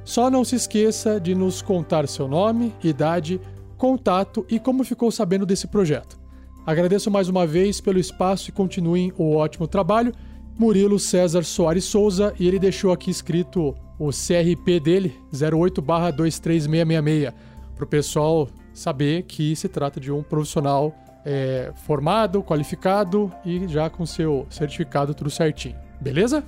[0.04, 3.38] Só não se esqueça de nos contar seu nome, idade,
[3.76, 6.18] contato e como ficou sabendo desse projeto.
[6.66, 10.14] Agradeço mais uma vez pelo espaço e continuem o ótimo trabalho.
[10.58, 17.34] Murilo César Soares Souza e ele deixou aqui escrito o CRP dele, 08-23666,
[17.74, 20.94] para o pessoal saber que se trata de um profissional
[21.24, 25.87] é, formado, qualificado e já com seu certificado tudo certinho.
[26.00, 26.44] Beleza?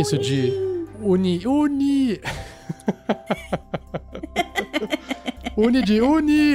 [0.00, 0.52] Isso de
[1.00, 2.18] uni uni
[5.56, 6.54] uni de uni.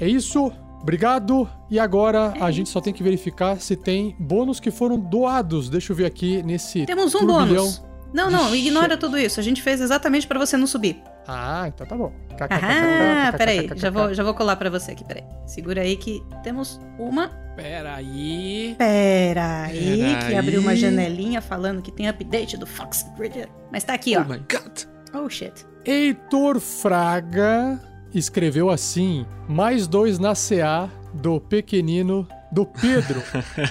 [0.00, 0.50] É isso.
[0.80, 1.48] Obrigado.
[1.70, 5.70] E agora a gente só tem que verificar se tem bônus que foram doados.
[5.70, 7.64] Deixa eu ver aqui nesse Temos um turbilhão.
[7.64, 7.82] bônus.
[8.12, 9.40] Não, não, ignora tudo isso.
[9.40, 11.02] A gente fez exatamente pra você não subir.
[11.26, 12.12] Ah, então tá bom.
[12.40, 13.70] Ah, peraí.
[13.76, 15.24] Já vou, já vou colar pra você aqui, peraí.
[15.46, 17.28] Segura aí que temos uma.
[17.56, 18.74] Pera aí.
[18.78, 23.48] Pera aí, Pera que abriu uma janelinha falando que tem update do Fox Grid.
[23.70, 24.22] Mas tá aqui, ó.
[24.22, 24.84] Oh my god.
[25.14, 25.66] Oh, shit.
[25.84, 27.80] Heitor Fraga
[28.14, 33.22] escreveu assim: mais dois na CA do pequenino do Pedro.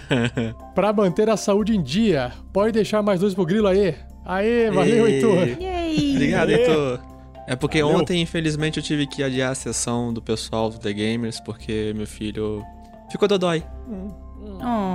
[0.73, 2.31] pra manter a saúde em dia.
[2.53, 3.95] Pode deixar mais dois pro grilo aí.
[4.25, 5.13] Aê, valeu, Ei.
[5.15, 5.47] Heitor.
[5.61, 6.11] Yay!
[6.15, 6.55] Obrigado, Aê.
[6.55, 6.99] Heitor.
[7.47, 7.97] É porque Valeu.
[7.97, 12.07] ontem, infelizmente, eu tive que adiar a sessão do pessoal do The Gamers, porque meu
[12.07, 12.63] filho
[13.09, 13.63] ficou dodói.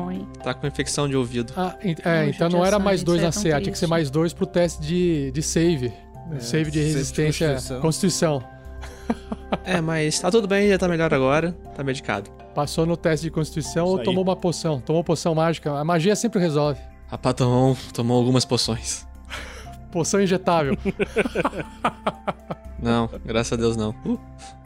[0.07, 0.27] Oi.
[0.43, 1.53] Tá com infecção de ouvido.
[1.57, 4.11] Ah, é, Poxa, então não era mais dois é na CA, tinha que ser mais
[4.11, 5.89] dois pro teste de, de save.
[5.91, 7.49] save de save de resistência.
[7.53, 7.81] constituição.
[7.81, 8.45] Constituição.
[9.65, 11.53] É, mas tá tudo bem, já tá melhor agora.
[11.75, 12.31] Tá medicado.
[12.55, 14.05] Passou no teste de Constituição Isso ou aí.
[14.05, 14.81] tomou uma poção?
[14.81, 15.73] Tomou poção mágica.
[15.73, 16.81] A magia sempre resolve.
[17.07, 19.07] Rapaz, tomou, tomou algumas poções.
[19.97, 20.77] Poção injetável.
[22.79, 23.95] Não, graças a Deus não.
[24.05, 24.21] Uh,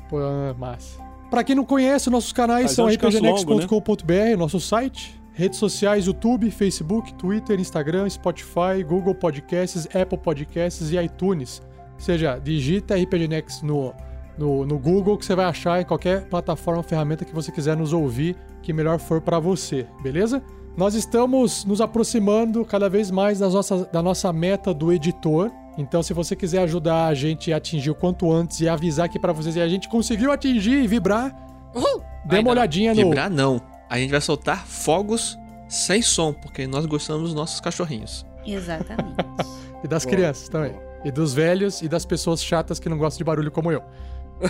[0.09, 1.01] Pô, ah, massa.
[1.31, 7.15] Pra quem não conhece, nossos canais Fazer são rpgnext.com.br, nosso site, redes sociais, YouTube, Facebook,
[7.15, 11.63] Twitter, Instagram, Spotify, Google Podcasts, Apple Podcasts e iTunes.
[11.95, 13.95] Ou seja, digita RPG Next no,
[14.37, 17.93] no, no Google que você vai achar em qualquer plataforma, ferramenta que você quiser nos
[17.93, 20.43] ouvir, que melhor for pra você, beleza?
[20.81, 25.51] Nós estamos nos aproximando cada vez mais das nossas, da nossa meta do editor.
[25.77, 29.19] Então, se você quiser ajudar a gente a atingir o quanto antes e avisar aqui
[29.19, 31.37] pra vocês e a gente conseguiu atingir e vibrar,
[31.75, 32.03] Uhul!
[32.25, 32.51] dê uma não.
[32.53, 33.05] olhadinha no.
[33.05, 33.61] vibrar não.
[33.91, 35.39] A gente vai soltar fogos
[35.69, 38.25] sem som, porque nós gostamos dos nossos cachorrinhos.
[38.47, 39.17] Exatamente.
[39.85, 40.75] E das Boa, crianças também.
[41.05, 43.83] E dos velhos e das pessoas chatas que não gostam de barulho como eu.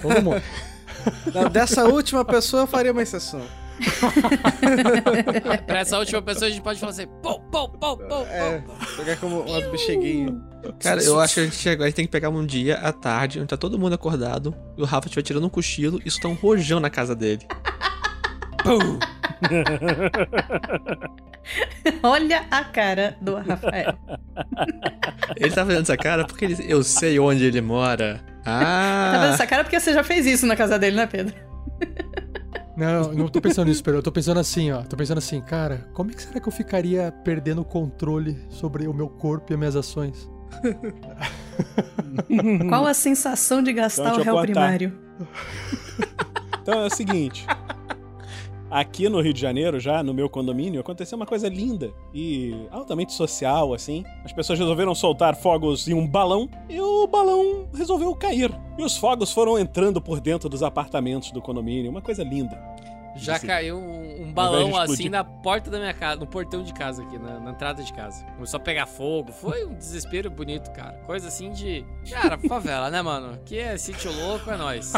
[0.01, 0.41] Todo mundo.
[1.51, 3.43] Dessa última pessoa eu faria uma exceção.
[5.67, 8.63] Pra essa última pessoa a gente pode falar assim: pô, pô, pô, pô, É,
[8.97, 10.35] pegar como umas bexeguinhas.
[10.81, 12.93] Cara, eu acho que a gente, chega- a gente tem que pegar um dia à
[12.93, 16.21] tarde, onde tá todo mundo acordado, e o Rafa estiver tirando um cochilo e isso
[16.21, 17.47] tá um rojão na casa dele.
[22.03, 23.99] Olha a cara do Rafael.
[25.37, 28.21] Ele tá fazendo essa cara porque ele- eu sei onde ele mora.
[28.45, 29.31] Tá vendo Ah!
[29.35, 31.35] essa cara porque você já fez isso na casa dele, né, Pedro?
[32.81, 33.99] Não, não tô pensando nisso, Pedro.
[33.99, 34.83] Eu tô pensando assim, ó.
[34.83, 38.89] Tô pensando assim, cara, como é que será que eu ficaria perdendo o controle sobre
[38.89, 40.31] o meu corpo e as minhas ações?
[42.69, 44.99] Qual a sensação de gastar Então, o réu primário?
[46.63, 47.47] Então é o seguinte.
[48.71, 53.13] Aqui no Rio de Janeiro, já no meu condomínio, aconteceu uma coisa linda e altamente
[53.13, 54.05] social, assim.
[54.25, 58.53] As pessoas resolveram soltar fogos em um balão e o balão resolveu cair.
[58.79, 61.91] E os fogos foram entrando por dentro dos apartamentos do condomínio.
[61.91, 62.57] Uma coisa linda.
[63.17, 63.47] Já Assim.
[63.47, 67.19] caiu um, um balão assim na porta da minha casa, no portão de casa aqui,
[67.19, 68.25] na, na entrada de casa.
[68.37, 69.33] Começou a pegar fogo.
[69.33, 70.93] Foi um desespero bonito, cara.
[71.07, 71.85] Coisa assim de.
[72.11, 73.39] Cara, favela, né, mano?
[73.45, 74.93] Que é sítio louco, é nóis.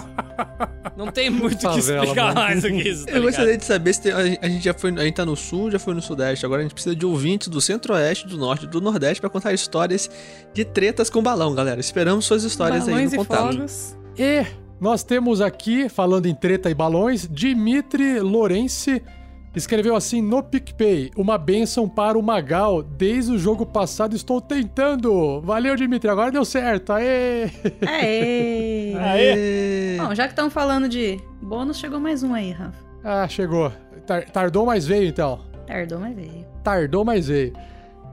[0.97, 2.34] Não tem muito o que explicar mano.
[2.34, 4.64] mais do que isso, tá Eu gostaria de saber se tem- a gente- a gente
[4.64, 4.90] já foi.
[4.93, 6.44] A gente tá no sul, já foi no sudeste.
[6.44, 9.52] Agora a gente precisa de ouvintes do centro-oeste, do norte e do nordeste pra contar
[9.52, 10.10] histórias
[10.52, 11.80] de tretas com balão, galera.
[11.80, 13.52] Esperamos suas histórias aí Balões no e contato.
[13.55, 13.97] fogos.
[14.18, 14.44] E
[14.82, 19.00] nós temos aqui, falando em treta e balões, Dimitri Lorenzi
[19.54, 22.82] escreveu assim no PicPay: Uma bênção para o Magal.
[22.82, 25.40] Desde o jogo passado estou tentando.
[25.42, 26.10] Valeu, Dimitri.
[26.10, 26.92] Agora deu certo.
[26.92, 27.44] Aê!
[27.86, 28.94] Aê!
[28.98, 29.96] Aê!
[30.00, 32.78] Bom, já que estão falando de bônus, chegou mais um aí, Rafa.
[33.04, 33.70] Ah, chegou.
[34.06, 35.40] Tar- tardou, mas veio então.
[35.66, 36.44] Tardou, mas veio.
[36.64, 37.52] Tardou, mas veio.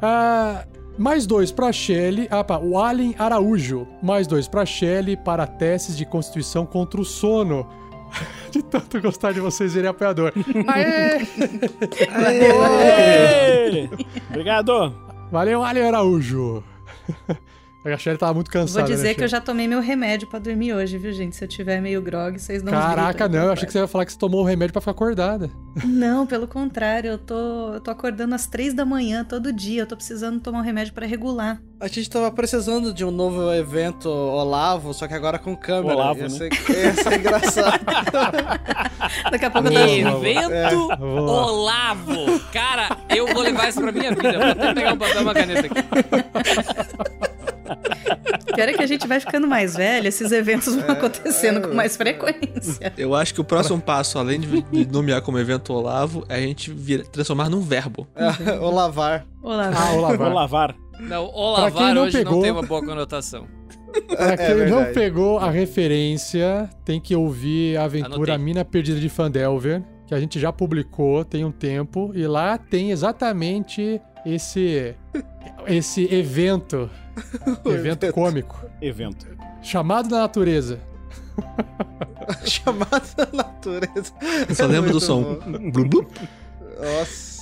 [0.01, 0.65] Ah,
[0.99, 2.27] mais dois pra Shelly.
[2.29, 3.87] Ah, pá, o Allen Araújo.
[4.03, 7.67] Mais dois pra Shelly para testes de constituição contra o sono.
[8.51, 10.33] De tanto gostar de vocês verem apoiador.
[10.67, 11.19] Aê!
[12.11, 13.89] Aê!
[14.29, 14.91] Obrigado!
[15.31, 16.63] Valeu, Allen Araújo.
[17.85, 18.85] A Shelly tava muito Vou cansada.
[18.85, 21.35] dizer né, que eu já tomei meu remédio pra dormir hoje, viu, gente?
[21.35, 23.45] Se eu tiver meio grog, vocês não Caraca, não.
[23.45, 25.49] Eu achei que você ia falar que você tomou o remédio pra ficar acordada.
[25.85, 29.83] Não, pelo contrário, eu tô, eu tô acordando às três da manhã todo dia.
[29.83, 31.61] Eu tô precisando tomar um remédio pra regular.
[31.79, 35.95] A gente tava precisando de um novo evento Olavo, só que agora com câmera.
[35.95, 36.29] Olavo, ia, né?
[36.29, 37.79] ser, ia ser engraçado.
[39.31, 39.79] Daqui a pouco eu tô.
[39.79, 41.47] Evento Boa.
[41.47, 42.39] Olavo.
[42.51, 44.33] Cara, eu vou levar isso pra minha vida.
[44.33, 46.98] Vou até pegar um papel e uma caneta aqui.
[48.55, 51.95] Pior é que a gente vai ficando mais velho, esses eventos vão acontecendo com mais
[51.97, 52.93] frequência.
[52.97, 56.39] Eu acho que o próximo passo, além de, de nomear como evento Olavo, é a
[56.41, 58.07] gente vira- transformar num verbo.
[58.15, 59.25] É, Olavar.
[59.41, 60.33] Olá, Ah, Olavar.
[60.33, 60.75] lavar.
[60.99, 63.47] Não, Olavar não hoje não pegou- tem uma boa conotação.
[64.07, 64.93] Pra quem não verdade.
[64.93, 68.37] pegou a referência, tem que ouvir a aventura Anotei.
[68.37, 72.91] Mina Perdida de Fandelver, que a gente já publicou tem um tempo, e lá tem
[72.91, 74.95] exatamente esse
[75.67, 76.89] esse evento,
[77.65, 78.13] evento evento.
[78.13, 79.27] cômico, Evento.
[79.61, 80.79] chamado da natureza.
[82.45, 83.01] Chamada
[83.33, 84.11] natureza.
[84.47, 85.39] Eu só lembro do som.
[86.79, 87.39] Nossa.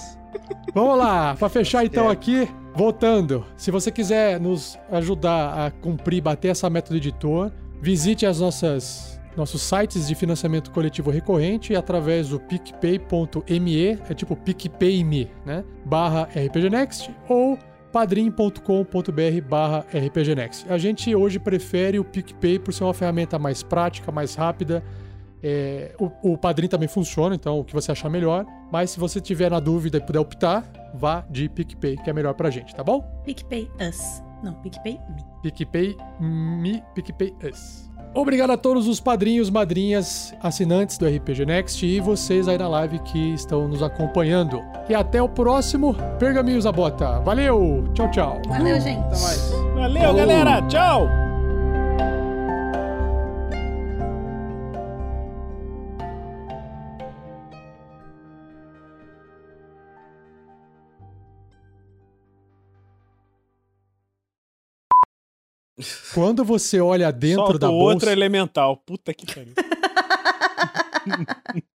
[0.73, 2.13] Vamos lá, pra fechar então É.
[2.13, 3.43] aqui, voltando.
[3.57, 7.51] Se você quiser nos ajudar a cumprir, bater essa meta do editor,
[7.81, 15.31] visite as nossas nossos sites de financiamento coletivo recorrente através do picpay.me, é tipo PicPay.me,
[15.45, 15.63] né?
[15.85, 17.57] Barra RPGnext ou
[17.91, 20.65] padrim.com.br barra rpgnext.
[20.69, 24.83] A gente hoje prefere o PicPay por ser uma ferramenta mais prática, mais rápida.
[25.41, 28.45] É, o, o Padrim também funciona, então o que você achar melhor.
[28.71, 32.33] Mas se você tiver na dúvida e puder optar, vá de PicPay, que é melhor
[32.33, 33.01] pra gente, tá bom?
[33.23, 34.23] PicPay Us.
[34.43, 35.23] Não, PicPay Me.
[35.43, 37.86] PicPay Me, PicPay Us.
[38.17, 42.97] Obrigado a todos os padrinhos, madrinhas, assinantes do RPG Next e vocês aí na live
[42.97, 44.59] que estão nos acompanhando.
[44.89, 47.19] E até o próximo Pergaminhos da Bota.
[47.19, 47.87] Valeu!
[47.93, 48.41] Tchau, tchau!
[48.47, 48.97] Valeu, gente.
[49.01, 49.51] Até mais.
[49.75, 50.15] Valeu, Falou.
[50.17, 50.61] galera.
[50.63, 51.07] Tchau.
[66.17, 68.11] Quando você olha dentro Solta da o outro bolsa...
[68.11, 68.77] elemental.
[68.77, 69.53] Puta que pariu.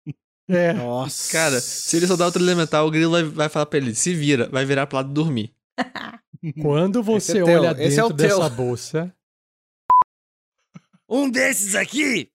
[0.49, 1.31] É, Nossa.
[1.31, 4.49] Cara, se ele soltar outro elemental, o grilo vai, vai falar pra ele: se vira,
[4.49, 5.55] vai virar pro lado dormir.
[6.61, 8.57] quando você é teu, olha esse é o dentro dessa teu.
[8.57, 9.15] bolsa...
[11.09, 12.33] Um desses aqui,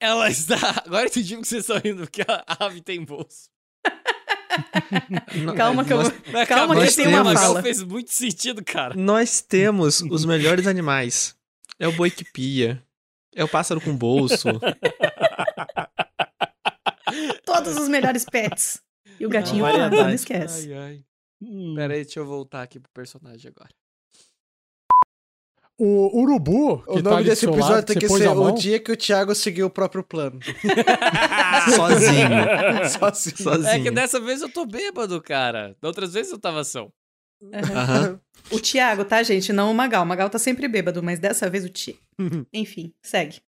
[0.00, 0.56] ela está.
[0.86, 3.50] Agora eu entendi que vocês estão rindo, porque a ave tem bolso.
[5.56, 6.32] Calma que eu nós, vou...
[6.32, 7.62] Na Calma que cabeça tem uma fala.
[7.62, 8.94] fez muito sentido, cara.
[8.94, 11.34] nós temos os melhores animais.
[11.78, 12.82] É o boi que pia.
[13.34, 14.48] É o pássaro com bolso.
[17.44, 18.82] Todos os melhores pets.
[19.18, 20.72] E o gatinho Não, não esquece.
[20.72, 21.04] Ai, ai.
[21.42, 21.74] Hum.
[21.74, 23.70] Pera aí, deixa eu voltar aqui pro personagem agora.
[25.78, 28.52] O urubu, que O tá nome do desse episódio lado, tem que pôs ser o
[28.52, 30.38] dia que o Thiago seguiu o próprio plano.
[31.74, 32.88] Sozinho.
[32.88, 33.36] Sozinho.
[33.42, 33.68] Sozinho.
[33.68, 35.76] É que dessa vez eu tô bêbado, cara.
[35.80, 36.92] Da outras vezes eu tava são.
[37.52, 38.20] Aham.
[38.50, 39.52] O Thiago, tá, gente?
[39.52, 40.04] Não o Magal.
[40.04, 41.98] O Magal tá sempre bêbado, mas dessa vez o Ti.
[42.52, 43.40] Enfim, segue.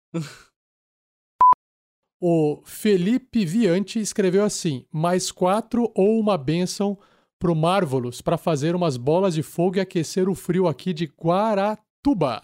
[2.20, 6.98] O Felipe Viante escreveu assim: mais quatro ou uma bênção
[7.38, 11.08] pro Marvelous para fazer umas bolas de fogo e aquecer o frio aqui de
[12.04, 12.44] Guaratuba.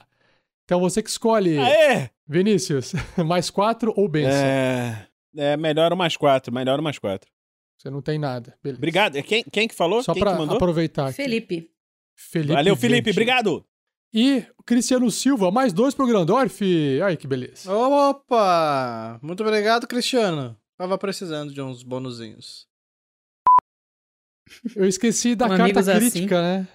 [0.66, 2.10] Então você que escolhe, Aê!
[2.28, 2.94] Vinícius,
[3.26, 4.32] mais quatro ou bênção?
[4.32, 7.30] É, é melhor o mais quatro, melhor o mais quatro.
[7.78, 8.58] Você não tem nada.
[8.64, 8.80] Beleza.
[8.80, 9.24] Obrigado.
[9.24, 10.04] Quem, quem que falou?
[10.04, 10.58] Só quem para que mandou?
[10.58, 11.08] aproveitar.
[11.08, 11.16] aqui.
[11.16, 11.72] Felipe.
[12.16, 13.04] Felipe Valeu, Felipe.
[13.04, 13.18] Viante.
[13.18, 13.66] Obrigado.
[14.14, 16.62] E Cristiano Silva, mais dois pro Grandorf.
[17.02, 17.72] Ai, que beleza.
[17.72, 19.20] Opa!
[19.22, 20.58] Muito obrigado, Cristiano.
[20.78, 22.68] Tava precisando de uns bonuzinhos.
[24.76, 26.10] Eu esqueci da Com carta amigos assim.
[26.12, 26.68] crítica, né?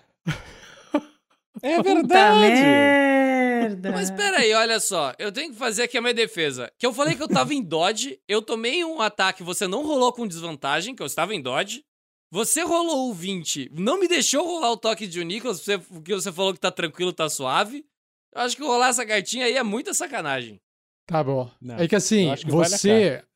[1.64, 2.60] É Puta verdade.
[2.60, 3.92] merda.
[3.92, 5.14] Mas pera aí, olha só.
[5.18, 6.70] Eu tenho que fazer aqui a minha defesa.
[6.78, 10.12] Que eu falei que eu tava em dodge, eu tomei um ataque, você não rolou
[10.12, 11.82] com desvantagem, que eu estava em dodge.
[12.30, 16.52] Você rolou o 20, não me deixou rolar o toque de Nicholas, porque você falou
[16.52, 17.86] que tá tranquilo, tá suave.
[18.34, 20.60] Eu acho que rolar essa cartinha aí é muita sacanagem.
[21.06, 21.50] Tá bom.
[21.62, 23.26] Não, é que assim, que vale você tava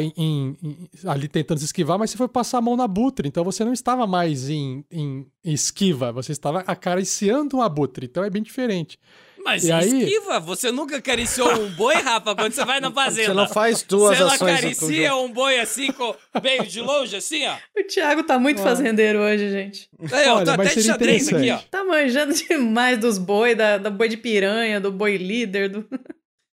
[0.00, 3.26] em, em- em- ali tentando se esquivar, mas você foi passar a mão na butre,
[3.28, 8.30] então você não estava mais em, em esquiva, você estava acariciando um abutre, então é
[8.30, 8.98] bem diferente.
[9.44, 10.02] Mas E aí?
[10.02, 13.28] esquiva, você nunca acariciou um boi, Rafa, quando você vai na fazenda.
[13.28, 16.12] Você não faz duas Você não ações acaricia um boi assim, com,
[16.42, 17.54] bem de longe, assim, ó.
[17.78, 19.88] O Thiago tá muito fazendeiro hoje, gente.
[20.12, 21.58] Aí, ó, Olha, tô até de xadrez aqui, ó.
[21.70, 25.86] Tá manjando demais dos boi, da, da boi de piranha, do boi líder, do...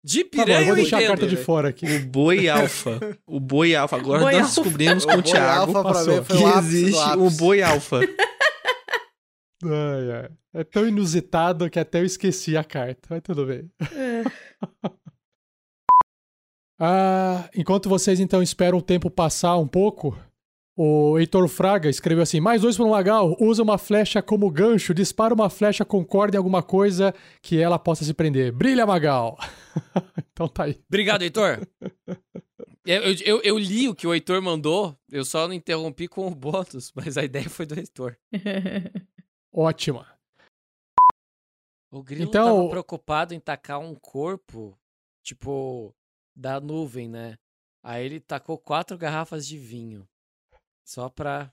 [0.07, 1.09] De Tá bom, piranha eu vou deixar a entendo.
[1.09, 1.85] carta de fora aqui.
[1.85, 3.19] O boi alfa.
[3.27, 3.97] O boi alfa.
[3.97, 4.63] Agora Boi nós alfa.
[4.63, 6.23] descobrimos com O o Thiago passou.
[6.25, 7.99] que existe o boi alfa.
[9.65, 10.29] Ai, ai.
[10.55, 13.69] É tão inusitado que até eu esqueci a carta, mas tudo bem.
[16.79, 20.15] Ah, enquanto vocês então esperam o tempo passar um pouco,
[20.77, 24.93] o Heitor Fraga escreveu assim: mais dois para um Magal, usa uma flecha como gancho,
[24.93, 28.53] dispara uma flecha com corda em alguma coisa que ela possa se prender.
[28.53, 29.39] Brilha, Magal!
[30.33, 30.79] então tá aí.
[30.89, 31.67] Obrigado, Heitor.
[32.85, 36.35] Eu, eu, eu- li o que o Heitor mandou, eu só não interrompi com o
[36.35, 38.17] bônus, mas a ideia foi do Heitor.
[39.53, 40.07] Ótima.
[41.91, 44.79] O Grilo Então- tava preocupado em tacar um corpo,
[45.25, 45.95] tipo,
[46.37, 47.37] da nuvem, né?
[47.83, 50.07] Aí ele tacou quatro garrafas de vinho.
[50.87, 51.51] Só pra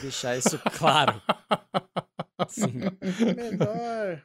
[0.00, 1.20] deixar isso claro.
[2.48, 2.72] Sim.
[3.36, 4.24] Melhor.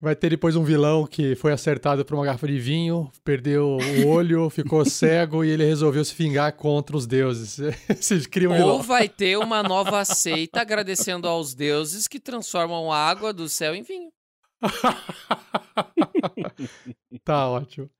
[0.00, 4.06] Vai ter depois um vilão que foi acertado por uma garrafa de vinho, perdeu o
[4.06, 7.56] olho, ficou cego e ele resolveu se vingar contra os deuses.
[7.88, 8.82] Vocês criam um Ou vilão.
[8.82, 13.82] vai ter uma nova seita agradecendo aos deuses que transformam a água do céu em
[13.82, 14.12] vinho.
[17.24, 17.90] Tá ótimo.